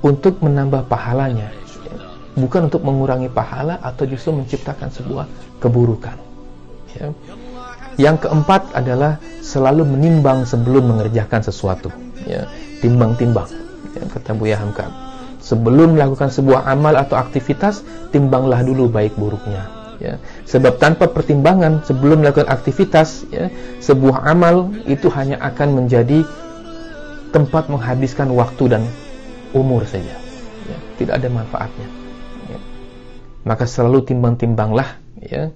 untuk 0.00 0.40
menambah 0.40 0.88
pahalanya, 0.88 1.52
bukan 2.38 2.72
untuk 2.72 2.83
mengurangi 2.87 3.28
pahala 3.28 3.78
atau 3.85 4.09
justru 4.09 4.33
menciptakan 4.33 4.88
sebuah 4.88 5.26
keburukan. 5.61 6.29
Ya. 6.98 7.09
Yang 8.00 8.26
keempat 8.26 8.72
adalah 8.72 9.20
selalu 9.44 9.85
menimbang 9.87 10.48
sebelum 10.48 10.90
mengerjakan 10.90 11.44
sesuatu. 11.44 11.92
Ya. 12.24 12.48
Timbang-timbang. 12.81 13.46
Ya, 13.92 14.05
kata 14.09 14.33
Buya 14.35 14.57
Hamka. 14.57 14.88
Sebelum 15.40 15.96
melakukan 15.96 16.31
sebuah 16.31 16.68
amal 16.68 16.96
atau 16.96 17.16
aktivitas, 17.18 17.83
timbanglah 18.14 18.62
dulu 18.64 18.88
baik 18.88 19.16
buruknya. 19.18 19.66
Ya. 20.00 20.16
Sebab 20.48 20.81
tanpa 20.81 21.12
pertimbangan 21.12 21.85
sebelum 21.85 22.24
melakukan 22.24 22.48
aktivitas, 22.48 23.29
ya, 23.29 23.53
sebuah 23.85 24.24
amal 24.24 24.72
itu 24.88 25.12
hanya 25.12 25.37
akan 25.44 25.85
menjadi 25.85 26.24
tempat 27.31 27.70
menghabiskan 27.70 28.33
waktu 28.33 28.79
dan 28.79 28.83
umur 29.53 29.85
saja. 29.85 30.16
Ya. 30.66 30.79
Tidak 30.98 31.14
ada 31.14 31.29
manfaatnya. 31.29 31.88
Ya. 32.48 32.59
Maka 33.44 33.64
selalu 33.68 34.09
timbang-timbanglah 34.09 35.00
ya 35.20 35.53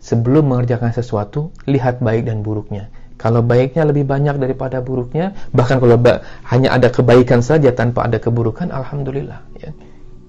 sebelum 0.00 0.48
mengerjakan 0.48 0.90
sesuatu, 0.90 1.52
lihat 1.68 2.00
baik 2.00 2.26
dan 2.26 2.40
buruknya. 2.40 2.88
Kalau 3.20 3.44
baiknya 3.44 3.84
lebih 3.84 4.08
banyak 4.08 4.40
daripada 4.40 4.80
buruknya, 4.80 5.36
bahkan 5.52 5.76
kalau 5.76 6.00
hanya 6.48 6.72
ada 6.72 6.88
kebaikan 6.88 7.44
saja 7.44 7.68
tanpa 7.68 8.08
ada 8.08 8.16
keburukan, 8.16 8.72
alhamdulillah. 8.72 9.44
Ya. 9.60 9.76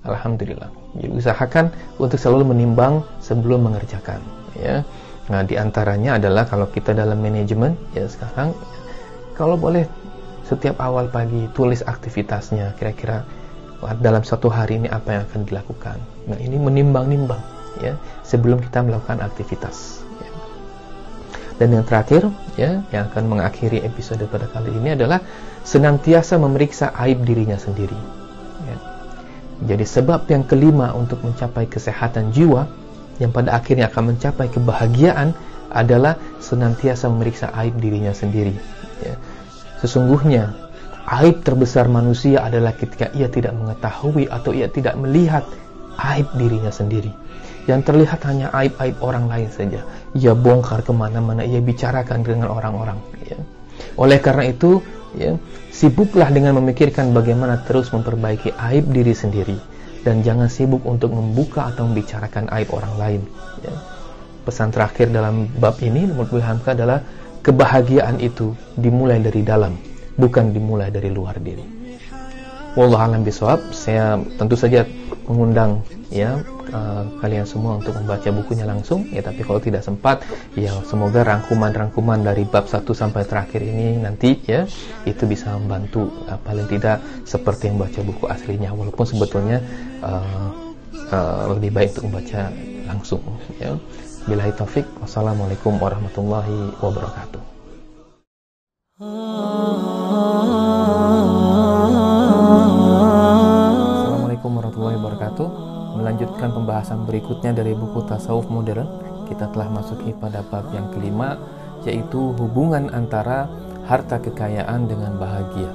Alhamdulillah. 0.03 0.67
Jadi 0.99 1.07
usahakan 1.07 1.71
untuk 2.03 2.19
selalu 2.19 2.51
menimbang 2.51 2.99
sebelum 3.23 3.63
mengerjakan. 3.71 4.19
Ya. 4.59 4.83
Nah, 5.31 5.47
di 5.47 5.55
antaranya 5.55 6.19
adalah 6.19 6.43
kalau 6.43 6.67
kita 6.67 6.91
dalam 6.91 7.23
manajemen 7.23 7.79
ya 7.95 8.03
sekarang 8.11 8.51
kalau 9.37 9.55
boleh 9.55 9.87
setiap 10.43 10.75
awal 10.83 11.07
pagi 11.07 11.47
tulis 11.55 11.79
aktivitasnya 11.87 12.75
kira-kira 12.75 13.23
dalam 14.03 14.27
satu 14.27 14.51
hari 14.51 14.83
ini 14.83 14.91
apa 14.91 15.15
yang 15.15 15.23
akan 15.31 15.41
dilakukan. 15.47 15.97
Nah, 16.27 16.35
ini 16.43 16.59
menimbang-nimbang 16.59 17.60
ya 17.81 17.93
sebelum 18.21 18.61
kita 18.61 18.85
melakukan 18.85 19.19
aktivitas. 19.25 20.05
Ya. 20.21 20.31
Dan 21.57 21.67
yang 21.77 21.85
terakhir 21.85 22.29
ya 22.55 22.85
yang 22.93 23.09
akan 23.09 23.25
mengakhiri 23.25 23.81
episode 23.81 24.21
pada 24.29 24.45
kali 24.49 24.69
ini 24.71 24.93
adalah 24.93 25.19
senantiasa 25.65 26.37
memeriksa 26.37 26.93
aib 27.01 27.25
dirinya 27.25 27.57
sendiri. 27.57 27.97
Ya. 28.69 28.77
Jadi 29.73 29.85
sebab 29.85 30.29
yang 30.29 30.45
kelima 30.45 30.93
untuk 30.93 31.21
mencapai 31.25 31.65
kesehatan 31.69 32.33
jiwa 32.33 32.69
yang 33.21 33.29
pada 33.29 33.53
akhirnya 33.53 33.89
akan 33.89 34.15
mencapai 34.15 34.49
kebahagiaan 34.49 35.33
adalah 35.69 36.17
senantiasa 36.41 37.09
memeriksa 37.09 37.53
aib 37.57 37.77
dirinya 37.77 38.11
sendiri. 38.11 38.53
Ya 39.01 39.17
Sesungguhnya, 39.81 40.53
aib 41.09 41.41
terbesar 41.41 41.89
manusia 41.89 42.45
adalah 42.45 42.77
ketika 42.77 43.09
ia 43.17 43.25
tidak 43.25 43.57
mengetahui 43.57 44.29
atau 44.29 44.53
ia 44.53 44.69
tidak 44.69 44.93
melihat 44.93 45.41
aib 45.97 46.29
dirinya 46.37 46.69
sendiri. 46.69 47.09
Yang 47.69 47.81
terlihat 47.93 48.19
hanya 48.25 48.47
aib-aib 48.53 48.97
orang 49.05 49.29
lain 49.29 49.49
saja. 49.53 49.85
Ia 50.17 50.33
bongkar 50.33 50.81
ke 50.81 50.93
mana-mana, 50.93 51.45
ia 51.45 51.61
bicarakan 51.61 52.25
dengan 52.25 52.49
orang-orang. 52.49 52.97
Ya. 53.25 53.37
Oleh 53.97 54.17
karena 54.17 54.49
itu, 54.49 54.81
ya, 55.13 55.37
sibuklah 55.69 56.33
dengan 56.33 56.57
memikirkan 56.57 57.13
bagaimana 57.13 57.61
terus 57.65 57.93
memperbaiki 57.93 58.57
aib 58.57 58.89
diri 58.89 59.13
sendiri. 59.13 59.57
Dan 60.01 60.25
jangan 60.25 60.49
sibuk 60.49 60.81
untuk 60.89 61.13
membuka 61.13 61.69
atau 61.69 61.85
membicarakan 61.85 62.49
aib 62.49 62.73
orang 62.73 62.93
lain. 62.97 63.21
Ya. 63.61 63.73
Pesan 64.41 64.73
terakhir 64.73 65.13
dalam 65.13 65.45
bab 65.61 65.77
ini 65.85 66.09
menurut 66.09 66.33
Bu 66.33 66.41
Hamka 66.41 66.73
adalah 66.73 67.05
kebahagiaan 67.45 68.17
itu 68.17 68.57
dimulai 68.73 69.21
dari 69.21 69.45
dalam, 69.45 69.77
bukan 70.17 70.49
dimulai 70.49 70.89
dari 70.89 71.13
luar 71.13 71.37
diri. 71.37 71.61
Wallah 72.73 73.05
alam 73.05 73.21
bisawab, 73.21 73.75
saya 73.75 74.17
tentu 74.39 74.55
saja 74.55 74.87
mengundang 75.27 75.83
ya 76.09 76.39
uh, 76.73 77.03
kalian 77.19 77.45
semua 77.45 77.77
untuk 77.77 77.95
membaca 77.95 78.27
bukunya 78.31 78.65
langsung 78.65 79.05
ya 79.11 79.21
tapi 79.21 79.45
kalau 79.45 79.61
tidak 79.61 79.85
sempat 79.85 80.23
ya 80.57 80.73
semoga 80.87 81.21
rangkuman-rangkuman 81.23 82.25
dari 82.25 82.43
bab 82.47 82.67
1 82.67 82.83
sampai 82.91 83.23
terakhir 83.23 83.61
ini 83.61 84.01
nanti 84.01 84.41
ya 84.47 84.65
itu 85.05 85.23
bisa 85.29 85.53
membantu 85.55 86.09
uh, 86.27 86.39
paling 86.41 86.67
tidak 86.67 86.99
seperti 87.23 87.69
yang 87.69 87.77
baca 87.77 87.99
buku 88.01 88.25
aslinya 88.27 88.73
walaupun 88.73 89.05
sebetulnya 89.05 89.61
uh, 90.01 90.49
uh, 91.13 91.43
lebih 91.55 91.71
baik 91.75 91.95
untuk 91.99 92.11
membaca 92.11 92.49
langsung 92.89 93.21
ya 93.61 93.77
Bilahi 94.29 94.53
taufik. 94.53 94.85
Wassalamualaikum 95.01 95.81
warahmatullahi 95.81 96.77
wabarakatuh. 96.77 97.41
Melanjutkan 106.11 106.51
pembahasan 106.51 107.07
berikutnya 107.07 107.55
dari 107.55 107.71
buku 107.71 108.03
Tasawuf 108.03 108.51
Modern, 108.51 108.83
kita 109.31 109.47
telah 109.47 109.71
masuki 109.71 110.11
pada 110.11 110.43
bab 110.43 110.67
yang 110.75 110.91
kelima, 110.91 111.39
yaitu 111.87 112.35
hubungan 112.35 112.91
antara 112.91 113.47
harta 113.87 114.19
kekayaan 114.19 114.91
dengan 114.91 115.15
bahagia. 115.15 115.71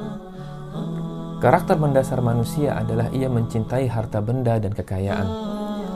Karakter 1.40 1.80
mendasar 1.80 2.20
manusia 2.20 2.76
adalah 2.76 3.08
ia 3.16 3.32
mencintai 3.32 3.88
harta 3.88 4.20
benda 4.20 4.60
dan 4.60 4.76
kekayaan, 4.76 5.24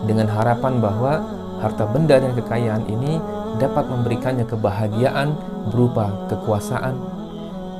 dengan 0.08 0.32
harapan 0.32 0.80
bahwa 0.80 1.20
harta 1.60 1.84
benda 1.84 2.16
dan 2.16 2.32
kekayaan 2.32 2.88
ini 2.88 3.20
dapat 3.60 3.92
memberikannya 3.92 4.48
kebahagiaan 4.48 5.36
berupa 5.68 6.32
kekuasaan, 6.32 6.96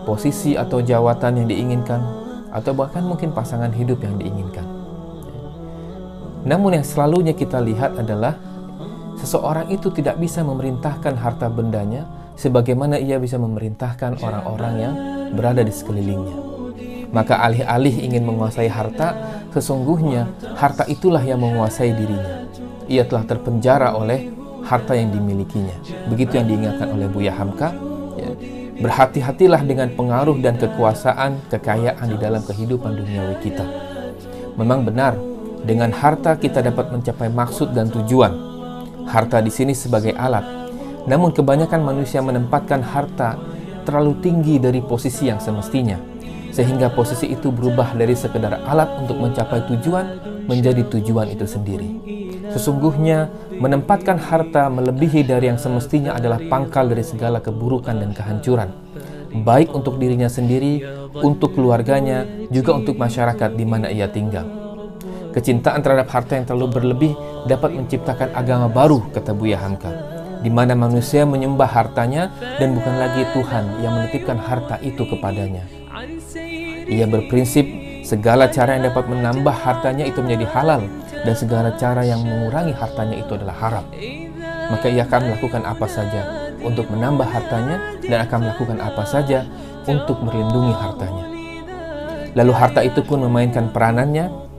posisi 0.04 0.60
atau 0.60 0.84
jawatan 0.84 1.40
yang 1.40 1.48
diinginkan, 1.48 2.04
atau 2.52 2.76
bahkan 2.76 3.00
mungkin 3.00 3.32
pasangan 3.32 3.72
hidup 3.72 4.04
yang 4.04 4.20
diinginkan. 4.20 4.69
Namun 6.46 6.80
yang 6.80 6.86
selalunya 6.86 7.36
kita 7.36 7.60
lihat 7.60 8.00
adalah 8.00 8.36
seseorang 9.20 9.68
itu 9.68 9.92
tidak 9.92 10.16
bisa 10.16 10.40
memerintahkan 10.40 11.14
harta 11.20 11.52
bendanya 11.52 12.08
sebagaimana 12.36 12.96
ia 12.96 13.20
bisa 13.20 13.36
memerintahkan 13.36 14.20
orang-orang 14.24 14.72
yang 14.80 14.94
berada 15.36 15.60
di 15.60 15.72
sekelilingnya. 15.72 16.36
Maka 17.10 17.42
alih-alih 17.42 18.06
ingin 18.06 18.22
menguasai 18.22 18.70
harta, 18.70 19.18
sesungguhnya 19.50 20.30
harta 20.54 20.86
itulah 20.86 21.20
yang 21.20 21.42
menguasai 21.42 21.90
dirinya 21.90 22.40
ia 22.90 23.06
telah 23.06 23.22
terpenjara 23.22 23.94
oleh 23.94 24.34
harta 24.66 24.98
yang 24.98 25.14
dimilikinya. 25.14 25.78
Begitu 26.10 26.42
yang 26.42 26.50
diingatkan 26.50 26.90
oleh 26.90 27.06
Buya 27.06 27.30
Hamka. 27.38 27.70
Ya. 28.18 28.34
Berhati-hatilah 28.82 29.62
dengan 29.62 29.94
pengaruh 29.94 30.40
dan 30.42 30.58
kekuasaan, 30.58 31.38
kekayaan 31.52 32.06
di 32.10 32.18
dalam 32.18 32.42
kehidupan 32.42 32.98
duniawi 32.98 33.36
kita. 33.44 33.62
Memang 34.58 34.82
benar, 34.82 35.14
dengan 35.64 35.92
harta 35.92 36.36
kita 36.36 36.64
dapat 36.64 36.92
mencapai 36.92 37.28
maksud 37.28 37.72
dan 37.76 37.88
tujuan. 37.92 38.32
Harta 39.08 39.42
di 39.42 39.50
sini 39.50 39.74
sebagai 39.74 40.14
alat. 40.14 40.44
Namun 41.08 41.32
kebanyakan 41.32 41.80
manusia 41.82 42.20
menempatkan 42.20 42.84
harta 42.84 43.40
terlalu 43.82 44.20
tinggi 44.20 44.60
dari 44.60 44.84
posisi 44.84 45.26
yang 45.26 45.40
semestinya. 45.40 45.98
Sehingga 46.50 46.90
posisi 46.90 47.30
itu 47.30 47.54
berubah 47.54 47.94
dari 47.94 48.14
sekedar 48.14 48.62
alat 48.66 48.90
untuk 48.98 49.22
mencapai 49.22 49.64
tujuan 49.70 50.18
menjadi 50.50 50.82
tujuan 50.86 51.30
itu 51.30 51.46
sendiri. 51.46 51.88
Sesungguhnya 52.50 53.30
menempatkan 53.54 54.18
harta 54.18 54.66
melebihi 54.66 55.22
dari 55.22 55.46
yang 55.46 55.58
semestinya 55.62 56.18
adalah 56.18 56.42
pangkal 56.50 56.90
dari 56.90 57.06
segala 57.06 57.38
keburukan 57.38 57.94
dan 57.94 58.10
kehancuran. 58.10 58.70
Baik 59.46 59.70
untuk 59.70 60.02
dirinya 60.02 60.26
sendiri, 60.26 60.82
untuk 61.14 61.54
keluarganya, 61.54 62.26
juga 62.50 62.74
untuk 62.74 62.98
masyarakat 62.98 63.54
di 63.54 63.62
mana 63.62 63.86
ia 63.94 64.10
tinggal. 64.10 64.59
Kecintaan 65.30 65.78
terhadap 65.78 66.10
harta 66.10 66.34
yang 66.34 66.46
terlalu 66.46 66.68
berlebih 66.74 67.12
dapat 67.46 67.70
menciptakan 67.70 68.34
agama 68.34 68.66
baru, 68.66 68.98
kata 69.14 69.30
Buya 69.30 69.62
Hamka, 69.62 69.90
di 70.42 70.50
mana 70.50 70.74
manusia 70.74 71.22
menyembah 71.22 71.70
hartanya 71.70 72.34
dan 72.58 72.74
bukan 72.74 72.98
lagi 72.98 73.22
Tuhan 73.30 73.78
yang 73.78 73.94
menitipkan 73.94 74.34
harta 74.34 74.82
itu 74.82 75.06
kepadanya. 75.06 75.62
Ia 76.90 77.06
berprinsip 77.06 77.62
segala 78.02 78.50
cara 78.50 78.74
yang 78.74 78.90
dapat 78.90 79.06
menambah 79.06 79.54
hartanya 79.54 80.02
itu 80.02 80.18
menjadi 80.18 80.50
halal 80.50 80.82
dan 81.22 81.34
segala 81.38 81.70
cara 81.78 82.02
yang 82.02 82.26
mengurangi 82.26 82.74
hartanya 82.74 83.16
itu 83.22 83.38
adalah 83.38 83.54
haram. 83.54 83.86
Maka 84.70 84.86
ia 84.90 85.06
akan 85.06 85.30
melakukan 85.30 85.62
apa 85.62 85.86
saja 85.86 86.22
untuk 86.58 86.90
menambah 86.90 87.26
hartanya 87.26 87.78
dan 88.02 88.26
akan 88.26 88.38
melakukan 88.50 88.78
apa 88.82 89.02
saja 89.06 89.46
untuk 89.86 90.18
melindungi 90.26 90.74
hartanya. 90.74 91.26
Lalu 92.34 92.52
harta 92.54 92.80
itu 92.82 93.02
pun 93.02 93.22
memainkan 93.26 93.70
peranannya. 93.74 94.49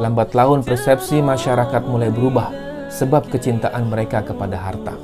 Lambat 0.00 0.32
laun 0.32 0.64
persepsi 0.64 1.20
masyarakat 1.20 1.84
mulai 1.84 2.08
berubah 2.08 2.48
sebab 2.88 3.28
kecintaan 3.28 3.84
mereka 3.84 4.24
kepada 4.24 4.56
harta. 4.56 4.96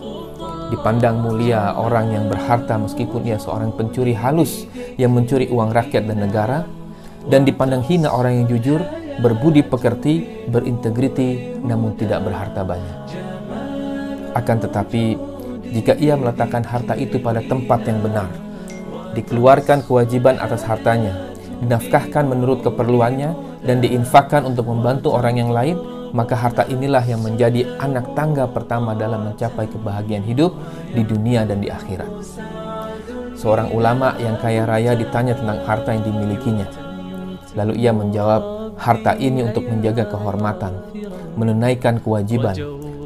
Dipandang 0.72 1.20
mulia 1.20 1.76
orang 1.76 2.16
yang 2.16 2.24
berharta 2.32 2.80
meskipun 2.80 3.28
ia 3.28 3.36
seorang 3.36 3.76
pencuri 3.76 4.16
halus 4.16 4.64
yang 4.96 5.12
mencuri 5.12 5.52
uang 5.52 5.68
rakyat 5.76 6.08
dan 6.08 6.16
negara 6.16 6.64
dan 7.28 7.44
dipandang 7.44 7.84
hina 7.84 8.08
orang 8.08 8.40
yang 8.40 8.46
jujur 8.56 8.80
berbudi 9.20 9.60
pekerti, 9.60 10.48
berintegriti, 10.48 11.60
namun 11.60 11.92
tidak 12.00 12.24
berharta 12.24 12.64
banyak. 12.64 12.98
Akan 14.32 14.64
tetapi, 14.64 15.16
jika 15.76 15.92
ia 16.00 16.16
meletakkan 16.16 16.64
harta 16.64 16.96
itu 16.96 17.20
pada 17.20 17.44
tempat 17.44 17.84
yang 17.84 18.00
benar, 18.00 18.32
dikeluarkan 19.12 19.84
kewajiban 19.84 20.40
atas 20.40 20.64
hartanya, 20.64 21.12
dinafkahkan 21.60 22.24
menurut 22.28 22.64
keperluannya, 22.64 23.45
dan 23.66 23.82
diinfakkan 23.82 24.46
untuk 24.46 24.70
membantu 24.70 25.12
orang 25.12 25.36
yang 25.36 25.50
lain, 25.50 25.76
maka 26.14 26.38
harta 26.38 26.62
inilah 26.70 27.02
yang 27.02 27.20
menjadi 27.20 27.66
anak 27.82 28.14
tangga 28.14 28.46
pertama 28.48 28.94
dalam 28.94 29.28
mencapai 29.28 29.66
kebahagiaan 29.68 30.24
hidup 30.24 30.54
di 30.94 31.02
dunia 31.02 31.42
dan 31.44 31.60
di 31.60 31.68
akhirat. 31.68 32.08
Seorang 33.36 33.74
ulama 33.76 34.16
yang 34.16 34.40
kaya 34.40 34.64
raya 34.64 34.96
ditanya 34.96 35.36
tentang 35.36 35.60
harta 35.66 35.92
yang 35.92 36.06
dimilikinya. 36.08 36.66
Lalu 37.52 37.84
ia 37.84 37.92
menjawab, 37.92 38.72
harta 38.80 39.12
ini 39.16 39.44
untuk 39.44 39.68
menjaga 39.68 40.08
kehormatan, 40.08 40.72
menunaikan 41.36 42.00
kewajiban, 42.00 42.56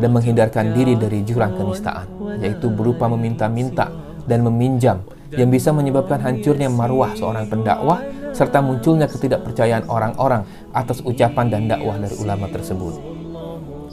dan 0.01 0.11
menghindarkan 0.11 0.71
diri 0.75 0.95
dari 0.95 1.23
jurang 1.27 1.55
kenistaan, 1.55 2.07
yaitu 2.43 2.71
berupa 2.71 3.11
meminta-minta 3.11 3.91
dan 4.27 4.47
meminjam 4.47 5.03
yang 5.35 5.51
bisa 5.51 5.71
menyebabkan 5.71 6.19
hancurnya 6.19 6.67
marwah 6.67 7.15
seorang 7.15 7.47
pendakwah 7.47 8.03
serta 8.33 8.63
munculnya 8.63 9.11
ketidakpercayaan 9.11 9.87
orang-orang 9.91 10.47
atas 10.73 11.03
ucapan 11.03 11.47
dan 11.51 11.67
dakwah 11.67 11.99
dari 11.99 12.15
ulama 12.19 12.47
tersebut. 12.49 12.95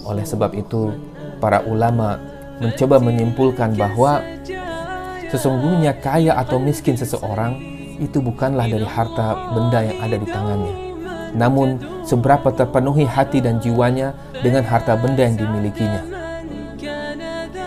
Oleh 0.08 0.24
sebab 0.24 0.56
itu, 0.56 0.94
para 1.42 1.62
ulama 1.66 2.22
mencoba 2.58 2.98
menyimpulkan 2.98 3.78
bahwa 3.78 4.22
sesungguhnya 5.30 5.98
kaya 6.00 6.34
atau 6.40 6.58
miskin 6.58 6.96
seseorang 6.96 7.60
itu 7.98 8.22
bukanlah 8.22 8.70
dari 8.70 8.86
harta 8.86 9.54
benda 9.58 9.82
yang 9.82 9.98
ada 10.00 10.16
di 10.22 10.28
tangannya, 10.30 10.76
namun 11.34 11.82
seberapa 12.06 12.54
terpenuhi 12.54 13.10
hati 13.10 13.42
dan 13.42 13.58
jiwanya 13.58 14.14
dengan 14.40 14.62
harta 14.64 14.94
benda 14.96 15.26
yang 15.26 15.38
dimilikinya. 15.38 16.02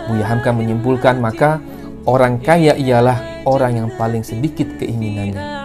Buya 0.06 0.26
Hamka 0.26 0.50
menyimpulkan 0.54 1.18
maka 1.18 1.58
orang 2.06 2.38
kaya 2.42 2.74
ialah 2.78 3.42
orang 3.46 3.84
yang 3.84 3.88
paling 3.98 4.22
sedikit 4.22 4.66
keinginannya, 4.78 5.59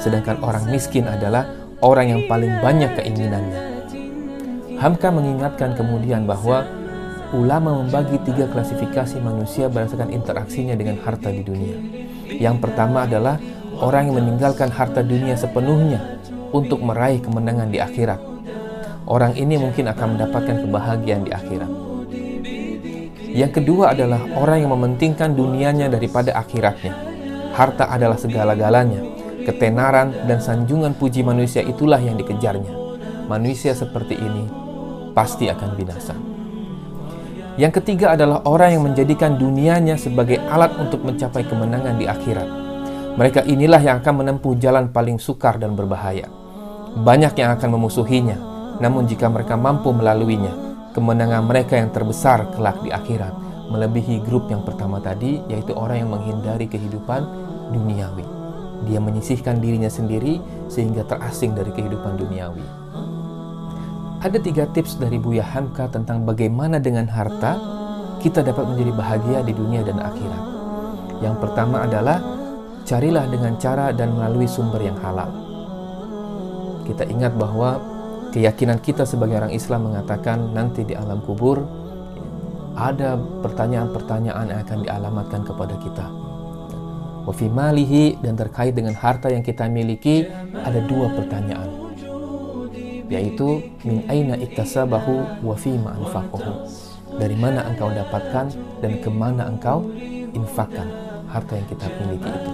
sedangkan 0.00 0.40
orang 0.44 0.64
miskin 0.68 1.08
adalah 1.08 1.48
orang 1.80 2.12
yang 2.12 2.22
paling 2.28 2.52
banyak 2.60 2.92
keinginannya. 2.96 3.60
Hamka 4.76 5.08
mengingatkan 5.08 5.72
kemudian 5.72 6.28
bahwa 6.28 6.68
ulama 7.32 7.80
membagi 7.80 8.20
tiga 8.28 8.44
klasifikasi 8.46 9.16
manusia 9.24 9.72
berdasarkan 9.72 10.12
interaksinya 10.12 10.76
dengan 10.76 11.00
harta 11.00 11.32
di 11.32 11.40
dunia. 11.40 11.76
Yang 12.36 12.56
pertama 12.68 13.08
adalah 13.08 13.40
orang 13.80 14.12
yang 14.12 14.16
meninggalkan 14.20 14.68
harta 14.68 15.00
dunia 15.00 15.32
sepenuhnya 15.32 16.20
untuk 16.52 16.84
meraih 16.84 17.18
kemenangan 17.24 17.72
di 17.72 17.80
akhirat. 17.80 18.20
Orang 19.06 19.38
ini 19.38 19.56
mungkin 19.56 19.86
akan 19.86 20.18
mendapatkan 20.18 20.56
kebahagiaan 20.66 21.22
di 21.24 21.32
akhirat. 21.32 21.70
Yang 23.36 23.52
kedua 23.62 23.92
adalah 23.92 24.20
orang 24.36 24.64
yang 24.64 24.72
mementingkan 24.72 25.36
dunianya 25.36 25.92
daripada 25.92 26.32
akhiratnya. 26.36 26.92
Harta 27.52 27.88
adalah 27.88 28.16
segala-galanya. 28.20 29.15
Ketenaran 29.46 30.26
dan 30.26 30.42
sanjungan 30.42 30.98
puji 30.98 31.22
manusia 31.22 31.62
itulah 31.62 32.02
yang 32.02 32.18
dikejarnya. 32.18 32.74
Manusia 33.30 33.78
seperti 33.78 34.18
ini 34.18 34.42
pasti 35.14 35.46
akan 35.46 35.70
binasa. 35.78 36.18
Yang 37.54 37.78
ketiga 37.78 38.18
adalah 38.18 38.42
orang 38.42 38.74
yang 38.74 38.82
menjadikan 38.90 39.38
dunianya 39.38 39.94
sebagai 39.96 40.42
alat 40.50 40.74
untuk 40.82 41.06
mencapai 41.06 41.46
kemenangan 41.46 41.94
di 41.94 42.10
akhirat. 42.10 42.48
Mereka 43.14 43.46
inilah 43.46 43.78
yang 43.78 44.02
akan 44.02 44.26
menempuh 44.26 44.58
jalan 44.58 44.90
paling 44.90 45.22
sukar 45.22 45.62
dan 45.62 45.78
berbahaya. 45.78 46.26
Banyak 46.98 47.38
yang 47.38 47.54
akan 47.54 47.70
memusuhinya, 47.78 48.36
namun 48.82 49.06
jika 49.06 49.30
mereka 49.30 49.54
mampu 49.54 49.94
melaluinya, 49.94 50.52
kemenangan 50.90 51.46
mereka 51.46 51.78
yang 51.78 51.94
terbesar 51.94 52.50
kelak 52.50 52.82
di 52.82 52.90
akhirat 52.90 53.46
melebihi 53.70 54.22
grup 54.22 54.46
yang 54.46 54.62
pertama 54.62 55.02
tadi, 55.02 55.42
yaitu 55.50 55.74
orang 55.74 56.06
yang 56.06 56.10
menghindari 56.14 56.70
kehidupan 56.70 57.22
duniawi. 57.74 58.35
Dia 58.84 59.00
menyisihkan 59.00 59.64
dirinya 59.64 59.88
sendiri 59.88 60.36
sehingga 60.68 61.08
terasing 61.08 61.56
dari 61.56 61.72
kehidupan 61.72 62.20
duniawi. 62.20 62.66
Ada 64.20 64.42
tiga 64.42 64.68
tips 64.74 65.00
dari 65.00 65.16
Buya 65.16 65.46
Hamka 65.46 65.88
tentang 65.88 66.28
bagaimana 66.28 66.76
dengan 66.76 67.08
harta 67.08 67.56
kita 68.20 68.44
dapat 68.44 68.68
menjadi 68.68 68.92
bahagia 68.92 69.38
di 69.46 69.52
dunia 69.56 69.80
dan 69.86 70.02
akhirat. 70.02 70.44
Yang 71.22 71.36
pertama 71.40 71.86
adalah 71.86 72.18
carilah 72.84 73.24
dengan 73.30 73.54
cara 73.56 73.94
dan 73.94 74.12
melalui 74.12 74.50
sumber 74.50 74.82
yang 74.82 74.98
halal. 75.00 75.30
Kita 76.86 77.02
ingat 77.06 77.34
bahwa 77.34 77.78
keyakinan 78.30 78.78
kita 78.78 79.02
sebagai 79.02 79.42
orang 79.42 79.54
Islam 79.54 79.90
mengatakan 79.90 80.54
nanti 80.54 80.86
di 80.86 80.94
alam 80.94 81.18
kubur 81.24 81.62
ada 82.76 83.16
pertanyaan-pertanyaan 83.40 84.52
yang 84.52 84.60
akan 84.60 84.78
dialamatkan 84.84 85.42
kepada 85.42 85.74
kita. 85.80 86.25
Wafi 87.26 87.50
malihi 87.50 88.22
dan 88.22 88.38
terkait 88.38 88.72
dengan 88.72 88.94
harta 88.94 89.26
yang 89.26 89.42
kita 89.42 89.66
miliki 89.66 90.30
ada 90.54 90.78
dua 90.86 91.10
pertanyaan 91.10 91.86
yaitu 93.06 93.62
min 93.86 94.02
aina 94.10 94.34
iktasabahu 94.34 95.42
wa 95.46 95.54
fima 95.54 95.94
anfaqahu. 95.94 96.66
Dari 97.16 97.36
mana 97.38 97.64
engkau 97.70 97.88
dapatkan 97.94 98.46
dan 98.82 98.92
ke 98.98 99.08
mana 99.08 99.46
engkau 99.48 99.88
infakkan 100.34 100.90
harta 101.30 101.56
yang 101.56 101.66
kita 101.70 101.86
miliki 102.02 102.28
itu. 102.28 102.50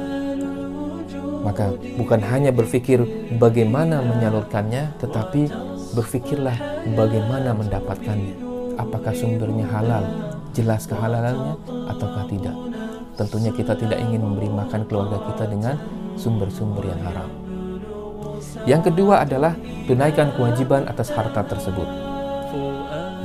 Maka 1.43 1.75
bukan 1.99 2.21
hanya 2.23 2.55
berpikir 2.55 3.03
bagaimana 3.35 3.99
menyalurkannya, 3.99 4.95
tetapi 5.03 5.51
berpikirlah 5.99 6.55
bagaimana 6.95 7.51
mendapatkannya. 7.51 8.53
Apakah 8.79 9.11
sumbernya 9.11 9.67
halal, 9.67 10.05
jelas 10.55 10.87
kehalalannya 10.87 11.59
ataukah 11.91 12.25
tidak. 12.31 12.72
Tentunya 13.23 13.55
kita 13.55 13.79
tidak 13.79 14.03
ingin 14.03 14.19
memberi 14.19 14.51
makan 14.51 14.83
keluarga 14.91 15.23
kita 15.31 15.47
dengan 15.47 15.79
sumber-sumber 16.19 16.91
yang 16.91 16.99
haram. 17.07 17.31
Yang 18.67 18.91
kedua 18.91 19.23
adalah 19.23 19.55
tunaikan 19.87 20.35
kewajiban 20.35 20.91
atas 20.91 21.15
harta 21.15 21.47
tersebut. 21.47 21.87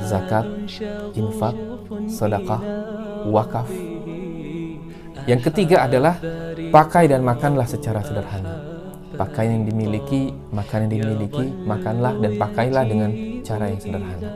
Zakat, 0.06 0.46
infak, 1.18 1.58
sedekah, 2.06 2.62
wakaf. 3.26 3.66
Yang 5.26 5.50
ketiga 5.50 5.90
adalah 5.90 6.14
pakai 6.70 7.10
dan 7.10 7.26
makanlah 7.26 7.66
secara 7.66 7.98
sederhana. 7.98 8.54
Pakai 9.18 9.50
yang 9.50 9.66
dimiliki, 9.66 10.30
makan 10.54 10.86
yang 10.86 10.92
dimiliki, 10.94 11.44
makanlah 11.66 12.14
dan 12.22 12.38
pakailah 12.38 12.86
dengan 12.86 13.10
cara 13.42 13.66
yang 13.66 13.82
sederhana. 13.82 14.30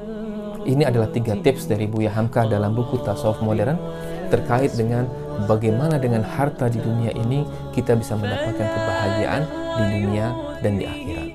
Ini 0.67 0.91
adalah 0.91 1.07
tiga 1.15 1.39
tips 1.39 1.71
dari 1.71 1.87
Buya 1.87 2.11
Hamka 2.11 2.51
dalam 2.51 2.75
buku 2.75 2.99
Tasawuf 3.07 3.39
Modern 3.47 3.79
terkait 4.27 4.75
dengan 4.75 5.22
bagaimana 5.47 5.99
dengan 5.99 6.23
harta 6.27 6.69
di 6.69 6.79
dunia 6.79 7.13
ini 7.15 7.47
kita 7.75 7.97
bisa 7.99 8.15
mendapatkan 8.19 8.67
kebahagiaan 8.67 9.43
di 9.79 9.85
dunia 10.03 10.27
dan 10.61 10.79
di 10.79 10.85
akhirat. 10.87 11.29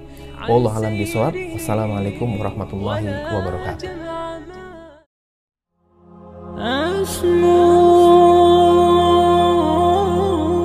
Allah 0.48 0.72
alam 0.80 0.94
bisawab. 0.96 1.34
Wassalamualaikum 1.34 2.40
warahmatullahi 2.40 3.10
wabarakatuh. 3.36 3.90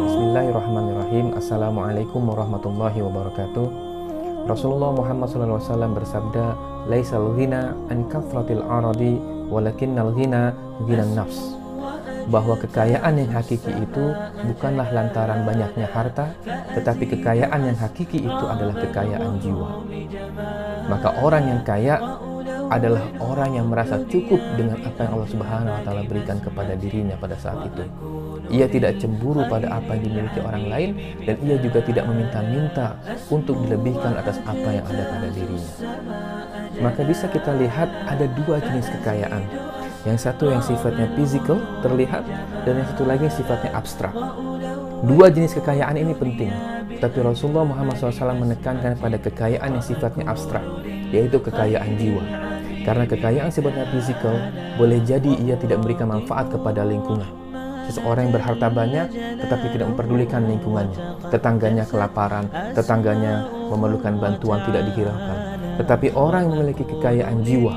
Bismillahirrahmanirrahim. 0.06 1.26
Assalamualaikum 1.36 2.20
warahmatullahi 2.24 2.98
wabarakatuh. 3.00 3.66
Rasulullah 4.46 4.90
Muhammad 4.90 5.30
SAW 5.30 5.94
bersabda, 5.94 6.56
"Laisal 6.90 7.34
ghina 7.38 7.78
an 7.90 8.10
kathratil 8.10 8.62
aradi, 8.66 9.18
walakinnal 9.50 10.10
ghina 10.14 10.50
ghina 10.86 11.06
nafs." 11.14 11.61
Bahwa 12.28 12.54
kekayaan 12.58 13.14
yang 13.18 13.30
hakiki 13.32 13.72
itu 13.72 14.04
bukanlah 14.46 14.88
lantaran 14.92 15.42
banyaknya 15.42 15.86
harta, 15.90 16.30
tetapi 16.76 17.04
kekayaan 17.18 17.60
yang 17.72 17.78
hakiki 17.78 18.22
itu 18.22 18.44
adalah 18.46 18.76
kekayaan 18.78 19.38
jiwa. 19.42 19.70
Maka 20.90 21.08
orang 21.22 21.44
yang 21.48 21.60
kaya 21.62 21.96
adalah 22.72 23.04
orang 23.20 23.50
yang 23.52 23.66
merasa 23.68 24.00
cukup 24.08 24.40
dengan 24.56 24.80
apa 24.80 25.04
yang 25.04 25.12
Allah 25.20 25.30
Subhanahu 25.30 25.74
wa 25.76 25.82
taala 25.84 26.02
berikan 26.08 26.40
kepada 26.40 26.72
dirinya 26.72 27.16
pada 27.20 27.36
saat 27.36 27.68
itu. 27.68 27.84
Ia 28.48 28.66
tidak 28.68 28.96
cemburu 28.96 29.44
pada 29.48 29.68
apa 29.76 29.96
yang 29.96 30.02
dimiliki 30.08 30.40
orang 30.40 30.64
lain 30.72 30.90
dan 31.24 31.36
ia 31.44 31.56
juga 31.60 31.84
tidak 31.84 32.04
meminta-minta 32.08 32.96
untuk 33.28 33.60
dilebihkan 33.68 34.16
atas 34.16 34.40
apa 34.48 34.68
yang 34.72 34.84
ada 34.88 35.04
pada 35.04 35.28
dirinya. 35.36 35.72
Maka 36.80 37.00
bisa 37.04 37.28
kita 37.28 37.52
lihat 37.60 37.88
ada 38.08 38.24
dua 38.40 38.56
jenis 38.64 38.88
kekayaan 38.88 39.71
yang 40.02 40.18
satu 40.18 40.50
yang 40.50 40.62
sifatnya 40.62 41.06
physical, 41.14 41.62
terlihat, 41.82 42.26
dan 42.66 42.82
yang 42.82 42.88
satu 42.90 43.06
lagi 43.06 43.30
sifatnya 43.30 43.70
abstrak. 43.74 44.14
Dua 45.02 45.30
jenis 45.30 45.54
kekayaan 45.58 45.98
ini 45.98 46.14
penting, 46.14 46.50
tapi 47.02 47.18
Rasulullah 47.22 47.66
Muhammad 47.66 47.98
SAW 47.98 48.38
menekankan 48.38 48.98
pada 48.98 49.18
kekayaan 49.18 49.78
yang 49.78 49.84
sifatnya 49.84 50.30
abstrak, 50.30 50.62
yaitu 51.10 51.38
kekayaan 51.42 51.98
jiwa. 51.98 52.22
Karena 52.82 53.06
kekayaan 53.06 53.50
sifatnya 53.50 53.86
physical, 53.90 54.34
boleh 54.78 54.98
jadi 55.06 55.38
ia 55.42 55.54
tidak 55.58 55.82
memberikan 55.82 56.10
manfaat 56.10 56.50
kepada 56.50 56.82
lingkungan. 56.82 57.26
Seseorang 57.90 58.30
yang 58.30 58.34
berharta 58.34 58.66
banyak, 58.70 59.06
tetapi 59.42 59.66
tidak 59.74 59.90
memperdulikan 59.90 60.46
lingkungannya. 60.46 60.98
Tetangganya 61.30 61.84
kelaparan, 61.86 62.46
tetangganya 62.74 63.50
memerlukan 63.70 64.22
bantuan 64.22 64.62
tidak 64.66 64.86
dihiraukan. 64.90 65.38
Tetapi 65.82 66.14
orang 66.14 66.46
yang 66.46 66.52
memiliki 66.62 66.86
kekayaan 66.86 67.42
jiwa, 67.42 67.74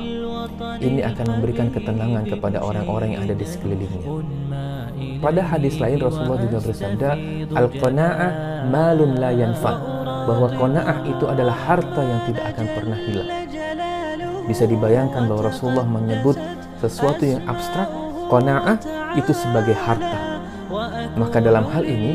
ini 0.80 1.00
akan 1.02 1.26
memberikan 1.38 1.68
ketenangan 1.72 2.24
kepada 2.28 2.58
orang-orang 2.60 3.16
yang 3.16 3.22
ada 3.24 3.34
di 3.36 3.46
sekelilingnya. 3.46 4.04
Pada 5.20 5.40
hadis 5.44 5.76
lain 5.80 6.00
Rasulullah 6.00 6.40
juga 6.40 6.58
bersabda, 6.60 7.10
"Al-qanaah 7.52 8.30
malun 8.68 9.16
la 9.16 9.30
yanfa." 9.32 9.72
Bahwa 10.26 10.50
qanaah 10.50 11.06
itu 11.06 11.24
adalah 11.30 11.54
harta 11.54 12.02
yang 12.02 12.20
tidak 12.26 12.44
akan 12.54 12.66
pernah 12.74 12.98
hilang. 12.98 13.30
Bisa 14.46 14.64
dibayangkan 14.66 15.26
bahwa 15.30 15.42
Rasulullah 15.50 15.86
menyebut 15.86 16.34
sesuatu 16.82 17.22
yang 17.22 17.42
abstrak, 17.46 17.86
qanaah 18.30 18.76
itu 19.14 19.32
sebagai 19.32 19.74
harta. 19.74 20.42
Maka 21.14 21.38
dalam 21.38 21.64
hal 21.70 21.86
ini, 21.86 22.12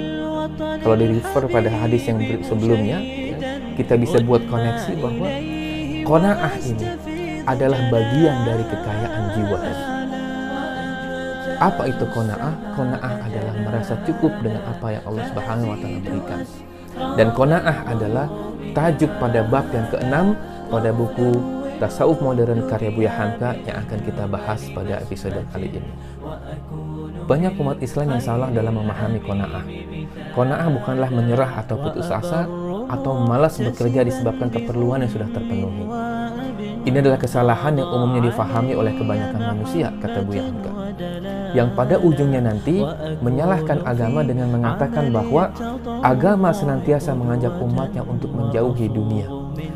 kalau 0.83 0.95
di 0.99 1.07
refer 1.17 1.43
pada 1.47 1.69
hadis 1.71 2.03
yang 2.05 2.19
sebelumnya, 2.43 2.99
kita 3.79 3.95
bisa 3.95 4.19
buat 4.21 4.43
koneksi 4.45 4.91
bahwa 4.99 5.27
qanaah 6.05 6.53
ini 6.67 6.85
adalah 7.47 7.79
bagian 7.89 8.37
dari 8.45 8.63
kekayaan 8.67 9.23
jiwa 9.37 9.59
Apa 11.61 11.83
itu 11.85 12.05
kona'ah? 12.09 12.53
Kona'ah 12.73 13.13
adalah 13.21 13.53
merasa 13.61 13.93
cukup 14.01 14.33
dengan 14.41 14.65
apa 14.65 14.97
yang 14.97 15.03
Allah 15.05 15.23
Subhanahu 15.29 15.69
wa 15.69 15.77
taala 15.77 15.99
berikan. 16.01 16.39
Dan 17.17 17.27
kona'ah 17.37 17.77
adalah 17.85 18.25
tajuk 18.73 19.11
pada 19.21 19.45
bab 19.45 19.69
yang 19.69 19.85
keenam 19.93 20.33
pada 20.73 20.89
buku 20.89 21.37
Tasawuf 21.81 22.21
Modern 22.21 22.69
karya 22.69 22.93
Buya 22.93 23.09
Hamka 23.09 23.57
yang 23.65 23.81
akan 23.81 23.99
kita 24.05 24.29
bahas 24.29 24.61
pada 24.69 25.01
episode 25.01 25.41
kali 25.49 25.69
ini. 25.73 25.91
Banyak 27.25 27.57
umat 27.57 27.81
Islam 27.81 28.17
yang 28.17 28.21
salah 28.21 28.49
dalam 28.53 28.77
memahami 28.77 29.17
kona'ah. 29.21 29.65
Kona'ah 30.37 30.67
bukanlah 30.69 31.09
menyerah 31.09 31.65
atau 31.65 31.81
putus 31.81 32.09
asa 32.13 32.45
atau 32.85 33.13
malas 33.25 33.57
bekerja 33.57 34.05
disebabkan 34.05 34.53
keperluan 34.53 35.01
yang 35.01 35.09
sudah 35.09 35.29
terpenuhi. 35.33 35.85
Ini 36.81 36.97
adalah 36.97 37.19
kesalahan 37.21 37.77
yang 37.77 37.89
umumnya 37.93 38.33
difahami 38.33 38.73
oleh 38.73 38.93
kebanyakan 38.97 39.41
manusia, 39.53 39.93
kata 40.01 40.25
Buya 40.25 40.49
Hamka. 40.49 40.71
Yang 41.53 41.69
pada 41.77 41.95
ujungnya 42.01 42.41
nanti 42.41 42.81
menyalahkan 43.21 43.85
agama 43.85 44.25
dengan 44.25 44.49
mengatakan 44.49 45.13
bahwa 45.13 45.53
agama 46.01 46.49
senantiasa 46.49 47.13
mengajak 47.13 47.53
umatnya 47.61 48.01
untuk 48.01 48.33
menjauhi 48.33 48.89
dunia, 48.89 49.29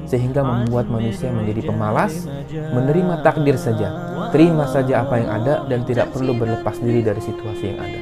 sehingga 0.10 0.42
membuat 0.42 0.90
manusia 0.90 1.30
menjadi 1.30 1.70
pemalas, 1.70 2.26
menerima 2.50 3.22
takdir 3.22 3.56
saja, 3.60 3.88
terima 4.34 4.66
saja 4.66 5.06
apa 5.06 5.22
yang 5.22 5.30
ada 5.30 5.54
dan 5.70 5.86
tidak 5.86 6.10
perlu 6.10 6.34
berlepas 6.34 6.82
diri 6.82 7.06
dari 7.06 7.22
situasi 7.22 7.64
yang 7.70 7.80
ada. 7.86 8.00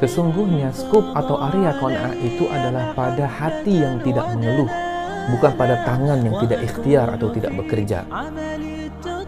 Sesungguhnya 0.00 0.72
skup 0.72 1.12
atau 1.12 1.36
area 1.52 1.76
kona'ah 1.76 2.16
itu 2.24 2.48
adalah 2.48 2.96
pada 2.96 3.28
hati 3.28 3.84
yang 3.84 4.00
tidak 4.00 4.32
mengeluh, 4.32 4.70
bukan 5.28 5.52
pada 5.58 5.84
tangan 5.84 6.24
yang 6.24 6.36
tidak 6.40 6.64
ikhtiar 6.64 7.12
atau 7.12 7.28
tidak 7.28 7.52
bekerja. 7.60 8.08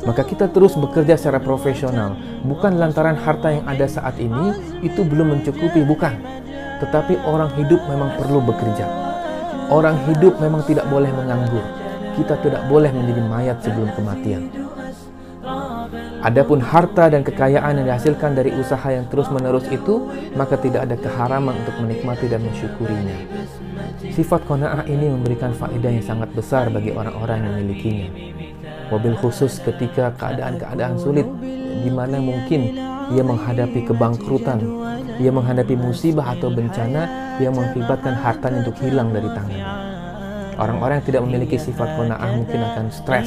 Maka 0.02 0.22
kita 0.26 0.50
terus 0.50 0.74
bekerja 0.74 1.14
secara 1.14 1.38
profesional, 1.38 2.18
bukan 2.42 2.74
lantaran 2.80 3.14
harta 3.14 3.54
yang 3.54 3.64
ada 3.68 3.86
saat 3.86 4.18
ini 4.18 4.80
itu 4.82 5.04
belum 5.06 5.38
mencukupi, 5.38 5.84
bukan. 5.86 6.16
Tetapi 6.82 7.22
orang 7.22 7.54
hidup 7.54 7.78
memang 7.86 8.10
perlu 8.18 8.42
bekerja. 8.42 8.86
Orang 9.70 9.96
hidup 10.10 10.42
memang 10.42 10.66
tidak 10.66 10.90
boleh 10.90 11.08
menganggur. 11.14 11.62
Kita 12.18 12.34
tidak 12.42 12.66
boleh 12.66 12.90
menjadi 12.90 13.22
mayat 13.24 13.56
sebelum 13.62 13.88
kematian. 13.94 14.61
Adapun 16.22 16.62
harta 16.62 17.10
dan 17.10 17.26
kekayaan 17.26 17.82
yang 17.82 17.86
dihasilkan 17.90 18.38
dari 18.38 18.54
usaha 18.54 18.86
yang 18.94 19.10
terus-menerus 19.10 19.66
itu, 19.74 20.06
maka 20.38 20.54
tidak 20.54 20.86
ada 20.86 20.94
keharaman 20.94 21.50
untuk 21.50 21.74
menikmati 21.82 22.30
dan 22.30 22.46
mensyukurinya. 22.46 23.18
Sifat 24.14 24.46
kona'ah 24.46 24.86
ini 24.86 25.10
memberikan 25.10 25.50
faedah 25.50 25.90
yang 25.90 26.06
sangat 26.06 26.30
besar 26.30 26.70
bagi 26.70 26.94
orang-orang 26.94 27.42
yang 27.42 27.52
memilikinya. 27.58 28.08
Mobil 28.94 29.18
khusus 29.18 29.58
ketika 29.66 30.14
keadaan-keadaan 30.14 30.94
sulit, 30.94 31.26
di 31.82 31.90
mana 31.90 32.22
mungkin 32.22 32.70
ia 33.10 33.22
menghadapi 33.26 33.82
kebangkrutan, 33.82 34.62
ia 35.18 35.34
menghadapi 35.34 35.74
musibah 35.74 36.38
atau 36.38 36.54
bencana 36.54 37.34
yang 37.42 37.50
mengakibatkan 37.50 38.14
hartanya 38.14 38.62
untuk 38.62 38.78
hilang 38.78 39.10
dari 39.10 39.26
tangannya. 39.26 39.66
Orang-orang 40.54 41.02
yang 41.02 41.06
tidak 41.10 41.22
memiliki 41.26 41.56
sifat 41.58 41.98
kona'ah 41.98 42.30
mungkin 42.38 42.60
akan 42.62 42.86
stres 42.94 43.26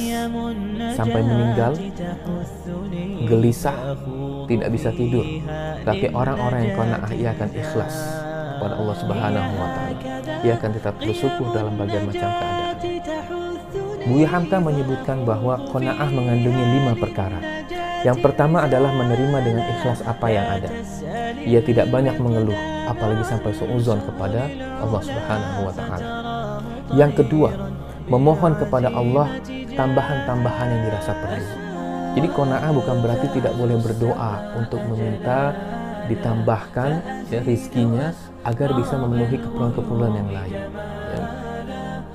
sampai 0.94 1.20
meninggal, 1.22 1.72
gelisah, 3.26 3.96
tidak 4.46 4.68
bisa 4.72 4.88
tidur. 4.94 5.26
Tapi 5.82 6.06
orang-orang 6.12 6.60
yang 6.70 6.74
kona'ah 6.74 7.12
ia 7.14 7.30
akan 7.34 7.48
ikhlas 7.52 7.94
kepada 8.56 8.74
Allah 8.80 8.96
Subhanahu 8.96 9.52
wa 9.60 9.68
taala. 9.68 9.98
Ia 10.44 10.52
akan 10.56 10.70
tetap 10.72 10.94
bersyukur 10.98 11.46
dalam 11.52 11.74
bagian 11.76 12.04
macam 12.08 12.28
keadaan. 12.30 12.76
Buya 14.06 14.28
Hamka 14.30 14.62
menyebutkan 14.62 15.26
bahwa 15.26 15.58
kona'ah 15.74 16.08
mengandungi 16.14 16.64
lima 16.78 16.92
perkara. 16.94 17.42
Yang 18.06 18.22
pertama 18.22 18.62
adalah 18.62 18.94
menerima 18.94 19.38
dengan 19.42 19.64
ikhlas 19.66 19.98
apa 20.06 20.26
yang 20.30 20.46
ada. 20.46 20.70
Ia 21.42 21.58
tidak 21.58 21.90
banyak 21.90 22.14
mengeluh, 22.22 22.54
apalagi 22.86 23.26
sampai 23.26 23.50
seuzon 23.50 23.98
kepada 24.06 24.46
Allah 24.78 25.02
Subhanahu 25.02 25.60
wa 25.66 25.72
taala. 25.74 26.06
Yang 26.94 27.12
kedua, 27.24 27.50
memohon 28.06 28.54
kepada 28.62 28.94
Allah 28.94 29.26
tambahan-tambahan 29.76 30.66
yang 30.72 30.82
dirasa 30.90 31.12
perlu. 31.14 31.46
Jadi 32.16 32.28
kona'ah 32.32 32.72
bukan 32.72 32.96
berarti 33.04 33.28
tidak 33.36 33.52
boleh 33.60 33.76
berdoa 33.76 34.56
untuk 34.56 34.80
meminta 34.88 35.52
ditambahkan 36.08 36.90
ya, 37.28 37.44
rizkinya 37.44 38.16
agar 38.46 38.72
bisa 38.72 38.96
memenuhi 38.96 39.36
keperluan-keperluan 39.36 40.14
yang 40.16 40.30
lain. 40.32 40.60
Ya. 41.12 41.24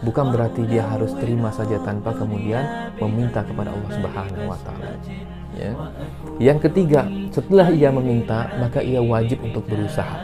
Bukan 0.01 0.34
berarti 0.34 0.66
dia 0.66 0.82
harus 0.89 1.14
terima 1.22 1.53
saja 1.53 1.78
tanpa 1.86 2.18
kemudian 2.18 2.66
meminta 2.97 3.45
kepada 3.45 3.70
Allah 3.70 3.91
Subhanahu 3.93 4.43
wa 4.49 4.57
taala. 4.66 4.97
Ya. 5.53 5.72
Yang 6.41 6.72
ketiga, 6.72 7.05
setelah 7.30 7.70
ia 7.70 7.93
meminta, 7.93 8.49
maka 8.57 8.82
ia 8.82 9.03
wajib 9.03 9.43
untuk 9.45 9.70
berusaha. 9.70 10.18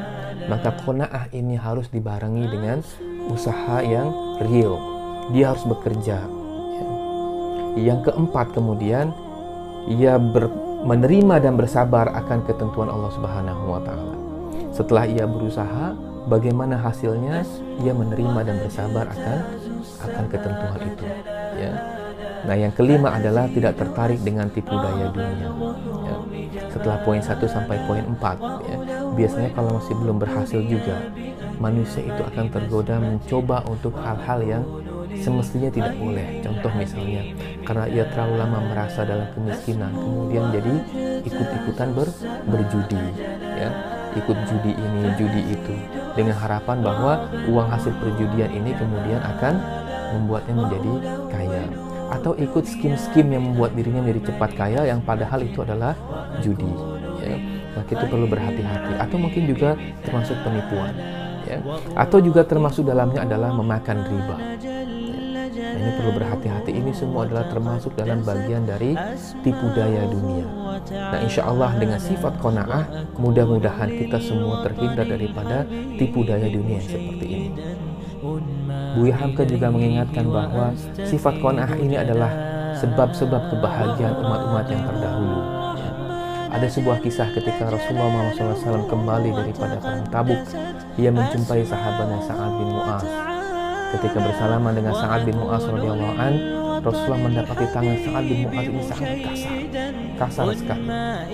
Maka 0.48 0.74
kona'ah 0.82 1.30
ini 1.36 1.60
harus 1.60 1.92
dibarengi 1.92 2.50
dengan 2.50 2.82
usaha 3.30 3.84
yang 3.84 4.10
real. 4.42 4.80
Dia 5.36 5.54
harus 5.54 5.68
bekerja. 5.68 6.37
Ya. 7.78 7.94
Yang 7.94 8.10
keempat 8.10 8.58
kemudian 8.58 9.14
ia 9.88 10.18
ber, 10.18 10.50
menerima 10.84 11.40
dan 11.40 11.54
bersabar 11.56 12.10
akan 12.12 12.44
ketentuan 12.50 12.90
Allah 12.90 13.12
Subhanahu 13.14 13.64
wa 13.70 13.82
taala. 13.86 14.16
Setelah 14.74 15.06
ia 15.06 15.26
berusaha, 15.30 15.94
bagaimana 16.28 16.78
hasilnya? 16.78 17.46
Ia 17.82 17.94
menerima 17.94 18.40
dan 18.42 18.58
bersabar 18.62 19.06
akan 19.10 19.38
akan 19.98 20.26
ketentuan 20.30 20.80
itu, 20.82 21.06
ya. 21.58 21.74
Nah, 22.46 22.56
yang 22.56 22.72
kelima 22.72 23.12
adalah 23.18 23.50
tidak 23.50 23.76
tertarik 23.76 24.22
dengan 24.22 24.48
tipu 24.54 24.72
daya 24.78 25.10
dunia. 25.10 25.50
Ya. 26.06 26.16
Setelah 26.70 26.98
poin 27.02 27.20
1 27.20 27.44
sampai 27.50 27.78
poin 27.90 28.06
4, 28.06 28.38
ya, 28.70 28.78
biasanya 29.18 29.50
kalau 29.58 29.82
masih 29.82 29.96
belum 29.98 30.18
berhasil 30.22 30.62
juga, 30.62 30.96
manusia 31.58 32.06
itu 32.06 32.22
akan 32.22 32.46
tergoda 32.54 33.02
mencoba 33.02 33.66
untuk 33.66 33.98
hal-hal 33.98 34.40
yang 34.46 34.64
semestinya 35.22 35.70
tidak 35.72 35.94
boleh. 35.98 36.42
Contoh 36.42 36.72
misalnya, 36.76 37.22
karena 37.64 37.86
ia 37.90 38.04
terlalu 38.12 38.36
lama 38.40 38.60
merasa 38.70 39.02
dalam 39.04 39.28
kemiskinan, 39.34 39.92
kemudian 39.94 40.44
jadi 40.54 40.74
ikut-ikutan 41.28 41.90
ber, 41.94 42.08
berjudi, 42.48 43.04
ya, 43.58 43.70
ikut 44.18 44.38
judi 44.50 44.72
ini, 44.74 45.02
judi 45.20 45.42
itu, 45.54 45.76
dengan 46.18 46.36
harapan 46.42 46.78
bahwa 46.82 47.14
uang 47.46 47.68
hasil 47.70 47.94
perjudian 48.02 48.50
ini 48.50 48.74
kemudian 48.74 49.22
akan 49.22 49.54
membuatnya 50.18 50.56
menjadi 50.56 50.94
kaya 51.28 51.64
atau 52.08 52.32
ikut 52.40 52.64
skim-skim 52.64 53.28
yang 53.36 53.44
membuat 53.52 53.76
dirinya 53.76 54.00
menjadi 54.00 54.32
cepat 54.32 54.56
kaya 54.56 54.82
yang 54.88 55.04
padahal 55.04 55.44
itu 55.44 55.60
adalah 55.60 55.92
judi 56.40 56.72
ya. 57.20 57.38
maka 57.76 57.90
itu 57.92 58.06
perlu 58.08 58.28
berhati-hati 58.32 58.94
atau 58.96 59.18
mungkin 59.20 59.44
juga 59.44 59.76
termasuk 60.08 60.38
penipuan 60.42 60.96
ya. 61.44 61.60
atau 62.00 62.18
juga 62.24 62.48
termasuk 62.48 62.88
dalamnya 62.88 63.28
adalah 63.28 63.52
memakan 63.52 63.98
riba 64.08 64.38
ini 65.78 65.92
perlu 65.96 66.12
berhati-hati. 66.18 66.72
Ini 66.74 66.92
semua 66.92 67.30
adalah 67.30 67.46
termasuk 67.48 67.94
dalam 67.94 68.26
bagian 68.26 68.66
dari 68.66 68.98
tipu 69.46 69.70
daya 69.78 70.04
dunia. 70.10 70.46
Nah, 70.92 71.20
insya 71.22 71.46
Allah 71.46 71.72
dengan 71.78 72.02
sifat 72.02 72.42
kona'ah, 72.42 73.14
mudah-mudahan 73.18 73.90
kita 73.94 74.18
semua 74.18 74.66
terhindar 74.66 75.06
daripada 75.06 75.64
tipu 75.96 76.26
daya 76.26 76.50
dunia 76.50 76.82
seperti 76.82 77.26
ini. 77.26 77.50
Buya 78.98 79.14
Hamka 79.14 79.46
juga 79.46 79.70
mengingatkan 79.70 80.26
bahwa 80.26 80.74
sifat 81.06 81.38
kona'ah 81.38 81.74
ini 81.78 81.96
adalah 82.02 82.32
sebab-sebab 82.82 83.54
kebahagiaan 83.54 84.16
umat-umat 84.22 84.66
yang 84.70 84.84
terdahulu. 84.86 85.42
Ada 86.48 86.68
sebuah 86.74 86.98
kisah 87.06 87.30
ketika 87.38 87.70
Rasulullah 87.70 88.34
SAW 88.34 88.90
kembali 88.90 89.30
daripada 89.30 89.78
perang 89.78 90.06
Tabuk, 90.10 90.42
ia 90.98 91.14
menjumpai 91.14 91.62
sahabatnya 91.62 92.20
Sa'ad 92.26 92.52
bin 92.58 92.70
Mu'az 92.74 93.37
Ketika 93.88 94.20
bersalaman 94.20 94.74
dengan 94.76 94.94
Sa'ad 95.00 95.24
bin 95.24 95.40
Mu'az 95.40 95.64
Rasulullah 96.84 97.20
mendapati 97.24 97.66
tangan 97.72 97.96
Sa'ad 98.04 98.24
bin 98.28 98.38
Mu'az 98.44 98.66
ini 98.68 98.84
sangat 98.84 99.10
kasar, 99.24 99.56
kasar 100.20 100.46
sekali. 100.52 100.88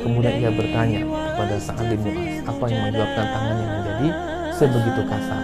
Kemudian 0.05 0.33
ia 0.37 0.51
bertanya 0.53 1.01
kepada 1.01 1.55
Sa'ad 1.57 1.85
bin 1.89 1.99
Mu'az, 2.05 2.45
apa 2.45 2.63
yang 2.69 2.81
menyebabkan 2.85 3.25
tangannya 3.25 3.65
menjadi 3.65 4.07
sebegitu 4.53 5.01
kasar? 5.09 5.41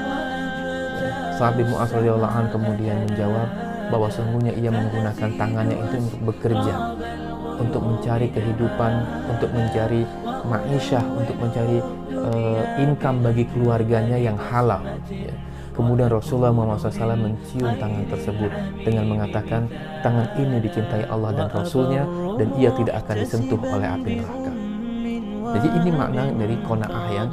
Sa'ad 1.41 1.53
bin 1.57 1.67
Mu'az 1.73 1.91
kemudian 2.53 2.97
menjawab 3.09 3.47
bahwa 3.89 4.07
sungguhnya 4.13 4.53
ia 4.53 4.69
menggunakan 4.69 5.29
tangannya 5.33 5.77
itu 5.89 5.95
untuk 5.97 6.21
bekerja, 6.29 6.75
untuk 7.57 7.81
mencari 7.81 8.27
kehidupan, 8.29 8.91
untuk 9.33 9.49
mencari 9.49 10.05
ma'isyah, 10.45 11.03
untuk 11.17 11.35
mencari 11.41 11.81
uh, 12.13 12.63
income 12.77 13.25
bagi 13.25 13.49
keluarganya 13.49 14.17
yang 14.21 14.37
halal. 14.37 14.85
Ya 15.09 15.33
Kemudian 15.79 16.11
Rasulullah 16.11 16.51
Muhammad 16.51 16.91
SAW 16.91 17.15
mencium 17.15 17.71
tangan 17.79 18.03
tersebut 18.11 18.51
dengan 18.83 19.15
mengatakan 19.15 19.71
tangan 20.03 20.27
ini 20.35 20.59
dicintai 20.59 21.07
Allah 21.07 21.31
dan 21.31 21.47
Rasulnya 21.47 22.03
dan 22.35 22.51
ia 22.59 22.67
tidak 22.75 22.99
akan 22.99 23.15
disentuh 23.23 23.59
oleh 23.63 23.87
api 23.87 24.19
neraka. 24.19 24.51
Jadi 25.49 25.67
ini 25.79 25.89
makna 25.95 26.27
dari 26.35 26.55
kona'ah 26.67 27.05
yang 27.15 27.29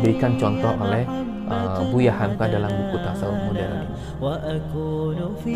diberikan 0.00 0.40
contoh 0.40 0.72
oleh 0.80 1.04
uh, 1.44 1.84
Buya 1.92 2.12
Hamka 2.16 2.48
dalam 2.48 2.72
buku 2.72 2.96
tasawuf 3.04 3.40
modern 3.52 3.72
ini. 3.84 3.86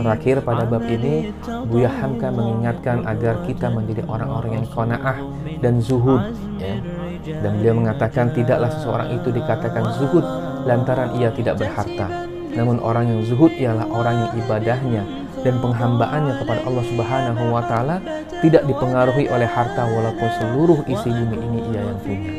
Terakhir 0.05 0.37
pada 0.45 0.63
bab 0.69 0.85
ini, 0.85 1.33
Buya 1.67 1.91
Hamka 1.91 2.29
mengingatkan 2.29 3.09
agar 3.09 3.41
kita 3.49 3.73
menjadi 3.73 4.05
orang-orang 4.05 4.63
yang 4.63 4.67
kona'ah 4.69 5.17
dan 5.65 5.81
zuhud. 5.81 6.23
Ya. 6.61 6.77
Dan 7.23 7.63
beliau 7.63 7.75
mengatakan 7.79 8.35
tidaklah 8.35 8.67
seseorang 8.67 9.15
itu 9.15 9.31
dikatakan 9.31 9.85
zuhud 9.95 10.27
lantaran 10.65 11.15
ia 11.19 11.31
tidak 11.35 11.61
berharta. 11.61 12.29
Namun 12.53 12.79
orang 12.85 13.09
yang 13.09 13.21
zuhud 13.25 13.53
ialah 13.57 13.89
orang 13.89 14.29
yang 14.29 14.31
ibadahnya 14.45 15.03
dan 15.43 15.59
penghambaannya 15.59 16.35
kepada 16.39 16.61
Allah 16.69 16.85
Subhanahu 16.87 17.45
wa 17.51 17.63
taala 17.67 17.97
tidak 18.45 18.63
dipengaruhi 18.69 19.27
oleh 19.33 19.49
harta 19.49 19.89
walaupun 19.89 20.29
seluruh 20.39 20.79
isi 20.87 21.11
bumi 21.11 21.37
ini 21.39 21.61
ia 21.73 21.81
yang 21.83 21.99
punya. 22.03 22.33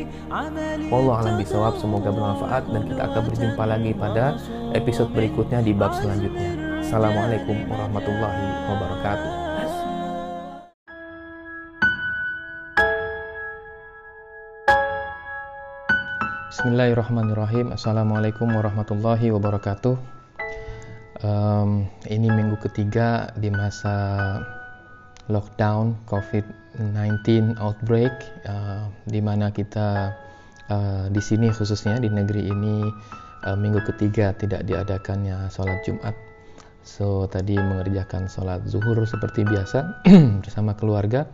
Allah 0.94 1.16
alam 1.26 1.36
bisawab 1.40 1.76
semoga 1.82 2.14
bermanfaat 2.14 2.64
dan 2.70 2.82
kita 2.88 3.02
akan 3.10 3.22
berjumpa 3.28 3.64
lagi 3.66 3.92
pada 3.98 4.38
episode 4.78 5.10
berikutnya 5.12 5.60
di 5.66 5.72
bab 5.76 5.92
selanjutnya. 5.98 6.80
Assalamualaikum 6.84 7.58
warahmatullahi 7.68 8.46
wabarakatuh. 8.70 9.43
Bismillahirrahmanirrahim. 16.54 17.74
Assalamualaikum 17.74 18.46
warahmatullahi 18.46 19.34
wabarakatuh. 19.34 19.98
Um, 21.26 21.90
ini 22.06 22.30
minggu 22.30 22.62
ketiga 22.62 23.34
di 23.42 23.50
masa 23.50 24.38
lockdown 25.34 25.98
COVID-19 26.06 27.58
outbreak, 27.58 28.14
uh, 28.46 28.86
di 29.10 29.18
mana 29.18 29.50
kita 29.50 30.14
uh, 30.70 31.10
di 31.10 31.18
sini 31.26 31.50
khususnya 31.50 31.98
di 31.98 32.14
negeri 32.14 32.46
ini 32.46 32.86
uh, 33.50 33.58
minggu 33.58 33.82
ketiga 33.90 34.38
tidak 34.38 34.70
diadakannya 34.70 35.50
sholat 35.50 35.82
Jumat. 35.82 36.14
So 36.86 37.26
tadi 37.34 37.58
mengerjakan 37.58 38.30
sholat 38.30 38.62
zuhur 38.70 39.02
seperti 39.10 39.42
biasa 39.42 40.06
bersama 40.46 40.78
keluarga. 40.78 41.26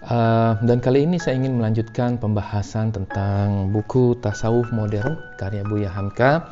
Uh, 0.00 0.56
dan 0.64 0.80
kali 0.80 1.04
ini 1.04 1.20
saya 1.20 1.36
ingin 1.36 1.60
melanjutkan 1.60 2.16
pembahasan 2.16 2.88
tentang 2.88 3.68
buku 3.68 4.16
tasawuf 4.24 4.72
modern 4.72 5.20
karya 5.36 5.60
Buya 5.60 5.92
Hamka. 5.92 6.48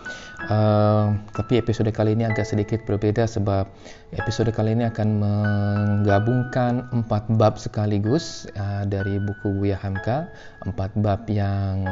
Uh, 0.53 1.16
tapi 1.32 1.57
episode 1.57 1.88
kali 1.88 2.12
ini 2.12 2.28
agak 2.28 2.44
sedikit 2.44 2.84
berbeda 2.84 3.24
sebab 3.24 3.64
episode 4.12 4.53
kali 4.53 4.76
ini 4.76 4.84
akan 4.92 5.09
menggabungkan 5.24 6.92
empat 6.92 7.24
bab 7.40 7.57
sekaligus 7.57 8.44
uh, 8.53 8.84
dari 8.84 9.16
buku 9.16 9.57
Buya 9.57 9.80
Hamka, 9.80 10.28
empat 10.68 10.92
bab 11.01 11.24
yang 11.32 11.88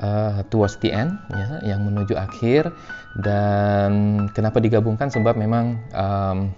uh, 0.00 0.40
towards 0.48 0.80
the 0.80 0.88
end, 0.88 1.20
ya, 1.36 1.76
yang 1.76 1.84
menuju 1.84 2.16
akhir. 2.16 2.72
Dan 3.20 4.24
kenapa 4.32 4.56
digabungkan? 4.56 5.12
Sebab 5.12 5.36
memang 5.36 5.84
um, 5.92 6.48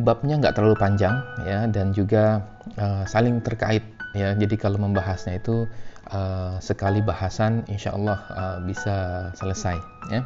babnya 0.00 0.36
nggak 0.36 0.56
terlalu 0.56 0.76
panjang 0.76 1.24
ya 1.44 1.64
dan 1.68 1.92
juga 1.96 2.44
uh, 2.76 3.04
saling 3.08 3.40
terkait 3.40 3.82
ya. 4.12 4.36
Jadi 4.36 4.54
kalau 4.60 4.76
membahasnya 4.80 5.40
itu 5.40 5.64
uh, 6.12 6.56
sekali 6.60 7.00
bahasan 7.00 7.64
insya 7.70 7.96
Allah 7.96 8.18
uh, 8.32 8.58
bisa 8.64 9.28
selesai 9.36 9.76
ya. 10.12 10.20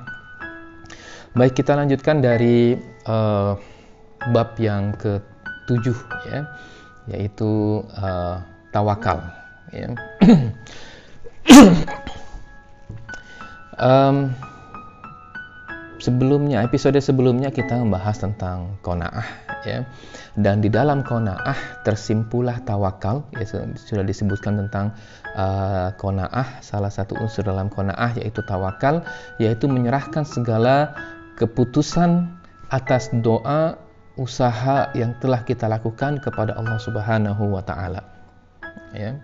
Baik 1.34 1.59
kita 1.59 1.74
lanjutkan 1.74 2.22
dari 2.22 2.78
uh, 3.07 3.59
bab 4.30 4.55
yang 4.59 4.94
ketujuh 4.98 5.98
ya 6.30 6.46
yaitu 7.11 7.82
uh, 7.98 8.40
tawakal 8.72 9.22
ya. 9.70 9.92
Um, 13.74 14.30
sebelumnya 16.05 16.61
episode 16.61 17.00
sebelumnya 17.00 17.48
kita 17.48 17.80
membahas 17.80 18.20
tentang 18.20 18.76
konaah 18.84 19.24
ya. 19.64 19.88
Dan 20.36 20.61
di 20.61 20.68
dalam 20.68 21.00
konaah 21.00 21.80
tersimpulah 21.80 22.61
tawakal 22.68 23.24
ya 23.40 23.48
sudah 23.72 24.05
disebutkan 24.05 24.61
tentang 24.66 24.92
uh, 25.32 25.96
konaah 25.96 26.61
salah 26.61 26.92
satu 26.92 27.16
unsur 27.16 27.48
dalam 27.48 27.72
konaah 27.72 28.12
yaitu 28.20 28.44
tawakal 28.44 29.00
yaitu 29.40 29.64
menyerahkan 29.64 30.28
segala 30.28 30.92
keputusan 31.40 32.28
atas 32.68 33.09
doa 33.24 33.80
usaha 34.20 34.92
yang 34.94 35.16
telah 35.18 35.42
kita 35.42 35.66
lakukan 35.66 36.20
kepada 36.20 36.55
Allah 36.55 36.76
Subhanahu 36.76 37.48
wa 37.48 37.64
taala 37.64 38.05
ya. 38.92 39.16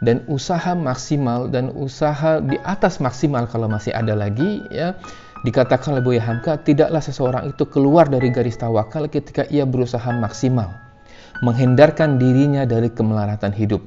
Dan 0.00 0.24
usaha 0.32 0.72
maksimal 0.72 1.52
dan 1.52 1.76
usaha 1.76 2.40
di 2.40 2.56
atas 2.64 3.04
maksimal 3.04 3.44
kalau 3.44 3.68
masih 3.68 3.92
ada 3.92 4.16
lagi 4.16 4.64
ya 4.72 4.96
Dikatakan 5.40 5.96
oleh 5.96 6.04
Buya 6.04 6.22
Hamka, 6.22 6.60
tidaklah 6.60 7.00
seseorang 7.00 7.48
itu 7.48 7.64
keluar 7.64 8.08
dari 8.12 8.28
garis 8.28 8.60
tawakal 8.60 9.08
ketika 9.08 9.48
ia 9.48 9.64
berusaha 9.64 10.12
maksimal 10.12 10.90
menghindarkan 11.40 12.20
dirinya 12.20 12.68
dari 12.68 12.92
kemelaratan 12.92 13.52
hidup. 13.56 13.80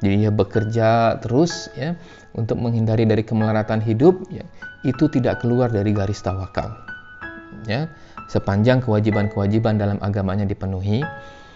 Jadi 0.00 0.24
ia 0.24 0.32
bekerja 0.32 1.20
terus 1.20 1.72
ya 1.76 1.96
untuk 2.36 2.60
menghindari 2.60 3.08
dari 3.08 3.24
kemelaratan 3.24 3.80
hidup 3.84 4.24
ya, 4.32 4.44
itu 4.84 5.08
tidak 5.12 5.44
keluar 5.44 5.68
dari 5.68 5.92
garis 5.92 6.20
tawakal. 6.20 6.72
Ya, 7.64 7.88
sepanjang 8.28 8.84
kewajiban-kewajiban 8.84 9.80
dalam 9.80 9.96
agamanya 10.04 10.44
dipenuhi. 10.44 11.00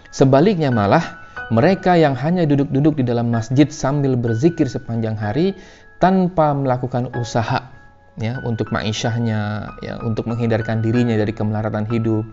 Sebaliknya 0.09 0.73
malah 0.73 1.21
mereka 1.53 1.93
yang 1.93 2.17
hanya 2.17 2.45
duduk-duduk 2.49 3.01
di 3.01 3.03
dalam 3.05 3.29
masjid 3.29 3.69
sambil 3.69 4.17
berzikir 4.17 4.65
sepanjang 4.65 5.13
hari 5.13 5.53
tanpa 6.01 6.53
melakukan 6.57 7.13
usaha 7.17 7.78
ya 8.19 8.43
untuk 8.43 8.69
ma'isyahnya 8.75 9.39
ya 9.79 9.93
untuk 10.03 10.27
menghindarkan 10.27 10.83
dirinya 10.83 11.15
dari 11.15 11.31
kemelaratan 11.31 11.87
hidup 11.87 12.27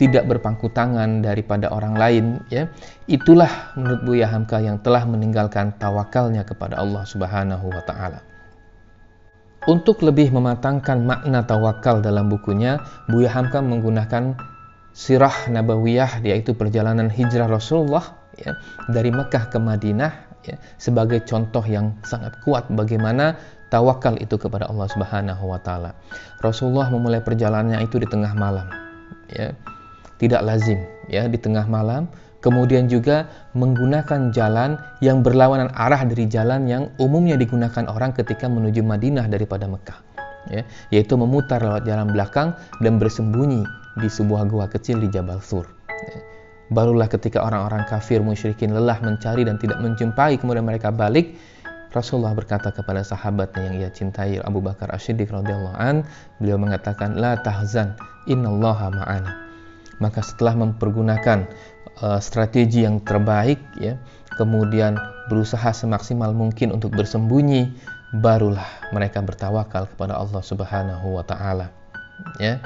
tidak 0.00 0.24
berpangku 0.24 0.72
tangan 0.72 1.20
daripada 1.20 1.68
orang 1.68 1.92
lain 1.92 2.24
ya. 2.48 2.72
Itulah 3.04 3.76
menurut 3.76 4.00
Buya 4.08 4.32
Hamka 4.32 4.56
yang 4.64 4.80
telah 4.80 5.04
meninggalkan 5.04 5.76
tawakalnya 5.76 6.48
kepada 6.48 6.80
Allah 6.80 7.04
Subhanahu 7.04 7.68
wa 7.68 7.82
taala. 7.84 8.24
Untuk 9.68 10.00
lebih 10.00 10.32
mematangkan 10.32 11.04
makna 11.04 11.44
tawakal 11.44 12.00
dalam 12.00 12.32
bukunya 12.32 12.80
Buya 13.12 13.28
Hamka 13.28 13.60
menggunakan 13.60 14.40
sirah 14.96 15.52
nabawiyah 15.52 16.24
yaitu 16.24 16.56
perjalanan 16.56 17.12
hijrah 17.12 17.44
Rasulullah 17.44 18.16
ya, 18.40 18.56
dari 18.88 19.12
Mekah 19.12 19.52
ke 19.52 19.60
Madinah 19.60 20.12
ya, 20.48 20.56
sebagai 20.80 21.20
contoh 21.28 21.60
yang 21.68 22.00
sangat 22.08 22.40
kuat 22.40 22.72
bagaimana 22.72 23.36
tawakal 23.70 24.18
itu 24.18 24.36
kepada 24.36 24.66
Allah 24.68 24.90
Subhanahu 24.90 25.44
wa 25.46 25.58
taala. 25.62 25.94
Rasulullah 26.42 26.90
memulai 26.90 27.22
perjalanannya 27.22 27.86
itu 27.86 28.02
di 28.02 28.06
tengah 28.10 28.34
malam. 28.34 28.66
Ya. 29.30 29.54
Tidak 30.20 30.44
lazim 30.44 30.84
ya 31.08 31.24
di 31.24 31.40
tengah 31.40 31.64
malam, 31.64 32.04
kemudian 32.44 32.92
juga 32.92 33.24
menggunakan 33.56 34.36
jalan 34.36 34.76
yang 35.00 35.24
berlawanan 35.24 35.72
arah 35.72 36.04
dari 36.04 36.28
jalan 36.28 36.68
yang 36.68 36.92
umumnya 37.00 37.40
digunakan 37.40 37.88
orang 37.88 38.12
ketika 38.12 38.44
menuju 38.44 38.84
Madinah 38.84 39.32
daripada 39.32 39.64
Mekah. 39.64 39.96
Ya, 40.48 40.64
yaitu 40.88 41.20
memutar 41.20 41.60
lewat 41.60 41.84
jalan 41.84 42.12
belakang 42.12 42.56
dan 42.80 42.96
bersembunyi 42.96 43.64
di 44.00 44.08
sebuah 44.08 44.48
gua 44.48 44.68
kecil 44.68 45.00
di 45.00 45.08
Jabal 45.08 45.40
Sur. 45.40 45.64
Ya. 45.88 46.20
Barulah 46.70 47.10
ketika 47.10 47.42
orang-orang 47.42 47.82
kafir 47.90 48.22
musyrikin 48.22 48.70
lelah 48.70 49.02
mencari 49.02 49.42
dan 49.42 49.58
tidak 49.58 49.82
menjumpai 49.82 50.38
kemudian 50.38 50.62
mereka 50.62 50.94
balik 50.94 51.34
Rasulullah 51.90 52.38
berkata 52.38 52.70
kepada 52.70 53.02
sahabatnya 53.02 53.66
yang 53.66 53.76
ia 53.82 53.90
cintai 53.90 54.38
Abu 54.46 54.62
Bakar 54.62 54.94
As-Siddiq 54.94 55.34
radhiyallahu 55.34 55.74
an, 55.74 56.06
beliau 56.38 56.54
mengatakan 56.54 57.18
la 57.18 57.34
tahzan 57.42 57.98
innallaha 58.30 58.94
ma'ana. 58.94 59.32
Maka 59.98 60.22
setelah 60.22 60.54
mempergunakan 60.54 61.50
uh, 61.98 62.22
strategi 62.22 62.86
yang 62.86 63.02
terbaik 63.02 63.58
ya, 63.82 63.98
kemudian 64.38 64.94
berusaha 65.26 65.74
semaksimal 65.74 66.30
mungkin 66.30 66.70
untuk 66.70 66.94
bersembunyi, 66.94 67.74
barulah 68.22 68.66
mereka 68.94 69.18
bertawakal 69.22 69.90
kepada 69.90 70.14
Allah 70.14 70.42
Subhanahu 70.46 71.18
wa 71.18 71.24
taala. 71.26 71.74
Ya. 72.38 72.62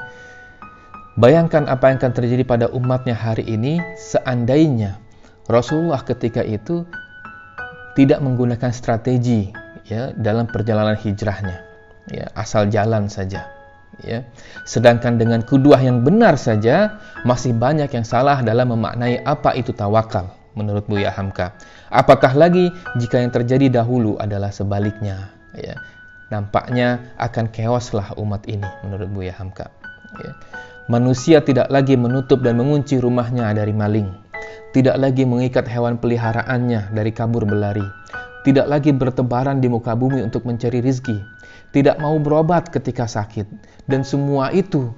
Bayangkan 1.16 1.64
apa 1.70 1.94
yang 1.94 2.02
akan 2.02 2.12
terjadi 2.12 2.42
pada 2.42 2.66
umatnya 2.74 3.14
hari 3.14 3.46
ini 3.46 3.78
seandainya 3.94 4.98
Rasulullah 5.46 6.02
ketika 6.02 6.42
itu 6.42 6.82
tidak 7.94 8.20
menggunakan 8.22 8.70
strategi 8.74 9.50
ya 9.86 10.10
dalam 10.14 10.50
perjalanan 10.50 10.98
hijrahnya 10.98 11.62
ya 12.10 12.28
asal 12.36 12.68
jalan 12.68 13.08
saja 13.08 13.48
ya. 14.02 14.26
Sedangkan 14.66 15.20
dengan 15.20 15.44
kuduah 15.44 15.78
yang 15.78 16.02
benar 16.02 16.34
saja 16.34 16.98
masih 17.22 17.54
banyak 17.54 17.86
yang 17.92 18.06
salah 18.06 18.42
dalam 18.42 18.74
memaknai 18.74 19.22
apa 19.22 19.54
itu 19.54 19.70
tawakal 19.70 20.34
menurut 20.58 20.86
Buya 20.90 21.14
Hamka. 21.14 21.54
Apakah 21.90 22.34
lagi 22.34 22.70
jika 22.98 23.22
yang 23.22 23.30
terjadi 23.30 23.70
dahulu 23.82 24.18
adalah 24.18 24.50
sebaliknya 24.50 25.30
ya? 25.54 25.78
Nampaknya 26.32 27.14
akan 27.20 27.52
keoslah 27.52 28.16
umat 28.18 28.48
ini 28.50 28.66
menurut 28.82 29.06
Buya 29.12 29.36
Hamka 29.36 29.70
ya. 30.18 30.32
manusia 30.90 31.44
tidak 31.44 31.70
lagi 31.70 31.94
menutup 31.94 32.42
dan 32.42 32.58
mengunci 32.58 32.98
rumahnya 32.98 33.54
dari 33.54 33.70
maling 33.70 34.23
tidak 34.76 34.96
lagi 34.98 35.22
mengikat 35.26 35.66
hewan 35.66 35.98
peliharaannya 35.98 36.94
dari 36.94 37.10
kabur 37.14 37.46
berlari, 37.46 37.84
tidak 38.42 38.66
lagi 38.68 38.90
bertebaran 38.90 39.62
di 39.62 39.70
muka 39.70 39.94
bumi 39.94 40.22
untuk 40.22 40.44
mencari 40.44 40.82
rizki, 40.82 41.18
tidak 41.74 41.98
mau 42.02 42.18
berobat 42.18 42.70
ketika 42.70 43.06
sakit, 43.06 43.46
dan 43.86 44.02
semua 44.02 44.50
itu 44.50 44.90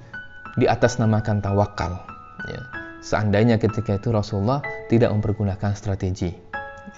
di 0.57 0.65
atas 0.65 0.97
namakan 0.97 1.45
tawakal. 1.45 2.01
Ya. 2.49 2.61
Seandainya 3.05 3.61
ketika 3.61 4.01
itu 4.01 4.11
Rasulullah 4.11 4.65
tidak 4.91 5.15
mempergunakan 5.15 5.77
strategi, 5.79 6.35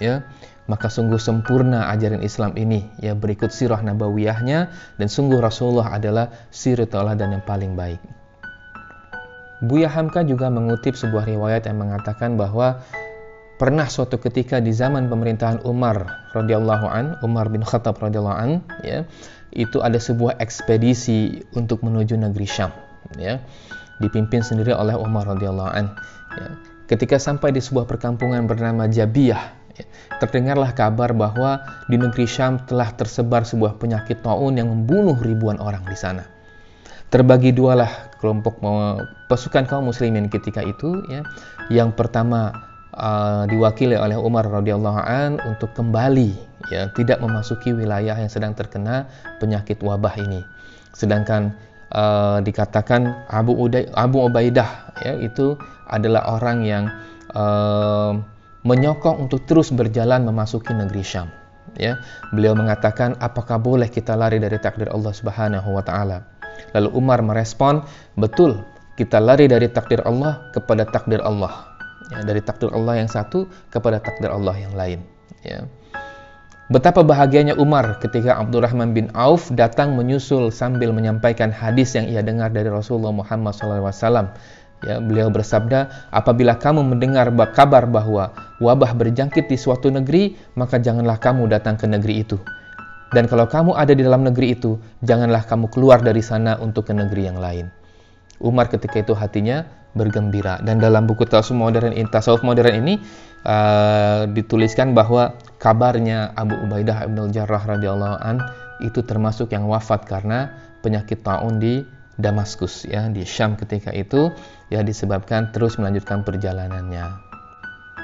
ya. 0.01 0.25
Maka 0.69 0.93
sungguh 0.93 1.17
sempurna 1.17 1.89
ajaran 1.89 2.21
Islam 2.21 2.53
ini. 2.61 2.85
Ya 3.01 3.17
berikut 3.17 3.49
sirah 3.49 3.81
nabawiyahnya. 3.81 4.69
Dan 5.01 5.09
sungguh 5.09 5.41
Rasulullah 5.41 5.97
adalah 5.97 6.29
sirah 6.53 7.17
dan 7.17 7.41
yang 7.41 7.45
paling 7.49 7.73
baik. 7.73 8.18
Buya 9.59 9.91
Hamka 9.91 10.23
juga 10.23 10.47
mengutip 10.47 10.95
sebuah 10.95 11.27
riwayat 11.27 11.67
yang 11.67 11.83
mengatakan 11.83 12.39
bahwa 12.39 12.79
pernah 13.59 13.91
suatu 13.91 14.15
ketika 14.23 14.63
di 14.63 14.71
zaman 14.71 15.11
pemerintahan 15.11 15.67
Umar 15.67 16.31
radhiyallahu 16.31 16.87
an, 16.87 17.19
Umar 17.27 17.51
bin 17.51 17.67
Khattab 17.67 17.99
radhiyallahu 17.99 18.39
an, 18.39 18.51
ya, 18.87 19.03
itu 19.51 19.83
ada 19.83 19.99
sebuah 19.99 20.39
ekspedisi 20.39 21.43
untuk 21.59 21.83
menuju 21.83 22.15
negeri 22.15 22.47
Syam, 22.47 22.71
ya, 23.19 23.43
dipimpin 23.99 24.47
sendiri 24.47 24.71
oleh 24.71 24.95
Umar 24.95 25.27
radhiyallahu 25.27 25.71
an. 25.75 25.91
Ya. 26.39 26.49
Ketika 26.87 27.19
sampai 27.19 27.51
di 27.51 27.59
sebuah 27.59 27.91
perkampungan 27.91 28.47
bernama 28.47 28.87
Jabiyah, 28.87 29.43
ya, 29.75 29.85
terdengarlah 30.23 30.71
kabar 30.71 31.11
bahwa 31.11 31.59
di 31.91 31.99
negeri 31.99 32.31
Syam 32.31 32.63
telah 32.63 32.95
tersebar 32.95 33.43
sebuah 33.43 33.75
penyakit 33.83 34.23
taun 34.23 34.55
yang 34.55 34.71
membunuh 34.71 35.19
ribuan 35.19 35.59
orang 35.59 35.83
di 35.83 35.99
sana. 35.99 36.38
Terbagi 37.09 37.57
dualah 37.57 38.13
kelompok 38.21 38.61
pasukan 39.33 39.65
kaum 39.65 39.89
muslimin 39.89 40.29
ketika 40.29 40.61
itu, 40.61 41.01
ya. 41.09 41.25
Yang 41.73 41.97
pertama 41.97 42.53
uh, 42.99 43.45
diwakili 43.49 43.95
oleh 43.95 44.19
Umar 44.19 44.45
radhiyallahu 44.49 45.01
an 45.01 45.39
untuk 45.47 45.73
kembali 45.73 46.35
ya 46.69 46.91
tidak 46.93 47.23
memasuki 47.23 47.71
wilayah 47.73 48.19
yang 48.19 48.29
sedang 48.29 48.53
terkena 48.53 49.07
penyakit 49.39 49.79
wabah 49.81 50.13
ini. 50.19 50.43
Sedangkan 50.93 51.55
uh, 51.95 52.43
dikatakan 52.43 53.29
Abu 53.31 53.55
Uday, 53.55 53.87
Abu 53.95 54.27
Ubaidah 54.27 54.93
ya 55.01 55.15
itu 55.23 55.55
adalah 55.89 56.27
orang 56.29 56.67
yang 56.67 56.85
uh, 57.33 58.19
menyokong 58.67 59.31
untuk 59.31 59.47
terus 59.47 59.71
berjalan 59.71 60.27
memasuki 60.27 60.75
negeri 60.75 61.07
Syam. 61.07 61.31
Ya, 61.77 62.01
beliau 62.35 62.59
mengatakan 62.59 63.15
apakah 63.23 63.61
boleh 63.61 63.87
kita 63.87 64.19
lari 64.19 64.43
dari 64.43 64.59
takdir 64.59 64.91
Allah 64.91 65.15
Subhanahu 65.15 65.79
wa 65.79 65.85
taala? 65.85 66.27
Lalu 66.75 66.89
Umar 66.95 67.23
merespon, 67.25 67.83
betul, 68.19 68.63
kita 68.99 69.23
lari 69.23 69.47
dari 69.47 69.71
takdir 69.71 70.03
Allah 70.03 70.51
kepada 70.51 70.83
takdir 70.83 71.23
Allah 71.23 71.71
ya, 72.11 72.25
dari 72.27 72.43
takdir 72.43 72.75
Allah 72.75 72.99
yang 72.99 73.07
satu 73.07 73.47
kepada 73.71 74.03
takdir 74.03 74.29
Allah 74.33 74.59
yang 74.59 74.75
lain 74.75 75.01
ya. 75.47 75.63
Betapa 76.69 77.01
bahagianya 77.01 77.57
Umar 77.57 77.97
ketika 77.97 78.37
Abdurrahman 78.37 78.93
bin 78.93 79.09
Auf 79.17 79.49
datang 79.57 79.97
menyusul 79.97 80.53
sambil 80.53 80.93
menyampaikan 80.93 81.49
hadis 81.49 81.97
yang 81.97 82.05
ia 82.05 82.21
dengar 82.21 82.53
dari 82.53 82.69
Rasulullah 82.69 83.15
Muhammad 83.15 83.57
SAW. 83.57 84.37
Ya, 84.85 85.01
beliau 85.01 85.33
bersabda, 85.33 85.91
apabila 86.13 86.55
kamu 86.61 86.87
mendengar 86.87 87.33
kabar 87.57 87.89
bahwa 87.89 88.31
wabah 88.61 88.95
berjangkit 88.95 89.49
di 89.49 89.57
suatu 89.57 89.89
negeri, 89.91 90.37
maka 90.55 90.77
janganlah 90.79 91.17
kamu 91.19 91.51
datang 91.51 91.75
ke 91.81 91.89
negeri 91.89 92.23
itu. 92.23 92.37
Dan 93.09 93.25
kalau 93.25 93.49
kamu 93.49 93.73
ada 93.73 93.97
di 93.97 94.05
dalam 94.05 94.25
negeri 94.25 94.53
itu, 94.53 94.77
janganlah 95.01 95.45
kamu 95.49 95.73
keluar 95.73 96.05
dari 96.05 96.21
sana 96.21 96.61
untuk 96.61 96.89
ke 96.89 96.93
negeri 96.93 97.29
yang 97.29 97.41
lain. 97.41 97.73
Umar 98.39 98.69
ketika 98.69 99.01
itu 99.01 99.17
hatinya 99.17 99.65
bergembira. 99.97 100.61
Dan 100.61 100.79
dalam 100.79 101.09
buku 101.09 101.25
tasawuf 101.25 101.57
modern 101.57 101.97
tasawuf 102.13 102.45
modern 102.45 102.85
ini 102.85 103.01
uh, 103.49 104.29
dituliskan 104.31 104.93
bahwa 104.93 105.35
kabarnya 105.59 106.37
Abu 106.37 106.55
Ubaidah 106.55 107.09
bin 107.09 107.33
Jarrah 107.33 107.65
radhiyallahu 107.65 108.17
an 108.21 108.39
itu 108.85 109.03
termasuk 109.03 109.51
yang 109.51 109.67
wafat 109.67 110.07
karena 110.07 110.55
penyakit 110.85 111.25
taun 111.27 111.59
di 111.59 111.83
Damaskus 112.19 112.83
ya 112.87 113.07
di 113.07 113.23
Syam 113.23 113.55
ketika 113.55 113.95
itu 113.95 114.35
ya 114.75 114.83
disebabkan 114.83 115.55
terus 115.55 115.79
melanjutkan 115.79 116.27
perjalanannya. 116.27 117.07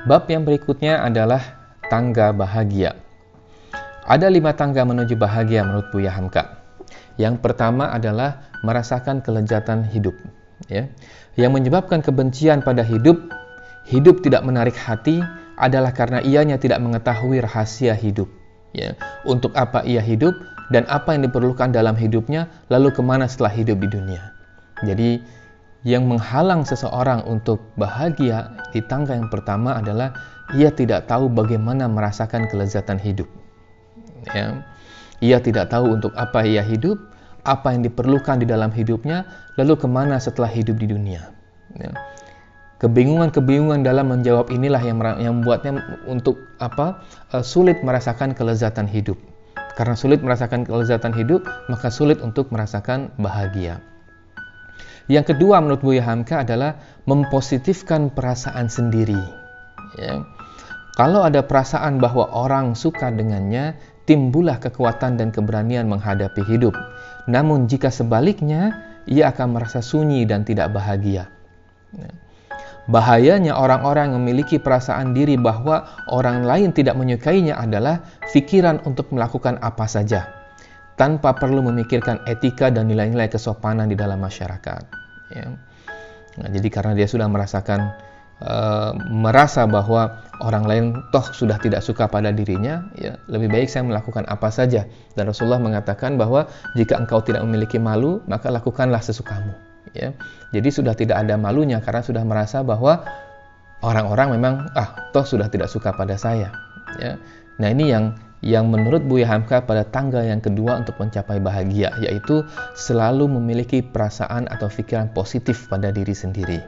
Bab 0.07 0.31
yang 0.31 0.47
berikutnya 0.47 1.03
adalah 1.03 1.43
tangga 1.91 2.31
bahagia. 2.31 3.04
Ada 4.05 4.29
lima 4.29 4.53
tangga 4.53 4.85
menuju 4.85 5.17
bahagia 5.17 5.65
menurut 5.65 5.89
Buya 5.89 6.13
Hamka. 6.13 6.61
Yang 7.17 7.41
pertama 7.41 7.89
adalah 7.89 8.53
merasakan 8.61 9.25
kelezatan 9.25 9.89
hidup. 9.89 10.13
Ya. 10.69 10.93
Yang 11.41 11.53
menyebabkan 11.57 12.05
kebencian 12.05 12.61
pada 12.61 12.85
hidup, 12.85 13.17
hidup 13.89 14.21
tidak 14.21 14.45
menarik 14.45 14.77
hati 14.77 15.25
adalah 15.57 15.97
karena 15.97 16.21
ianya 16.21 16.61
tidak 16.61 16.85
mengetahui 16.85 17.41
rahasia 17.41 17.97
hidup. 17.97 18.29
Ya, 18.75 18.99
untuk 19.23 19.55
apa 19.55 19.87
ia 19.87 20.03
hidup 20.03 20.35
dan 20.69 20.85
apa 20.91 21.15
yang 21.15 21.25
diperlukan 21.31 21.71
dalam 21.73 21.95
hidupnya, 21.97 22.51
lalu 22.69 22.91
ke 22.91 23.01
mana 23.01 23.25
setelah 23.31 23.55
hidup 23.55 23.79
di 23.81 23.89
dunia. 23.89 24.35
Jadi, 24.83 25.23
yang 25.87 26.11
menghalang 26.11 26.67
seseorang 26.67 27.23
untuk 27.25 27.63
bahagia 27.79 28.53
di 28.75 28.83
tangga 28.85 29.15
yang 29.15 29.31
pertama 29.31 29.79
adalah 29.79 30.13
ia 30.59 30.75
tidak 30.75 31.07
tahu 31.07 31.31
bagaimana 31.31 31.87
merasakan 31.87 32.51
kelezatan 32.51 32.99
hidup. 32.99 33.44
Ya. 34.33 34.65
Ia 35.21 35.39
tidak 35.41 35.73
tahu 35.73 36.01
untuk 36.01 36.13
apa 36.17 36.45
ia 36.45 36.65
hidup, 36.65 36.97
apa 37.45 37.77
yang 37.77 37.85
diperlukan 37.85 38.41
di 38.41 38.47
dalam 38.49 38.73
hidupnya, 38.73 39.29
lalu 39.61 39.77
ke 39.77 39.87
mana 39.89 40.17
setelah 40.17 40.49
hidup 40.49 40.81
di 40.81 40.89
dunia. 40.89 41.33
Ya. 41.77 41.93
Kebingungan-kebingungan 42.83 43.87
dalam 43.87 44.13
menjawab 44.13 44.53
inilah 44.53 44.83
yang 44.83 45.01
yang 45.17 45.41
membuatnya 45.41 45.81
untuk 46.05 46.37
apa 46.61 47.01
uh, 47.33 47.41
sulit 47.41 47.81
merasakan 47.81 48.37
kelezatan 48.37 48.85
hidup. 48.85 49.17
Karena 49.75 49.99
sulit 49.99 50.23
merasakan 50.23 50.63
kelezatan 50.69 51.11
hidup, 51.17 51.43
maka 51.67 51.91
sulit 51.91 52.23
untuk 52.23 52.53
merasakan 52.55 53.11
bahagia. 53.19 53.83
Yang 55.11 55.35
kedua 55.37 55.61
menurut 55.61 55.83
Buya 55.85 56.05
Hamka 56.07 56.47
adalah 56.47 56.81
mempositifkan 57.05 58.13
perasaan 58.15 58.71
sendiri. 58.71 59.19
Ya. 60.01 60.25
Kalau 60.95 61.27
ada 61.27 61.43
perasaan 61.43 61.99
bahwa 61.99 62.31
orang 62.31 62.79
suka 62.79 63.11
dengannya, 63.11 63.75
timbullah 64.05 64.61
kekuatan 64.61 65.17
dan 65.17 65.33
keberanian 65.33 65.89
menghadapi 65.89 66.45
hidup. 66.45 66.77
Namun 67.29 67.69
jika 67.69 67.89
sebaliknya, 67.89 68.73
ia 69.09 69.33
akan 69.33 69.57
merasa 69.57 69.81
sunyi 69.81 70.25
dan 70.29 70.45
tidak 70.45 70.73
bahagia. 70.73 71.29
Ya. 71.97 72.11
Bahayanya 72.85 73.57
orang-orang 73.57 74.13
yang 74.13 74.21
memiliki 74.21 74.61
perasaan 74.61 75.17
diri 75.17 75.41
bahwa 75.41 75.89
orang 76.13 76.45
lain 76.45 76.69
tidak 76.77 77.01
menyukainya 77.01 77.57
adalah 77.57 78.05
pikiran 78.29 78.85
untuk 78.85 79.09
melakukan 79.09 79.57
apa 79.65 79.89
saja 79.89 80.29
tanpa 81.01 81.33
perlu 81.33 81.65
memikirkan 81.65 82.21
etika 82.29 82.69
dan 82.69 82.93
nilai-nilai 82.93 83.33
kesopanan 83.33 83.89
di 83.89 83.97
dalam 83.97 84.21
masyarakat. 84.21 84.83
Ya. 85.33 85.49
Nah, 86.35 86.49
jadi 86.51 86.69
karena 86.69 86.93
dia 86.93 87.09
sudah 87.09 87.25
merasakan 87.31 87.95
uh, 88.43 88.97
merasa 89.13 89.69
bahwa 89.69 90.25
orang 90.43 90.65
lain 90.67 90.85
toh 91.15 91.23
sudah 91.31 91.61
tidak 91.63 91.85
suka 91.85 92.11
pada 92.11 92.35
dirinya, 92.35 92.91
ya 92.99 93.21
lebih 93.31 93.53
baik 93.53 93.69
saya 93.71 93.87
melakukan 93.87 94.27
apa 94.27 94.51
saja. 94.51 94.89
Dan 95.15 95.31
Rasulullah 95.31 95.63
mengatakan 95.63 96.19
bahwa 96.19 96.51
jika 96.75 96.99
engkau 96.99 97.23
tidak 97.23 97.47
memiliki 97.47 97.79
malu, 97.79 98.25
maka 98.27 98.51
lakukanlah 98.51 99.03
sesukamu. 99.05 99.55
Ya, 99.95 100.11
jadi 100.51 100.69
sudah 100.75 100.97
tidak 100.99 101.23
ada 101.23 101.39
malunya 101.39 101.79
karena 101.79 102.03
sudah 102.03 102.27
merasa 102.27 102.67
bahwa 102.67 103.07
orang-orang 103.85 104.35
memang 104.35 104.55
ah 104.75 105.13
toh 105.15 105.23
sudah 105.23 105.47
tidak 105.47 105.71
suka 105.71 105.95
pada 105.95 106.19
saya. 106.19 106.51
Ya, 106.99 107.21
nah 107.63 107.71
ini 107.71 107.95
yang 107.95 108.19
yang 108.45 108.69
menurut 108.69 109.07
Buya 109.09 109.25
Hamka 109.25 109.65
pada 109.65 109.89
tangga 109.89 110.21
yang 110.21 110.45
kedua 110.45 110.77
untuk 110.83 111.01
mencapai 111.01 111.41
bahagia, 111.41 111.97
yaitu 112.03 112.45
selalu 112.77 113.25
memiliki 113.41 113.81
perasaan 113.81 114.51
atau 114.53 114.69
pikiran 114.69 115.09
positif 115.17 115.65
pada 115.73 115.89
diri 115.89 116.13
sendiri. 116.13 116.61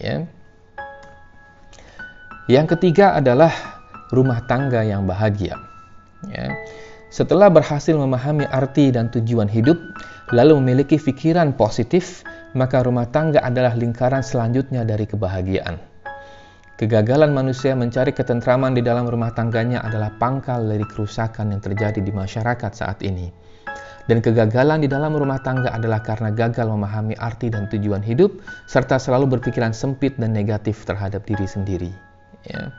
Ya. 0.00 0.24
Yang 2.48 2.80
ketiga 2.80 3.12
adalah 3.12 3.52
rumah 4.08 4.40
tangga 4.48 4.80
yang 4.80 5.04
bahagia. 5.04 5.60
Ya. 6.32 6.48
Setelah 7.12 7.52
berhasil 7.52 7.92
memahami 7.92 8.48
arti 8.48 8.88
dan 8.88 9.12
tujuan 9.12 9.52
hidup, 9.52 9.76
lalu 10.32 10.56
memiliki 10.56 10.96
pikiran 10.96 11.52
positif, 11.52 12.24
maka 12.56 12.80
rumah 12.80 13.04
tangga 13.12 13.44
adalah 13.44 13.76
lingkaran 13.76 14.24
selanjutnya 14.24 14.88
dari 14.88 15.04
kebahagiaan. 15.04 15.76
Kegagalan 16.80 17.36
manusia 17.36 17.76
mencari 17.76 18.16
ketentraman 18.16 18.72
di 18.72 18.80
dalam 18.80 19.04
rumah 19.04 19.28
tangganya 19.36 19.84
adalah 19.84 20.08
pangkal 20.16 20.64
dari 20.64 20.88
kerusakan 20.88 21.52
yang 21.52 21.60
terjadi 21.60 22.00
di 22.00 22.12
masyarakat 22.16 22.72
saat 22.72 23.04
ini. 23.04 23.28
Dan 24.08 24.24
kegagalan 24.24 24.80
di 24.80 24.88
dalam 24.88 25.12
rumah 25.12 25.36
tangga 25.44 25.68
adalah 25.68 26.00
karena 26.00 26.32
gagal 26.32 26.64
memahami 26.64 27.12
arti 27.20 27.52
dan 27.52 27.68
tujuan 27.68 28.00
hidup, 28.00 28.40
serta 28.64 28.96
selalu 28.96 29.36
berpikiran 29.36 29.76
sempit 29.76 30.16
dan 30.16 30.32
negatif 30.32 30.88
terhadap 30.88 31.28
diri 31.28 31.44
sendiri. 31.44 32.07
Ya. 32.46 32.70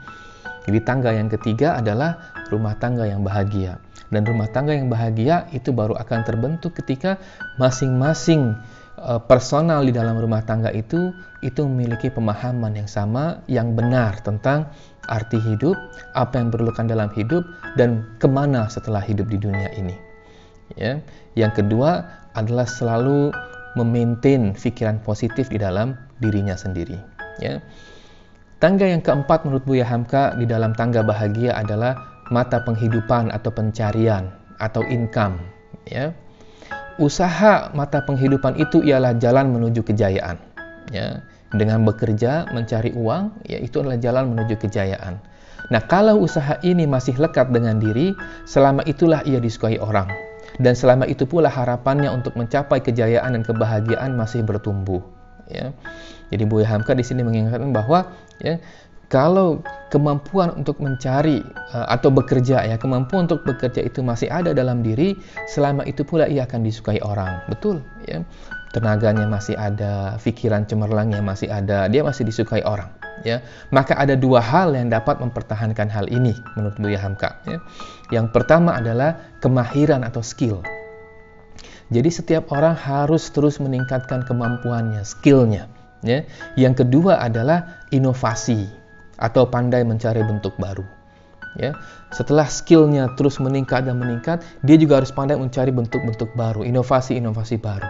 Jadi 0.69 0.79
tangga 0.85 1.11
yang 1.11 1.27
ketiga 1.27 1.81
adalah 1.81 2.31
rumah 2.53 2.77
tangga 2.77 3.09
yang 3.09 3.25
bahagia. 3.25 3.81
Dan 4.09 4.25
rumah 4.25 4.49
tangga 4.49 4.73
yang 4.73 4.89
bahagia 4.89 5.45
itu 5.53 5.69
baru 5.69 5.93
akan 5.97 6.25
terbentuk 6.25 6.73
ketika 6.77 7.21
masing-masing 7.61 8.57
uh, 8.97 9.21
personal 9.21 9.85
di 9.85 9.93
dalam 9.93 10.17
rumah 10.17 10.41
tangga 10.41 10.73
itu 10.73 11.13
itu 11.45 11.61
memiliki 11.63 12.11
pemahaman 12.11 12.75
yang 12.75 12.89
sama, 12.89 13.39
yang 13.47 13.77
benar 13.77 14.19
tentang 14.25 14.67
arti 15.07 15.39
hidup, 15.41 15.77
apa 16.13 16.37
yang 16.37 16.51
diperlukan 16.51 16.85
dalam 16.85 17.09
hidup, 17.15 17.41
dan 17.79 18.05
ke 18.21 18.27
mana 18.27 18.67
setelah 18.67 19.01
hidup 19.01 19.29
di 19.29 19.37
dunia 19.39 19.71
ini. 19.77 19.95
Ya. 20.77 21.01
Yang 21.33 21.65
kedua 21.65 22.05
adalah 22.37 22.69
selalu 22.69 23.33
memaintain 23.73 24.53
pikiran 24.53 25.01
positif 25.01 25.49
di 25.49 25.57
dalam 25.57 25.97
dirinya 26.21 26.53
sendiri. 26.53 26.99
Ya. 27.41 27.63
Tangga 28.59 28.83
yang 28.83 28.99
keempat 28.99 29.47
menurut 29.47 29.63
Buya 29.63 29.87
Hamka 29.87 30.35
di 30.35 30.43
dalam 30.43 30.75
tangga 30.75 30.99
bahagia 30.99 31.55
adalah 31.55 31.95
mata 32.27 32.59
penghidupan 32.59 33.31
atau 33.31 33.55
pencarian 33.55 34.27
atau 34.59 34.83
income. 34.83 35.39
Ya. 35.87 36.11
Usaha 36.99 37.71
mata 37.71 38.03
penghidupan 38.03 38.59
itu 38.59 38.83
ialah 38.83 39.15
jalan 39.15 39.55
menuju 39.55 39.87
kejayaan. 39.87 40.35
ya 40.89 41.21
dengan 41.53 41.81
bekerja 41.85 42.49
mencari 42.53 42.93
uang 42.93 43.45
ya 43.45 43.57
itu 43.57 43.81
adalah 43.81 43.97
jalan 43.97 44.33
menuju 44.33 44.57
kejayaan 44.61 45.17
nah 45.69 45.81
kalau 45.85 46.21
usaha 46.21 46.57
ini 46.65 46.85
masih 46.85 47.17
lekat 47.17 47.49
dengan 47.49 47.77
diri 47.77 48.13
selama 48.45 48.85
itulah 48.85 49.21
ia 49.25 49.41
disukai 49.41 49.77
orang 49.81 50.09
dan 50.57 50.73
selama 50.73 51.05
itu 51.05 51.25
pula 51.29 51.49
harapannya 51.49 52.09
untuk 52.09 52.33
mencapai 52.37 52.81
kejayaan 52.81 53.37
dan 53.37 53.43
kebahagiaan 53.45 54.17
masih 54.17 54.41
bertumbuh 54.45 55.01
ya 55.49 55.73
jadi 56.29 56.45
Buya 56.45 56.69
Hamka 56.69 56.93
di 56.93 57.01
sini 57.01 57.25
mengingatkan 57.25 57.73
bahwa 57.73 58.05
ya 58.43 58.57
kalau 59.09 59.65
kemampuan 59.89 60.53
untuk 60.53 60.77
mencari 60.77 61.41
uh, 61.73 61.89
atau 61.89 62.13
bekerja 62.13 62.61
ya 62.61 62.77
kemampuan 62.77 63.25
untuk 63.25 63.41
bekerja 63.41 63.81
itu 63.81 64.05
masih 64.05 64.29
ada 64.29 64.53
dalam 64.53 64.85
diri 64.85 65.17
selama 65.49 65.81
itu 65.89 66.05
pula 66.05 66.29
ia 66.29 66.45
akan 66.45 66.61
disukai 66.61 67.01
orang. 67.01 67.41
Betul 67.49 67.81
ya. 68.05 68.21
Tenaganya 68.69 69.25
masih 69.25 69.57
ada 69.57 70.13
pikiran 70.21 70.69
cemerlangnya 70.69 71.25
masih 71.25 71.49
ada 71.49 71.89
dia 71.89 72.05
masih 72.05 72.21
disukai 72.21 72.61
orang 72.61 72.93
ya. 73.25 73.41
Maka 73.73 73.97
ada 73.97 74.13
dua 74.13 74.45
hal 74.45 74.77
yang 74.77 74.93
dapat 74.93 75.17
mempertahankan 75.17 75.89
hal 75.89 76.05
ini 76.13 76.37
menurut 76.53 76.77
Buya 76.77 77.01
Hamka 77.01 77.41
ya. 77.49 77.57
Yang 78.13 78.29
pertama 78.29 78.77
adalah 78.77 79.17
kemahiran 79.41 80.05
atau 80.05 80.21
skill. 80.21 80.61
Jadi 81.89 82.13
setiap 82.13 82.53
orang 82.53 82.77
harus 82.77 83.33
terus 83.33 83.57
meningkatkan 83.57 84.21
kemampuannya 84.21 85.01
skillnya 85.01 85.65
ya 86.05 86.23
yang 86.55 86.75
kedua 86.75 87.19
adalah 87.19 87.83
inovasi 87.91 88.67
atau 89.19 89.45
pandai 89.45 89.83
mencari 89.83 90.23
bentuk 90.23 90.55
baru. 90.55 90.87
Ya, 91.57 91.73
setelah 92.13 92.45
skillnya 92.45 93.09
terus 93.17 93.41
meningkat 93.41 93.83
dan 93.83 93.97
meningkat, 93.97 94.45
dia 94.61 94.77
juga 94.77 95.01
harus 95.01 95.09
pandai 95.09 95.35
mencari 95.35 95.73
bentuk-bentuk 95.73 96.31
baru, 96.37 96.61
inovasi-inovasi 96.61 97.57
baru. 97.57 97.89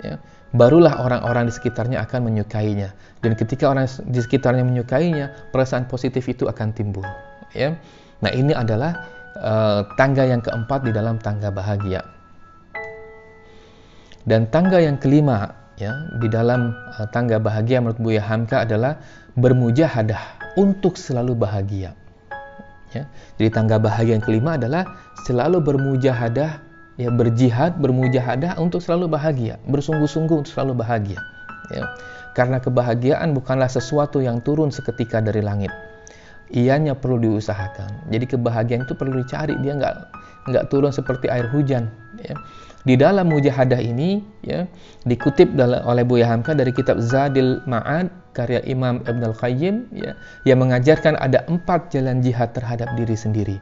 Ya, 0.00 0.16
barulah 0.56 0.98
orang-orang 0.98 1.46
di 1.46 1.52
sekitarnya 1.52 2.00
akan 2.00 2.32
menyukainya. 2.32 2.96
Dan 3.20 3.36
ketika 3.36 3.70
orang 3.70 3.86
di 4.08 4.18
sekitarnya 4.18 4.64
menyukainya, 4.64 5.30
perasaan 5.52 5.84
positif 5.84 6.26
itu 6.32 6.48
akan 6.48 6.72
timbul. 6.72 7.04
Ya, 7.52 7.76
nah 8.24 8.32
ini 8.32 8.56
adalah 8.56 9.04
uh, 9.38 9.84
tangga 10.00 10.24
yang 10.24 10.40
keempat 10.40 10.88
di 10.88 10.90
dalam 10.90 11.20
tangga 11.20 11.52
bahagia. 11.52 12.02
Dan 14.24 14.48
tangga 14.48 14.80
yang 14.80 14.96
kelima 14.96 15.52
ya 15.78 16.06
di 16.22 16.30
dalam 16.30 16.74
uh, 16.74 17.06
tangga 17.10 17.42
bahagia 17.42 17.82
menurut 17.82 17.98
Buya 17.98 18.22
Hamka 18.22 18.62
adalah 18.62 18.98
bermujahadah 19.34 20.54
untuk 20.54 20.94
selalu 20.94 21.34
bahagia. 21.34 21.94
Ya. 22.94 23.10
Jadi 23.42 23.50
tangga 23.50 23.82
bahagia 23.82 24.14
yang 24.14 24.22
kelima 24.22 24.54
adalah 24.54 24.86
selalu 25.26 25.58
bermujahadah, 25.58 26.62
ya 26.94 27.10
berjihad, 27.10 27.82
bermujahadah 27.82 28.54
untuk 28.62 28.78
selalu 28.78 29.10
bahagia, 29.10 29.58
bersungguh-sungguh 29.66 30.46
untuk 30.46 30.52
selalu 30.54 30.78
bahagia. 30.78 31.18
Ya. 31.74 31.90
Karena 32.38 32.62
kebahagiaan 32.62 33.34
bukanlah 33.34 33.66
sesuatu 33.66 34.22
yang 34.22 34.38
turun 34.42 34.70
seketika 34.70 35.18
dari 35.18 35.42
langit. 35.42 35.74
Ianya 36.54 36.94
perlu 36.94 37.18
diusahakan. 37.18 38.10
Jadi 38.14 38.30
kebahagiaan 38.30 38.86
itu 38.86 38.94
perlu 38.94 39.18
dicari, 39.18 39.58
dia 39.58 39.74
nggak 39.74 39.94
nggak 40.54 40.64
turun 40.70 40.94
seperti 40.94 41.26
air 41.26 41.50
hujan. 41.50 41.90
Ya. 42.22 42.38
Di 42.84 43.00
dalam 43.00 43.32
mujahadah 43.32 43.80
ini, 43.80 44.20
ya, 44.44 44.68
dikutip 45.08 45.56
oleh 45.56 46.04
Buya 46.04 46.28
Hamka 46.28 46.52
dari 46.52 46.68
kitab 46.68 47.00
Zadil 47.00 47.64
Ma'ad 47.64 48.12
karya 48.36 48.60
Imam 48.68 49.00
Ibn 49.08 49.22
Al-Qayyim 49.32 49.88
ya, 49.96 50.12
yang 50.44 50.60
mengajarkan 50.60 51.16
ada 51.16 51.48
empat 51.48 51.88
jalan 51.88 52.20
jihad 52.20 52.52
terhadap 52.52 52.92
diri 53.00 53.16
sendiri. 53.16 53.56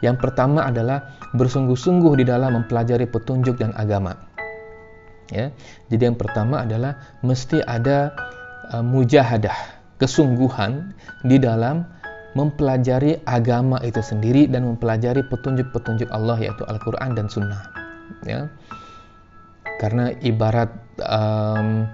Yang 0.00 0.16
pertama 0.16 0.64
adalah 0.64 1.12
bersungguh-sungguh 1.36 2.16
di 2.16 2.24
dalam 2.24 2.56
mempelajari 2.56 3.04
petunjuk 3.04 3.60
dan 3.60 3.76
agama. 3.76 4.16
Ya, 5.28 5.52
jadi 5.92 6.12
yang 6.12 6.16
pertama 6.16 6.64
adalah 6.64 7.20
mesti 7.20 7.60
ada 7.64 8.12
uh, 8.72 8.84
mujahadah, 8.84 9.56
kesungguhan 10.00 10.96
di 11.24 11.36
dalam 11.36 11.84
mempelajari 12.32 13.20
agama 13.28 13.76
itu 13.84 14.00
sendiri 14.00 14.48
dan 14.48 14.68
mempelajari 14.68 15.24
petunjuk-petunjuk 15.28 16.08
Allah 16.12 16.40
yaitu 16.40 16.64
Al-Quran 16.64 17.12
dan 17.16 17.28
Sunnah. 17.28 17.83
Ya, 18.24 18.48
karena 19.78 20.16
ibarat 20.24 20.72
um, 21.04 21.88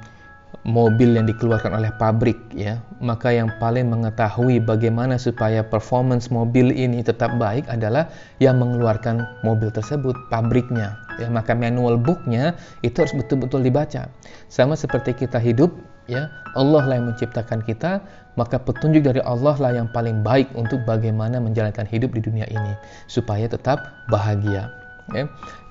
mobil 0.68 1.16
yang 1.16 1.24
dikeluarkan 1.24 1.72
oleh 1.72 1.90
pabrik 1.96 2.36
ya. 2.52 2.80
Maka 3.00 3.32
yang 3.32 3.48
paling 3.56 3.88
mengetahui 3.88 4.61
bagaimana 4.61 5.16
supaya 5.16 5.64
performance 5.64 6.28
mobil 6.28 6.68
ini 6.74 7.00
tetap 7.00 7.32
baik 7.40 7.64
adalah 7.72 8.12
yang 8.42 8.61
mengeluarkan 8.61 9.24
mobil 9.40 9.72
tersebut 9.72 10.12
pabriknya. 10.28 11.00
Ya 11.16 11.28
maka 11.32 11.56
manual 11.56 11.96
booknya 11.96 12.56
itu 12.84 13.00
harus 13.00 13.16
betul-betul 13.16 13.64
dibaca. 13.64 14.08
Sama 14.52 14.76
seperti 14.76 15.16
kita 15.16 15.40
hidup 15.40 15.72
ya. 16.06 16.28
Allah 16.58 16.82
lah 16.84 16.94
yang 16.98 17.08
menciptakan 17.14 17.64
kita 17.64 18.02
maka 18.38 18.62
petunjuk 18.62 19.04
dari 19.04 19.20
Allah 19.26 19.54
lah 19.58 19.72
yang 19.74 19.88
paling 19.90 20.22
baik 20.22 20.50
untuk 20.54 20.82
bagaimana 20.86 21.42
menjalankan 21.42 21.86
hidup 21.86 22.14
di 22.14 22.22
dunia 22.22 22.46
ini 22.46 22.74
supaya 23.11 23.50
tetap 23.50 24.06
bahagia 24.06 24.79
ya 25.14 25.24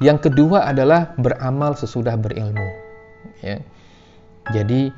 yang 0.04 0.20
kedua 0.20 0.68
adalah 0.68 1.16
beramal 1.16 1.76
sesudah 1.76 2.16
berilmu 2.20 2.68
ya 3.44 3.60
jadi 4.52 4.92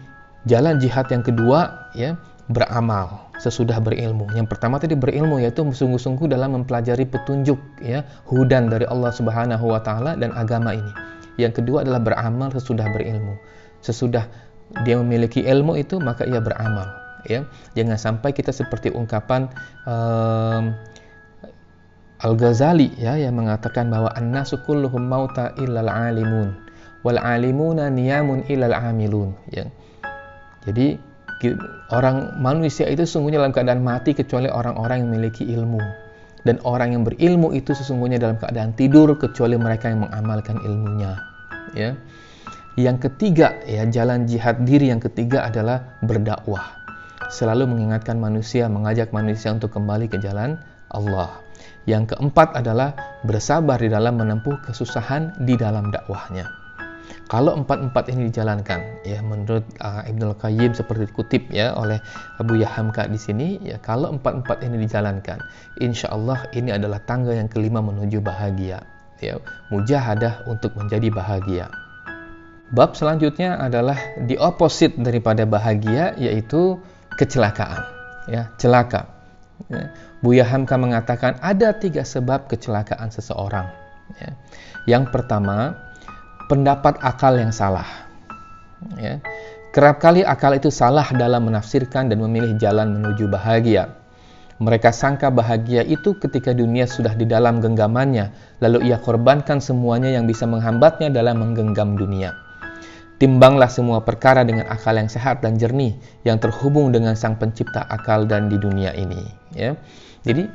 jalan 0.49 0.81
jihad 0.81 1.05
yang 1.13 1.21
kedua 1.21 1.91
ya 1.93 2.17
beramal 2.51 3.31
sesudah 3.41 3.81
berilmu. 3.81 4.29
Yang 4.37 4.53
pertama 4.53 4.77
tadi 4.77 4.93
berilmu 4.93 5.41
yaitu 5.41 5.65
sungguh-sungguh 5.65 6.29
dalam 6.29 6.53
mempelajari 6.61 7.09
petunjuk 7.09 7.57
ya 7.81 8.05
hudan 8.29 8.69
dari 8.69 8.85
Allah 8.85 9.09
Subhanahu 9.09 9.65
wa 9.65 9.81
taala 9.81 10.13
dan 10.13 10.29
agama 10.37 10.77
ini. 10.77 10.93
Yang 11.41 11.63
kedua 11.63 11.81
adalah 11.81 11.97
beramal 11.97 12.53
sesudah 12.53 12.85
berilmu. 12.93 13.33
Sesudah 13.81 14.29
dia 14.85 14.95
memiliki 15.01 15.41
ilmu 15.41 15.73
itu 15.73 15.97
maka 15.97 16.23
ia 16.29 16.37
beramal 16.37 16.85
ya. 17.25 17.41
Jangan 17.73 17.97
sampai 17.97 18.29
kita 18.29 18.53
seperti 18.53 18.93
ungkapan 18.93 19.49
um, 19.89 20.77
Al-Ghazali 22.21 22.93
ya 23.01 23.17
yang 23.17 23.41
mengatakan 23.41 23.89
bahwa 23.89 24.13
annasu 24.13 24.61
kulluhum 24.61 25.01
mauta 25.09 25.57
illal 25.57 25.89
alimun 25.89 26.53
wal 27.01 27.17
alimuna 27.17 27.89
niyamun 27.89 28.45
ilal 28.45 28.77
amilun 28.77 29.33
ya. 29.49 29.65
Jadi 30.69 31.01
orang 31.89 32.37
manusia 32.37 32.85
itu 32.85 33.01
sesungguhnya 33.01 33.41
dalam 33.41 33.49
keadaan 33.49 33.81
mati 33.81 34.13
kecuali 34.13 34.45
orang-orang 34.45 35.01
yang 35.01 35.09
memiliki 35.09 35.49
ilmu 35.49 35.81
dan 36.45 36.61
orang 36.61 36.93
yang 36.93 37.01
berilmu 37.01 37.57
itu 37.57 37.73
sesungguhnya 37.73 38.21
dalam 38.21 38.37
keadaan 38.37 38.77
tidur 38.77 39.17
kecuali 39.17 39.57
mereka 39.57 39.89
yang 39.89 40.05
mengamalkan 40.05 40.61
ilmunya 40.61 41.17
ya. 41.73 41.97
Yang 42.79 43.09
ketiga 43.09 43.57
ya 43.67 43.83
jalan 43.89 44.29
jihad 44.29 44.61
diri 44.63 44.93
yang 44.93 45.01
ketiga 45.01 45.49
adalah 45.49 45.99
berdakwah. 46.05 46.77
Selalu 47.27 47.67
mengingatkan 47.67 48.15
manusia, 48.15 48.69
mengajak 48.71 49.09
manusia 49.11 49.51
untuk 49.51 49.73
kembali 49.75 50.07
ke 50.07 50.21
jalan 50.23 50.55
Allah. 50.87 51.50
Yang 51.89 52.13
keempat 52.13 52.53
adalah 52.57 52.93
bersabar 53.25 53.81
di 53.81 53.89
dalam 53.89 54.21
menempuh 54.21 54.61
kesusahan 54.65 55.33
di 55.41 55.57
dalam 55.57 55.89
dakwahnya. 55.89 56.61
Kalau 57.31 57.55
empat-empat 57.55 58.11
ini 58.11 58.27
dijalankan, 58.27 59.07
ya 59.07 59.23
menurut 59.23 59.63
uh, 59.79 60.03
Ibnu 60.03 60.35
Qayyim 60.35 60.75
seperti 60.75 61.07
dikutip 61.07 61.47
ya 61.47 61.71
oleh 61.79 62.03
Abu 62.43 62.59
Yahamka 62.59 63.07
di 63.07 63.15
sini, 63.15 63.55
ya 63.63 63.79
kalau 63.79 64.11
empat-empat 64.11 64.59
ini 64.67 64.83
dijalankan, 64.83 65.39
insya 65.79 66.11
Allah 66.11 66.43
ini 66.51 66.75
adalah 66.75 66.99
tangga 67.07 67.31
yang 67.31 67.47
kelima 67.47 67.79
menuju 67.79 68.19
bahagia, 68.19 68.83
ya 69.23 69.39
mujahadah 69.71 70.43
untuk 70.51 70.75
menjadi 70.75 71.07
bahagia. 71.07 71.71
Bab 72.71 72.99
selanjutnya 72.99 73.59
adalah 73.59 73.95
di 74.27 74.35
opposite 74.35 74.99
daripada 74.99 75.47
bahagia, 75.47 76.15
yaitu 76.19 76.79
kecelakaan, 77.15 77.83
ya 78.27 78.51
celaka. 78.59 79.07
Ya. 79.71 79.87
Buya 80.19 80.45
Hamka 80.45 80.75
mengatakan 80.75 81.39
ada 81.39 81.71
tiga 81.73 82.03
sebab 82.03 82.51
kecelakaan 82.51 83.09
seseorang. 83.09 83.71
Ya. 84.19 84.31
Yang 84.85 85.15
pertama, 85.15 85.79
pendapat 86.51 86.99
akal 86.99 87.39
yang 87.39 87.55
salah. 87.55 87.87
Ya. 88.99 89.23
Kerap 89.71 90.03
kali 90.03 90.27
akal 90.27 90.59
itu 90.59 90.67
salah 90.67 91.07
dalam 91.15 91.47
menafsirkan 91.47 92.11
dan 92.11 92.19
memilih 92.19 92.59
jalan 92.59 92.99
menuju 92.99 93.31
bahagia. 93.31 93.95
Mereka 94.61 94.93
sangka 94.93 95.31
bahagia 95.33 95.81
itu 95.81 96.13
ketika 96.19 96.53
dunia 96.53 96.85
sudah 96.85 97.15
di 97.17 97.25
dalam 97.25 97.63
genggamannya, 97.63 98.59
lalu 98.61 98.91
ia 98.91 99.01
korbankan 99.01 99.57
semuanya 99.57 100.11
yang 100.13 100.29
bisa 100.29 100.45
menghambatnya 100.45 101.09
dalam 101.09 101.41
menggenggam 101.41 101.97
dunia. 101.97 102.35
Timbanglah 103.21 103.69
semua 103.69 104.01
perkara 104.01 104.41
dengan 104.41 104.65
akal 104.65 104.97
yang 104.97 105.05
sehat 105.05 105.45
dan 105.45 105.61
jernih 105.61 105.93
yang 106.25 106.41
terhubung 106.41 106.89
dengan 106.89 107.13
sang 107.13 107.37
pencipta 107.37 107.85
akal 107.85 108.25
dan 108.25 108.49
di 108.49 108.57
dunia 108.57 108.97
ini. 108.97 109.21
Ya. 109.53 109.77
Jadi 110.25 110.49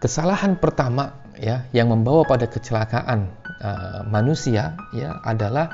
kesalahan 0.00 0.56
pertama 0.56 1.12
ya 1.36 1.68
yang 1.76 1.92
membawa 1.92 2.24
pada 2.24 2.48
kecelakaan 2.48 3.28
uh, 3.60 4.00
manusia 4.08 4.76
ya 4.96 5.20
adalah 5.24 5.68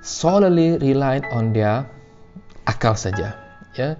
solely 0.00 0.80
relied 0.80 1.24
on 1.32 1.52
their 1.52 1.84
akal 2.68 2.96
saja 2.96 3.36
ya 3.76 3.96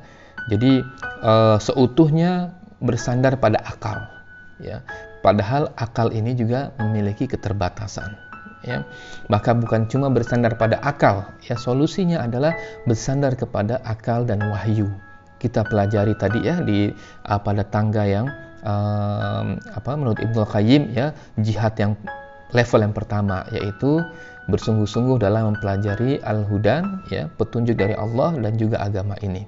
jadi 0.49 0.85
uh, 1.25 1.57
seutuhnya 1.61 2.57
bersandar 2.81 3.37
pada 3.41 3.61
akal 3.65 4.09
ya 4.61 4.85
padahal 5.25 5.73
akal 5.77 6.12
ini 6.12 6.37
juga 6.37 6.73
memiliki 6.81 7.29
keterbatasan 7.29 8.17
ya. 8.65 8.83
Maka 9.29 9.53
bukan 9.53 9.87
cuma 9.87 10.09
bersandar 10.11 10.57
pada 10.57 10.81
akal 10.81 11.29
ya 11.45 11.55
solusinya 11.55 12.25
adalah 12.25 12.57
bersandar 12.89 13.37
kepada 13.37 13.81
akal 13.85 14.25
dan 14.25 14.41
wahyu. 14.49 14.89
Kita 15.39 15.61
pelajari 15.69 16.17
tadi 16.17 16.41
ya 16.41 16.65
di 16.65 16.89
uh, 17.29 17.41
pada 17.41 17.62
tangga 17.69 18.09
yang 18.09 18.27
uh, 18.65 19.45
apa 19.77 19.91
menurut 19.95 20.19
Ibnu 20.19 20.41
Qayyim 20.49 20.83
ya 20.97 21.12
jihad 21.37 21.77
yang 21.77 21.93
level 22.57 22.81
yang 22.81 22.95
pertama 22.97 23.45
yaitu 23.53 24.01
bersungguh-sungguh 24.49 25.21
dalam 25.21 25.53
mempelajari 25.53 26.21
al-hudan 26.25 27.01
ya 27.09 27.29
petunjuk 27.37 27.77
dari 27.81 27.97
Allah 27.97 28.37
dan 28.41 28.57
juga 28.57 28.81
agama 28.81 29.17
ini 29.21 29.45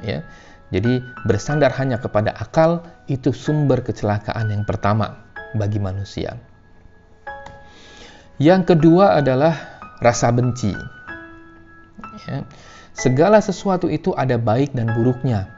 ya. 0.00 0.24
Jadi 0.66 0.98
bersandar 1.22 1.70
hanya 1.78 1.94
kepada 1.94 2.34
akal 2.42 2.82
itu 3.06 3.30
sumber 3.30 3.86
kecelakaan 3.86 4.50
yang 4.50 4.66
pertama 4.66 5.14
bagi 5.54 5.78
manusia 5.78 6.34
yang 8.36 8.68
kedua 8.68 9.16
adalah 9.16 9.80
rasa 10.00 10.28
benci. 10.28 10.72
Ya. 12.28 12.44
Segala 12.96 13.40
sesuatu 13.44 13.92
itu 13.92 14.12
ada 14.16 14.40
baik 14.40 14.72
dan 14.72 14.92
buruknya. 14.92 15.52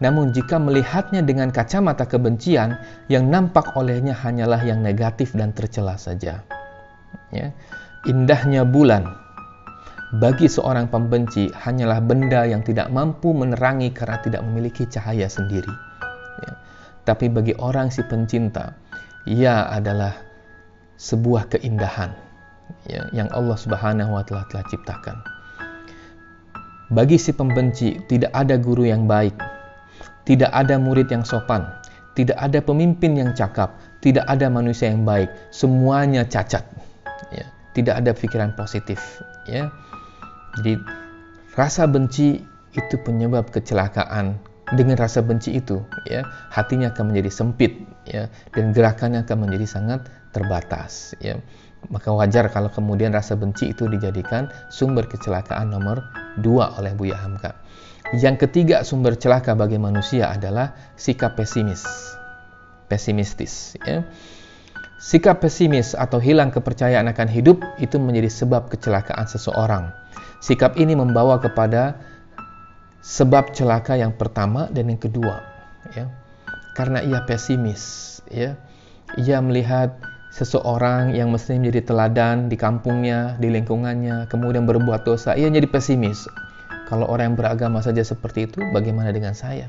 Namun 0.00 0.34
jika 0.34 0.58
melihatnya 0.58 1.22
dengan 1.24 1.48
kacamata 1.48 2.04
kebencian, 2.04 2.76
yang 3.08 3.30
nampak 3.30 3.76
olehnya 3.78 4.12
hanyalah 4.12 4.60
yang 4.60 4.82
negatif 4.82 5.32
dan 5.32 5.56
tercela 5.56 5.96
saja. 5.96 6.44
Ya. 7.32 7.52
Indahnya 8.08 8.66
bulan 8.66 9.08
bagi 10.20 10.44
seorang 10.44 10.92
pembenci 10.92 11.48
hanyalah 11.52 12.04
benda 12.04 12.44
yang 12.44 12.60
tidak 12.60 12.92
mampu 12.92 13.32
menerangi 13.32 13.88
karena 13.94 14.20
tidak 14.20 14.42
memiliki 14.44 14.84
cahaya 14.88 15.28
sendiri. 15.28 15.72
Ya. 16.44 16.52
Tapi 17.08 17.32
bagi 17.32 17.56
orang 17.56 17.88
si 17.88 18.04
pencinta, 18.04 18.76
ia 19.24 19.68
adalah 19.68 20.12
sebuah 21.00 21.50
keindahan 21.50 22.21
ya, 22.88 23.06
yang 23.14 23.28
Allah 23.32 23.56
Subhanahu 23.56 24.14
wa 24.16 24.22
taala 24.24 24.46
telah 24.50 24.64
ciptakan. 24.68 25.16
Bagi 26.92 27.16
si 27.16 27.32
pembenci 27.32 27.96
tidak 28.08 28.32
ada 28.36 28.60
guru 28.60 28.84
yang 28.84 29.08
baik, 29.08 29.32
tidak 30.28 30.52
ada 30.52 30.76
murid 30.76 31.08
yang 31.08 31.24
sopan, 31.24 31.64
tidak 32.12 32.36
ada 32.36 32.60
pemimpin 32.60 33.16
yang 33.16 33.32
cakap, 33.32 33.72
tidak 34.04 34.28
ada 34.28 34.52
manusia 34.52 34.92
yang 34.92 35.08
baik, 35.08 35.32
semuanya 35.48 36.28
cacat. 36.28 36.64
Ya, 37.32 37.48
tidak 37.72 38.04
ada 38.04 38.12
pikiran 38.12 38.52
positif, 38.52 39.00
ya. 39.48 39.72
Jadi 40.60 40.76
rasa 41.56 41.88
benci 41.88 42.44
itu 42.76 42.96
penyebab 43.00 43.48
kecelakaan. 43.48 44.36
Dengan 44.72 44.96
rasa 44.96 45.20
benci 45.20 45.52
itu, 45.52 45.84
ya, 46.08 46.24
hatinya 46.48 46.88
akan 46.92 47.12
menjadi 47.12 47.28
sempit, 47.28 47.84
ya, 48.08 48.32
dan 48.56 48.72
gerakannya 48.72 49.20
akan 49.24 49.48
menjadi 49.48 49.68
sangat 49.68 50.00
terbatas 50.32 51.12
ya 51.20 51.36
maka 51.90 52.14
wajar 52.14 52.46
kalau 52.52 52.70
kemudian 52.70 53.10
rasa 53.10 53.34
benci 53.34 53.72
itu 53.74 53.90
dijadikan 53.90 54.52
sumber 54.70 55.08
kecelakaan 55.10 55.72
nomor 55.72 56.04
dua 56.38 56.76
oleh 56.78 56.94
Buya 56.94 57.18
Hamka 57.18 57.58
yang 58.14 58.38
ketiga 58.38 58.86
sumber 58.86 59.18
celaka 59.18 59.56
bagi 59.56 59.80
manusia 59.80 60.30
adalah 60.30 60.76
sikap 60.94 61.34
pesimis 61.34 61.82
pesimistis 62.86 63.74
ya 63.82 64.06
Sikap 65.02 65.42
pesimis 65.42 65.98
atau 65.98 66.22
hilang 66.22 66.54
kepercayaan 66.54 67.10
akan 67.10 67.26
hidup 67.26 67.58
itu 67.82 67.98
menjadi 67.98 68.30
sebab 68.30 68.70
kecelakaan 68.70 69.26
seseorang. 69.26 69.90
Sikap 70.38 70.78
ini 70.78 70.94
membawa 70.94 71.42
kepada 71.42 71.98
sebab 73.02 73.50
celaka 73.50 73.98
yang 73.98 74.14
pertama 74.14 74.70
dan 74.70 74.94
yang 74.94 75.02
kedua, 75.02 75.42
ya. 75.98 76.06
Karena 76.78 77.02
ia 77.02 77.18
pesimis, 77.26 78.22
ya. 78.30 78.54
Ia 79.18 79.42
melihat 79.42 79.98
seseorang 80.32 81.12
yang 81.12 81.28
mestinya 81.28 81.68
menjadi 81.68 81.92
teladan 81.92 82.48
di 82.48 82.56
kampungnya, 82.56 83.36
di 83.36 83.52
lingkungannya, 83.52 84.32
kemudian 84.32 84.64
berbuat 84.64 85.04
dosa, 85.04 85.36
ia 85.36 85.52
jadi 85.52 85.68
pesimis. 85.68 86.24
Kalau 86.88 87.04
orang 87.08 87.32
yang 87.32 87.36
beragama 87.36 87.84
saja 87.84 88.00
seperti 88.00 88.48
itu, 88.48 88.64
bagaimana 88.72 89.12
dengan 89.12 89.36
saya? 89.36 89.68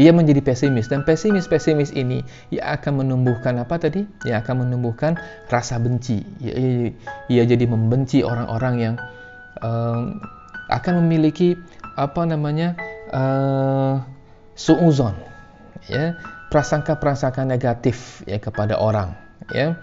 Ia 0.00 0.08
menjadi 0.08 0.40
pesimis 0.40 0.88
dan 0.88 1.04
pesimis-pesimis 1.04 1.92
ini 1.92 2.24
ia 2.48 2.80
akan 2.80 3.04
menumbuhkan 3.04 3.60
apa 3.60 3.76
tadi? 3.76 4.08
Ia 4.24 4.40
akan 4.40 4.64
menumbuhkan 4.64 5.20
rasa 5.52 5.76
benci. 5.76 6.24
Ia, 6.40 6.54
ia, 6.56 6.70
ia 7.28 7.42
jadi 7.44 7.68
membenci 7.68 8.24
orang-orang 8.24 8.74
yang 8.80 8.94
um, 9.60 10.16
akan 10.72 11.04
memiliki 11.04 11.60
apa 12.00 12.24
namanya 12.24 12.72
uh, 13.12 14.00
suuzon, 14.56 15.12
ya 15.92 16.16
prasangka-prasangka 16.52 17.48
negatif 17.48 18.20
ya 18.28 18.36
kepada 18.36 18.76
orang 18.76 19.16
ya. 19.48 19.80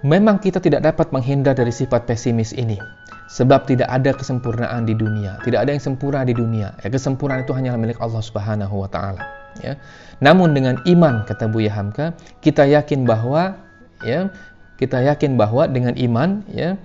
Memang 0.00 0.40
kita 0.40 0.60
tidak 0.60 0.84
dapat 0.84 1.12
menghindar 1.12 1.52
dari 1.56 1.72
sifat 1.72 2.08
pesimis 2.08 2.56
ini 2.56 2.80
sebab 3.26 3.66
tidak 3.66 3.90
ada 3.90 4.14
kesempurnaan 4.14 4.86
di 4.86 4.94
dunia, 4.94 5.36
tidak 5.42 5.66
ada 5.66 5.70
yang 5.74 5.82
sempurna 5.82 6.22
di 6.22 6.32
dunia. 6.32 6.78
Ya, 6.80 6.88
kesempurnaan 6.88 7.42
itu 7.42 7.52
hanya 7.56 7.74
milik 7.74 7.98
Allah 7.98 8.22
Subhanahu 8.22 8.86
wa 8.86 8.88
taala, 8.88 9.24
ya. 9.60 9.74
Namun 10.22 10.54
dengan 10.54 10.78
iman 10.86 11.26
kata 11.26 11.50
Buya 11.50 11.74
Hamka, 11.74 12.14
kita 12.38 12.64
yakin 12.70 13.02
bahwa 13.02 13.58
ya, 14.06 14.30
kita 14.78 15.02
yakin 15.02 15.34
bahwa 15.34 15.66
dengan 15.66 15.98
iman 15.98 16.46
ya, 16.54 16.78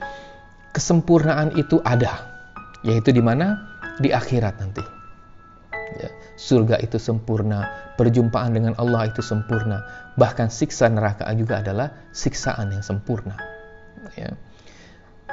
kesempurnaan 0.74 1.54
itu 1.56 1.78
ada. 1.86 2.26
Yaitu 2.82 3.14
di 3.14 3.22
mana? 3.22 3.62
Di 4.02 4.10
akhirat 4.10 4.58
nanti. 4.58 4.82
Ya, 6.02 6.10
surga 6.42 6.82
itu 6.82 6.98
sempurna, 6.98 7.70
perjumpaan 8.02 8.58
dengan 8.58 8.74
Allah 8.82 9.14
itu 9.14 9.22
sempurna. 9.22 9.86
Bahkan 10.18 10.50
siksa 10.50 10.89
neraka 10.89 11.30
juga 11.38 11.62
adalah 11.62 11.94
siksaan 12.10 12.74
yang 12.74 12.82
sempurna. 12.82 13.38
Ya. 14.18 14.34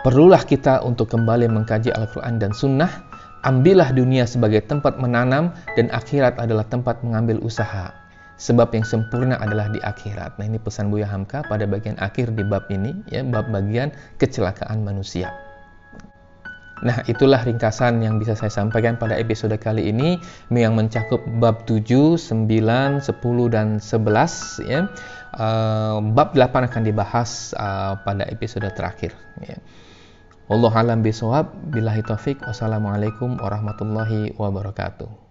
Perlulah 0.05 0.45
kita 0.45 0.85
untuk 0.85 1.09
kembali 1.09 1.49
mengkaji 1.49 1.91
Al-Quran 1.97 2.37
dan 2.37 2.53
Sunnah. 2.53 3.09
Ambillah 3.43 3.91
dunia 3.97 4.29
sebagai 4.29 4.61
tempat 4.69 5.01
menanam 5.01 5.57
dan 5.79 5.89
akhirat 5.91 6.37
adalah 6.37 6.69
tempat 6.69 7.01
mengambil 7.01 7.41
usaha. 7.41 7.91
Sebab 8.39 8.71
yang 8.71 8.87
sempurna 8.87 9.35
adalah 9.43 9.67
di 9.73 9.83
akhirat. 9.83 10.39
Nah 10.39 10.47
ini 10.47 10.63
pesan 10.63 10.95
Buya 10.95 11.11
Hamka 11.11 11.43
pada 11.51 11.67
bagian 11.67 11.99
akhir 11.99 12.39
di 12.39 12.47
bab 12.47 12.71
ini, 12.71 12.95
ya 13.11 13.27
bab 13.27 13.51
bagian 13.51 13.91
kecelakaan 14.23 14.87
manusia. 14.87 15.35
Nah, 16.79 17.03
itulah 17.11 17.43
ringkasan 17.43 17.99
yang 18.07 18.22
bisa 18.22 18.39
saya 18.39 18.55
sampaikan 18.55 18.95
pada 18.95 19.18
episode 19.18 19.55
kali 19.59 19.91
ini 19.91 20.22
yang 20.55 20.79
mencakup 20.79 21.18
bab 21.43 21.66
7, 21.66 22.14
9, 22.14 23.03
10 23.03 23.51
dan 23.51 23.83
11 23.83 24.62
ya. 24.62 24.87
Uh, 25.35 26.01
bab 26.14 26.33
8 26.33 26.70
akan 26.70 26.83
dibahas 26.87 27.53
uh, 27.59 27.99
pada 28.07 28.24
episode 28.31 28.64
terakhir 28.72 29.12
ya. 29.43 29.59
Allah 30.49 30.72
alam 30.72 31.05
bisawab 31.05 31.53
billahi 31.68 32.01
taufik 32.01 32.41
wassalamualaikum 32.41 33.37
warahmatullahi 33.37 34.33
wabarakatuh. 34.41 35.29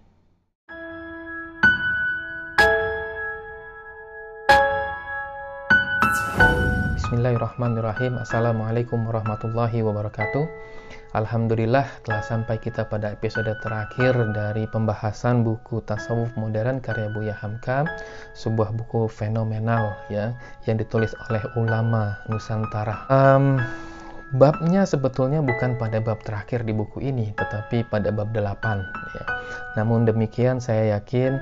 Bismillahirrahmanirrahim 7.08 8.20
Assalamualaikum 8.20 9.00
warahmatullahi 9.08 9.80
wabarakatuh 9.80 10.44
Alhamdulillah 11.16 11.88
telah 12.04 12.20
sampai 12.20 12.60
kita 12.60 12.84
pada 12.84 13.08
episode 13.16 13.48
terakhir 13.64 14.12
dari 14.36 14.68
pembahasan 14.68 15.40
buku 15.40 15.80
Tasawuf 15.80 16.28
Modern 16.36 16.84
karya 16.84 17.08
Buya 17.08 17.32
Hamka 17.32 17.88
Sebuah 18.36 18.76
buku 18.76 19.08
fenomenal 19.08 19.96
ya 20.12 20.36
Yang 20.68 20.84
ditulis 20.84 21.12
oleh 21.32 21.40
ulama 21.56 22.20
Nusantara 22.28 23.08
um, 23.08 23.56
Babnya 24.36 24.84
sebetulnya 24.84 25.40
bukan 25.40 25.80
pada 25.80 25.96
bab 26.04 26.20
terakhir 26.20 26.68
di 26.68 26.76
buku 26.76 27.00
ini 27.00 27.32
Tetapi 27.32 27.88
pada 27.88 28.12
bab 28.12 28.28
8 28.28 28.44
ya. 29.16 29.24
Namun 29.80 30.04
demikian 30.04 30.60
saya 30.60 31.00
yakin 31.00 31.40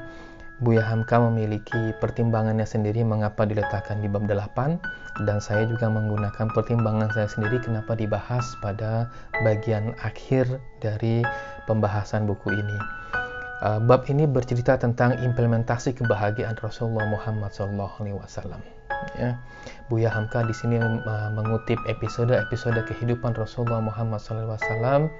Buya 0.56 0.80
Hamka 0.80 1.20
memiliki 1.20 1.92
pertimbangannya 2.00 2.64
sendiri 2.64 3.04
mengapa 3.04 3.44
diletakkan 3.44 4.00
di 4.00 4.08
bab 4.08 4.24
8 4.24 4.80
dan 5.28 5.36
saya 5.36 5.68
juga 5.68 5.92
menggunakan 5.92 6.48
pertimbangan 6.56 7.12
saya 7.12 7.28
sendiri 7.28 7.60
kenapa 7.60 7.92
dibahas 7.92 8.56
pada 8.64 9.12
bagian 9.44 9.92
akhir 10.00 10.48
dari 10.80 11.20
pembahasan 11.68 12.24
buku 12.24 12.56
ini. 12.56 12.78
Uh, 13.60 13.80
bab 13.84 14.08
ini 14.08 14.24
bercerita 14.24 14.80
tentang 14.80 15.16
implementasi 15.20 15.92
kebahagiaan 15.92 16.56
Rasulullah 16.64 17.04
Muhammad 17.04 17.52
SAW. 17.52 18.56
Ya, 19.20 19.36
Buya 19.92 20.08
Hamka 20.08 20.40
di 20.48 20.56
sini 20.56 20.80
uh, 20.80 21.30
mengutip 21.36 21.76
episode-episode 21.84 22.80
kehidupan 22.88 23.36
Rasulullah 23.36 23.84
Muhammad 23.84 24.24
SAW. 24.24 25.12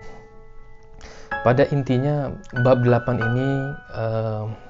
Pada 1.44 1.68
intinya 1.68 2.32
bab 2.64 2.80
8 2.80 3.20
ini 3.20 3.48
uh, 3.92 4.65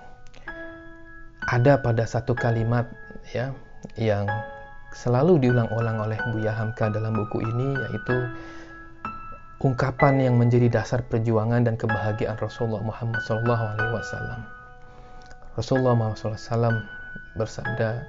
ada 1.47 1.78
pada 1.78 2.03
satu 2.03 2.34
kalimat 2.34 2.90
ya 3.30 3.55
yang 3.94 4.26
selalu 4.90 5.38
diulang-ulang 5.42 6.03
oleh 6.03 6.18
Buya 6.32 6.51
Hamka 6.51 6.90
dalam 6.90 7.14
buku 7.14 7.44
ini 7.44 7.68
yaitu 7.86 8.16
ungkapan 9.62 10.20
yang 10.20 10.34
menjadi 10.36 10.68
dasar 10.82 11.05
perjuangan 11.07 11.64
dan 11.64 11.74
kebahagiaan 11.78 12.36
Rasulullah 12.36 12.82
Muhammad 12.82 13.20
SAW. 13.24 14.42
Rasulullah 15.57 15.94
Muhammad 15.97 16.18
SAW 16.18 16.82
bersabda, 17.38 18.05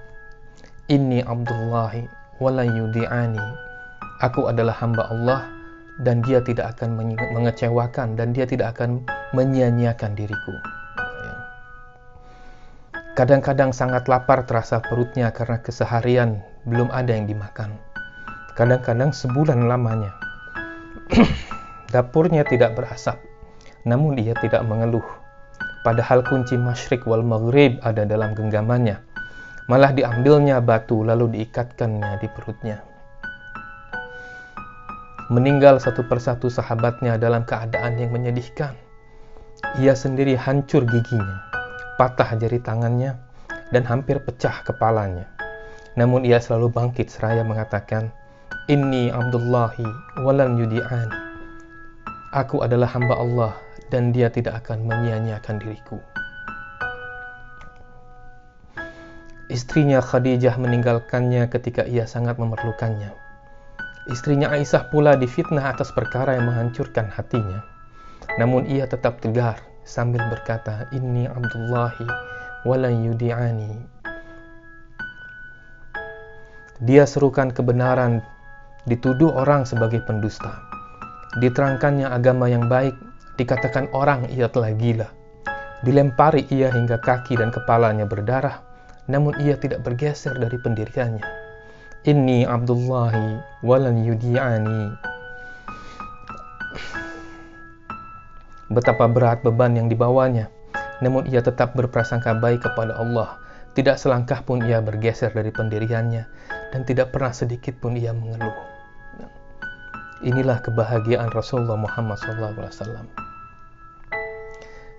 Inni 0.92 1.24
Abdullahi 1.24 2.08
wala 2.40 2.64
yudi'ani 2.64 3.68
Aku 4.18 4.50
adalah 4.50 4.74
hamba 4.82 5.06
Allah 5.14 5.46
dan 6.02 6.26
dia 6.26 6.42
tidak 6.42 6.74
akan 6.74 6.98
mengecewakan 7.38 8.18
dan 8.18 8.34
dia 8.34 8.50
tidak 8.50 8.74
akan 8.74 9.06
menyia-nyiakan 9.38 10.18
diriku. 10.18 10.58
Kadang-kadang 13.18 13.74
sangat 13.74 14.06
lapar 14.06 14.46
terasa 14.46 14.78
perutnya 14.78 15.34
karena 15.34 15.58
keseharian 15.58 16.38
belum 16.70 16.94
ada 16.94 17.18
yang 17.18 17.26
dimakan. 17.26 17.74
Kadang-kadang 18.54 19.10
sebulan 19.10 19.66
lamanya. 19.66 20.14
Dapurnya 21.98 22.46
tidak 22.46 22.78
berasap, 22.78 23.18
namun 23.90 24.22
ia 24.22 24.38
tidak 24.38 24.62
mengeluh. 24.70 25.02
Padahal 25.82 26.22
kunci 26.30 26.62
masyrik 26.62 27.10
wal 27.10 27.26
maghrib 27.26 27.82
ada 27.82 28.06
dalam 28.06 28.38
genggamannya. 28.38 29.02
Malah 29.66 29.98
diambilnya 29.98 30.62
batu 30.62 31.02
lalu 31.02 31.42
diikatkannya 31.42 32.22
di 32.22 32.30
perutnya. 32.30 32.86
Meninggal 35.34 35.82
satu 35.82 36.06
persatu 36.06 36.54
sahabatnya 36.54 37.18
dalam 37.18 37.50
keadaan 37.50 37.98
yang 37.98 38.14
menyedihkan. 38.14 38.78
Ia 39.82 39.98
sendiri 39.98 40.38
hancur 40.38 40.86
giginya, 40.86 41.47
patah 41.98 42.38
jari 42.38 42.62
tangannya, 42.62 43.18
dan 43.74 43.84
hampir 43.84 44.22
pecah 44.22 44.64
kepalanya. 44.64 45.28
Namun 45.98 46.24
ia 46.24 46.38
selalu 46.38 46.70
bangkit 46.70 47.10
seraya 47.10 47.42
mengatakan, 47.42 48.14
Inni 48.70 49.10
Abdullahi 49.10 49.84
walan 50.22 50.62
yudi'ani. 50.62 51.18
Aku 52.38 52.62
adalah 52.62 52.92
hamba 52.94 53.18
Allah 53.18 53.54
dan 53.90 54.14
dia 54.14 54.30
tidak 54.30 54.62
akan 54.64 54.86
menyia-nyiakan 54.86 55.58
diriku. 55.58 55.98
Istrinya 59.48 60.04
Khadijah 60.04 60.60
meninggalkannya 60.60 61.48
ketika 61.48 61.88
ia 61.88 62.04
sangat 62.04 62.36
memerlukannya. 62.36 63.16
Istrinya 64.12 64.52
Aisyah 64.52 64.92
pula 64.92 65.16
difitnah 65.16 65.72
atas 65.72 65.96
perkara 65.96 66.36
yang 66.36 66.52
menghancurkan 66.52 67.08
hatinya. 67.08 67.64
Namun 68.36 68.68
ia 68.68 68.84
tetap 68.92 69.24
tegar 69.24 69.64
sambil 69.88 70.20
berkata, 70.28 70.92
Inni 70.92 71.24
Abdullahi 71.26 72.06
walan 72.68 73.08
yudi'ani. 73.08 73.72
Dia 76.84 77.08
serukan 77.08 77.56
kebenaran, 77.56 78.20
dituduh 78.86 79.32
orang 79.34 79.64
sebagai 79.64 80.04
pendusta 80.04 80.68
diterangkannya 81.38 82.10
agama 82.10 82.50
yang 82.50 82.66
baik, 82.66 82.98
dikatakan 83.38 83.92
orang 83.94 84.26
ia 84.34 84.50
telah 84.50 84.74
gila. 84.74 85.08
Dilempari 85.86 86.50
ia 86.50 86.74
hingga 86.74 86.98
kaki 86.98 87.38
dan 87.38 87.54
kepalanya 87.54 88.10
berdarah, 88.10 88.66
namun 89.06 89.38
ia 89.38 89.54
tidak 89.60 89.86
bergeser 89.86 90.34
dari 90.40 90.58
pendiriannya. 90.58 91.26
Inni 92.10 92.48
Abdullahi 92.48 93.38
walan 93.62 94.02
yudi'ani. 94.02 94.98
Betapa 98.68 99.08
berat 99.08 99.48
beban 99.48 99.80
yang 99.80 99.88
dibawanya, 99.88 100.52
namun 101.00 101.24
ia 101.32 101.40
tetap 101.40 101.72
berprasangka 101.78 102.36
baik 102.44 102.68
kepada 102.68 103.00
Allah. 103.00 103.40
Tidak 103.78 103.96
selangkah 103.96 104.42
pun 104.44 104.60
ia 104.66 104.82
bergeser 104.82 105.32
dari 105.32 105.54
pendiriannya, 105.54 106.24
dan 106.74 106.82
tidak 106.84 107.14
pernah 107.14 107.32
sedikit 107.32 107.78
pun 107.80 107.96
ia 107.96 108.12
mengeluh. 108.12 108.58
Inilah 110.26 110.60
kebahagiaan 110.66 111.30
Rasulullah 111.30 111.78
Muhammad 111.78 112.18
SAW. 112.18 113.06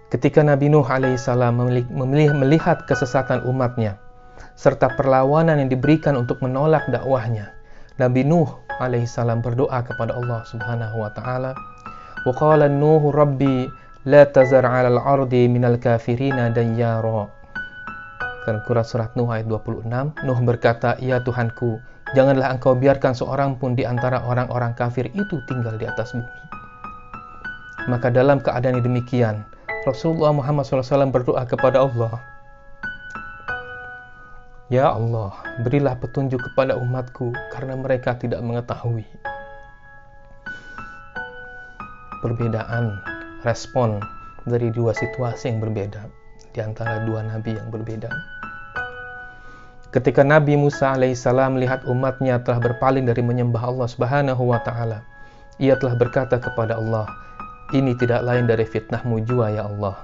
Ketika 0.08 0.40
Nabi 0.40 0.72
Nuh 0.72 0.86
alaihissalam 0.86 1.58
melihat 2.38 2.86
kesesatan 2.88 3.44
umatnya, 3.44 3.98
serta 4.54 4.94
perlawanan 4.94 5.60
yang 5.60 5.68
diberikan 5.68 6.16
untuk 6.16 6.40
menolak 6.40 6.86
dakwahnya, 6.88 7.52
Nabi 7.98 8.22
Nuh 8.24 8.48
alaihissalam 8.78 9.42
berdoa 9.42 9.82
kepada 9.82 10.14
Allah 10.14 10.46
Subhanahu 10.46 11.02
wa 11.02 11.10
taala, 11.12 11.52
"Wa 12.28 12.32
qala 12.36 12.68
Nuh 12.68 13.08
Rabbi 13.08 13.64
la 14.04 14.28
tazar 14.28 14.68
'alal 14.68 15.00
ardi 15.00 15.48
minal 15.48 15.80
kafirina 15.80 16.52
dayyara." 16.52 17.32
Kan 18.44 18.60
surat 18.84 19.16
Nuh 19.16 19.32
ayat 19.32 19.48
26, 19.48 20.12
Nuh 20.28 20.40
berkata, 20.44 21.00
"Ya 21.00 21.24
Tuhanku, 21.24 21.80
Janganlah 22.16 22.56
engkau 22.56 22.72
biarkan 22.72 23.12
seorang 23.12 23.60
pun 23.60 23.76
di 23.76 23.84
antara 23.84 24.24
orang-orang 24.24 24.72
kafir 24.72 25.12
itu 25.12 25.44
tinggal 25.44 25.76
di 25.76 25.84
atas 25.84 26.16
bumi. 26.16 26.24
Maka 27.84 28.08
dalam 28.08 28.40
keadaan 28.40 28.80
yang 28.80 28.84
demikian, 28.84 29.44
Rasulullah 29.84 30.32
Muhammad 30.32 30.64
SAW 30.64 31.12
berdoa 31.12 31.44
kepada 31.44 31.84
Allah, 31.84 32.16
Ya 34.68 34.92
Allah, 34.92 35.32
berilah 35.64 35.96
petunjuk 35.96 36.44
kepada 36.52 36.76
umatku 36.76 37.32
karena 37.56 37.72
mereka 37.76 38.16
tidak 38.20 38.44
mengetahui. 38.44 39.04
Perbedaan 42.18 42.98
respon 43.46 44.02
dari 44.48 44.74
dua 44.74 44.90
situasi 44.90 45.54
yang 45.54 45.62
berbeda 45.62 46.02
di 46.50 46.60
antara 46.64 47.06
dua 47.06 47.22
nabi 47.22 47.54
yang 47.54 47.70
berbeda. 47.70 48.10
Ketika 49.88 50.20
Nabi 50.20 50.52
Musa 50.52 50.92
alaihissalam 50.92 51.56
melihat 51.56 51.80
umatnya 51.88 52.42
telah 52.44 52.60
berpaling 52.60 53.08
dari 53.08 53.24
menyembah 53.24 53.72
Allah 53.72 53.88
subhanahu 53.88 54.52
wa 54.52 54.60
ta'ala, 54.60 55.00
ia 55.56 55.80
telah 55.80 55.96
berkata 55.96 56.36
kepada 56.36 56.76
Allah, 56.76 57.08
ini 57.72 57.96
tidak 57.96 58.20
lain 58.20 58.44
dari 58.44 58.68
fitnahmu 58.68 59.24
jua 59.24 59.48
ya 59.48 59.64
Allah. 59.64 59.96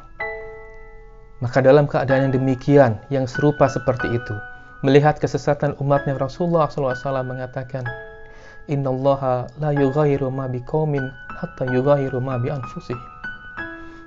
Maka 1.45 1.61
dalam 1.61 1.85
keadaan 1.85 2.31
yang 2.31 2.35
demikian, 2.41 2.97
yang 3.13 3.29
serupa 3.29 3.69
seperti 3.69 4.09
itu, 4.17 4.35
melihat 4.81 5.21
kesesatan 5.21 5.77
umatnya 5.77 6.17
Rasulullah 6.17 6.65
SAW 6.73 6.97
mengatakan, 7.21 7.85
Inna 8.65 8.89
Allah 8.89 9.45
la 9.61 9.71
yughayiru 9.77 10.33
ma 10.33 10.49
biqaumin 10.49 11.05
hatta 11.37 11.69
yughayiru 11.69 12.17
ma 12.17 12.41
bi 12.41 12.49
anfusihim. 12.49 13.01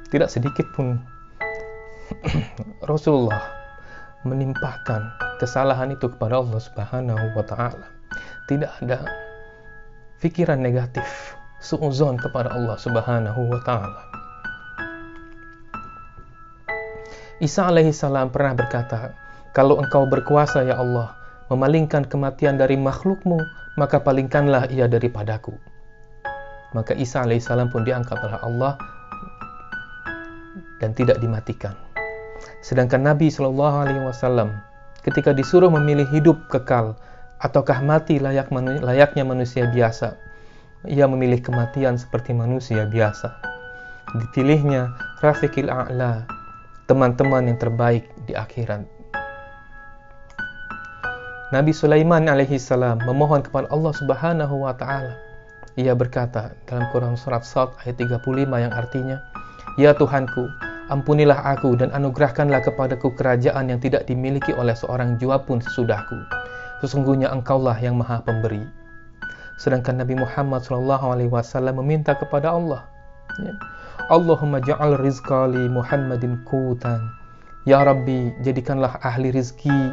Tidak 0.09 0.25
sedikit 0.25 0.65
pun 0.73 0.97
Rasulullah 2.91 3.43
menimpahkan 4.25 5.01
kesalahan 5.37 5.93
itu 5.93 6.09
kepada 6.09 6.41
Allah 6.41 6.57
Subhanahu 6.57 7.25
wa 7.37 7.43
taala. 7.45 7.87
Tidak 8.49 8.71
ada 8.81 9.05
pikiran 10.25 10.57
negatif, 10.57 11.37
suuzon 11.61 12.17
kepada 12.17 12.49
Allah 12.49 12.81
Subhanahu 12.81 13.41
wa 13.53 13.61
taala. 13.61 14.01
Isa 17.37 17.69
alaihi 17.69 17.93
salam 17.93 18.33
pernah 18.33 18.57
berkata, 18.57 19.13
"Kalau 19.53 19.77
engkau 19.77 20.09
berkuasa 20.09 20.65
ya 20.65 20.81
Allah, 20.81 21.13
memalingkan 21.53 22.09
kematian 22.09 22.57
dari 22.57 22.73
makhlukmu, 22.73 23.37
maka 23.77 24.01
palingkanlah 24.01 24.67
ia 24.73 24.89
daripadaku." 24.89 25.55
Maka 26.75 26.91
Isa 26.99 27.23
alaihi 27.23 27.39
salam 27.39 27.71
pun 27.71 27.87
diangkat 27.87 28.19
oleh 28.19 28.39
Allah 28.43 28.73
dan 30.83 30.91
tidak 30.91 31.23
dimatikan. 31.23 31.73
Sedangkan 32.59 33.05
Nabi 33.05 33.31
Shallallahu 33.31 33.87
alaihi 33.87 34.03
wasallam 34.03 34.51
ketika 35.07 35.31
disuruh 35.31 35.71
memilih 35.71 36.05
hidup 36.11 36.35
kekal 36.51 36.99
ataukah 37.39 37.79
mati 37.85 38.19
layak 38.19 38.51
manu 38.51 38.81
layaknya 38.81 39.23
manusia 39.23 39.69
biasa. 39.71 40.17
Ia 40.85 41.07
memilih 41.09 41.41
kematian 41.41 41.97
seperti 41.97 42.35
manusia 42.35 42.85
biasa. 42.85 43.33
Dipilihnya 44.13 44.93
Rafiqil 45.19 45.67
A'la, 45.67 46.23
teman-teman 46.87 47.49
yang 47.49 47.59
terbaik 47.59 48.07
di 48.23 48.37
akhirat. 48.37 48.96
Nabi 51.55 51.71
Sulaiman 51.71 52.27
alaihi 52.27 52.59
salam 52.59 52.99
memohon 53.07 53.39
kepada 53.39 53.71
Allah 53.71 53.95
Subhanahu 53.95 54.67
wa 54.67 54.75
taala. 54.75 55.15
Ia 55.79 55.95
berkata 55.95 56.57
dalam 56.67 56.89
Quran 56.91 57.15
surat 57.15 57.47
Sad 57.47 57.71
ayat 57.85 57.95
35 58.01 58.59
yang 58.59 58.73
artinya, 58.73 59.21
"Ya 59.79 59.95
Tuhanku, 59.95 60.43
Ampunilah 60.87 61.43
aku 61.43 61.75
dan 61.75 61.91
anugerahkanlah 61.91 62.63
kepadaku 62.63 63.11
kerajaan 63.19 63.67
yang 63.67 63.79
tidak 63.83 64.07
dimiliki 64.07 64.55
oleh 64.55 64.71
seorang 64.71 65.19
jua 65.19 65.43
pun 65.43 65.59
sesudahku. 65.59 66.15
Sesungguhnya 66.79 67.27
engkaulah 67.27 67.75
yang 67.75 67.99
maha 67.99 68.23
pemberi. 68.23 68.63
Sedangkan 69.59 69.99
Nabi 69.99 70.15
Muhammad 70.15 70.63
SAW 70.63 71.75
meminta 71.83 72.15
kepada 72.15 72.55
Allah. 72.55 72.87
Ya. 73.43 73.53
Allahumma 74.07 74.63
ja'al 74.63 74.95
rizqali 75.03 75.67
Muhammadin 75.67 76.39
kutan. 76.47 77.03
Ya 77.67 77.83
Rabbi, 77.83 78.31
jadikanlah 78.47 78.95
ahli 79.03 79.35
rizki 79.35 79.91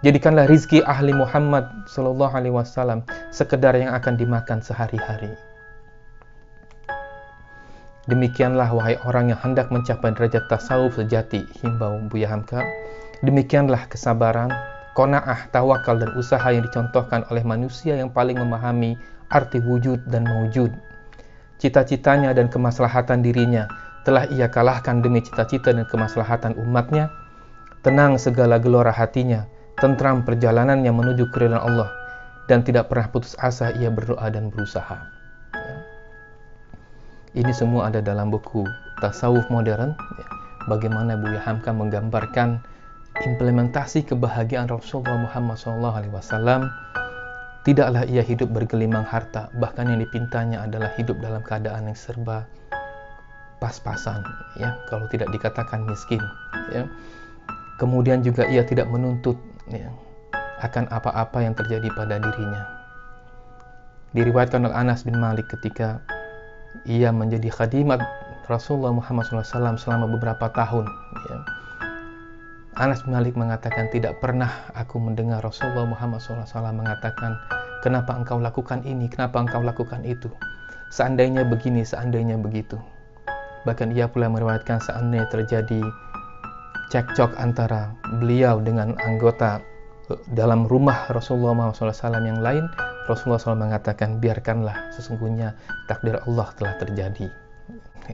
Jadikanlah 0.00 0.48
rizki 0.48 0.80
ahli 0.80 1.12
Muhammad 1.12 1.68
Sallallahu 1.84 2.32
Alaihi 2.32 2.56
Wasallam 2.56 3.04
sekedar 3.28 3.76
yang 3.76 3.92
akan 3.92 4.16
dimakan 4.16 4.64
sehari-hari. 4.64 5.28
Demikianlah 8.08 8.72
wahai 8.72 8.96
orang 9.04 9.28
yang 9.28 9.36
hendak 9.44 9.68
mencapai 9.68 10.16
derajat 10.16 10.48
tasawuf 10.48 10.96
sejati, 10.96 11.44
himbau 11.60 12.00
Buya 12.08 12.32
Hamka. 12.32 12.64
Demikianlah 13.20 13.92
kesabaran, 13.92 14.48
kona'ah, 14.96 15.52
tawakal, 15.52 16.00
dan 16.00 16.16
usaha 16.16 16.48
yang 16.48 16.64
dicontohkan 16.64 17.28
oleh 17.28 17.44
manusia 17.44 17.92
yang 17.92 18.08
paling 18.08 18.40
memahami 18.40 18.96
arti 19.28 19.60
wujud 19.60 20.08
dan 20.08 20.24
mewujud. 20.24 20.72
Cita-citanya 21.60 22.32
dan 22.32 22.48
kemaslahatan 22.48 23.20
dirinya 23.20 23.68
telah 24.08 24.24
ia 24.32 24.48
kalahkan 24.48 25.04
demi 25.04 25.20
cita-cita 25.20 25.76
dan 25.76 25.84
kemaslahatan 25.84 26.56
umatnya. 26.56 27.12
Tenang 27.84 28.16
segala 28.16 28.56
gelora 28.56 28.92
hatinya, 28.92 29.44
tentram 29.80 30.22
perjalanannya 30.22 30.92
menuju 30.92 31.32
keridhaan 31.32 31.60
Allah. 31.60 31.90
dan 32.50 32.66
tidak 32.66 32.90
pernah 32.90 33.06
putus 33.14 33.38
asa 33.38 33.70
ia 33.78 33.94
berdoa 33.94 34.26
dan 34.26 34.50
berusaha. 34.50 35.06
Ya. 35.54 35.76
Ini 37.38 37.52
semua 37.54 37.86
ada 37.86 38.02
dalam 38.02 38.34
buku 38.34 38.66
Tasawuf 38.98 39.46
Modern. 39.54 39.94
Ya. 39.94 40.26
Bagaimana 40.66 41.14
Buya 41.14 41.38
Hamka 41.46 41.70
menggambarkan 41.70 42.58
implementasi 43.22 44.02
kebahagiaan 44.02 44.66
Rasulullah 44.66 45.30
Muhammad 45.30 45.62
SAW. 45.62 46.66
Tidaklah 47.62 48.02
ia 48.10 48.26
hidup 48.26 48.50
bergelimang 48.50 49.06
harta, 49.06 49.46
bahkan 49.62 49.86
yang 49.86 50.02
dipintanya 50.02 50.66
adalah 50.66 50.90
hidup 50.98 51.22
dalam 51.22 51.46
keadaan 51.46 51.86
yang 51.86 51.94
serba 51.94 52.50
pas-pasan, 53.60 54.24
ya, 54.56 54.72
kalau 54.88 55.04
tidak 55.12 55.28
dikatakan 55.28 55.84
miskin, 55.84 56.18
ya. 56.72 56.88
Kemudian 57.76 58.24
juga 58.24 58.48
ia 58.48 58.64
tidak 58.64 58.88
menuntut 58.88 59.36
ya, 59.70 59.90
akan 60.60 60.90
apa-apa 60.90 61.46
yang 61.46 61.54
terjadi 61.54 61.88
pada 61.94 62.18
dirinya. 62.20 62.62
Diriwayatkan 64.10 64.66
oleh 64.66 64.74
Anas 64.74 65.06
bin 65.06 65.16
Malik 65.22 65.46
ketika 65.46 66.02
ia 66.84 67.14
menjadi 67.14 67.46
khadimat 67.50 68.02
Rasulullah 68.50 68.90
Muhammad 68.90 69.30
SAW 69.30 69.78
selama 69.78 70.10
beberapa 70.10 70.50
tahun. 70.50 70.82
Ya. 71.30 71.38
Anas 72.82 73.06
bin 73.06 73.14
Malik 73.14 73.38
mengatakan 73.38 73.86
tidak 73.94 74.18
pernah 74.18 74.50
aku 74.74 74.98
mendengar 74.98 75.38
Rasulullah 75.46 75.86
Muhammad 75.86 76.18
SAW 76.18 76.46
mengatakan 76.74 77.38
kenapa 77.86 78.18
engkau 78.18 78.42
lakukan 78.42 78.82
ini, 78.82 79.06
kenapa 79.06 79.38
engkau 79.38 79.62
lakukan 79.62 80.02
itu. 80.02 80.26
Seandainya 80.90 81.46
begini, 81.46 81.86
seandainya 81.86 82.34
begitu. 82.34 82.74
Bahkan 83.62 83.94
ia 83.94 84.10
pula 84.10 84.26
meriwayatkan 84.26 84.82
seandainya 84.82 85.30
terjadi 85.30 85.78
cekcok 86.90 87.38
antara 87.38 87.94
beliau 88.18 88.58
dengan 88.58 88.98
anggota 89.00 89.62
dalam 90.34 90.66
rumah 90.66 91.06
Rasulullah 91.14 91.70
SAW 91.70 92.18
yang 92.18 92.42
lain, 92.42 92.66
Rasulullah 93.06 93.38
SAW 93.38 93.62
mengatakan, 93.62 94.18
biarkanlah 94.18 94.90
sesungguhnya 94.90 95.54
takdir 95.86 96.18
Allah 96.26 96.50
telah 96.58 96.74
terjadi. 96.82 97.30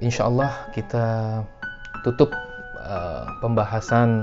Insya 0.05 0.29
Allah 0.29 0.53
kita 0.77 1.41
tutup 2.05 2.37
uh, 2.85 3.25
pembahasan 3.41 4.21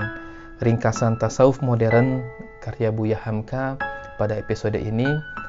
ringkasan 0.62 1.18
tasawuf 1.18 1.58
modern 1.58 2.22
karya 2.62 2.94
Buya 2.94 3.18
Hamka 3.18 3.74
pada 4.14 4.38
episode 4.38 4.78
ini 4.78 5.08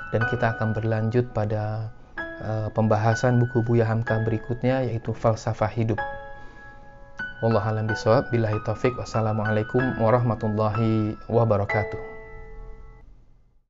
dan 0.09 0.25
kita 0.33 0.57
akan 0.57 0.73
berlanjut 0.73 1.29
pada 1.29 1.93
uh, 2.41 2.73
pembahasan 2.73 3.37
buku 3.37 3.61
Buya 3.61 3.85
Hamka 3.85 4.25
berikutnya 4.25 4.81
yaitu 4.89 5.13
falsafah 5.13 5.69
hidup. 5.69 6.01
Wallahualam 7.45 7.85
bisawab. 7.85 8.33
Billahi 8.33 8.57
taufik. 8.65 8.97
Wassalamualaikum 8.97 10.01
warahmatullahi 10.01 11.13
wabarakatuh. 11.29 12.14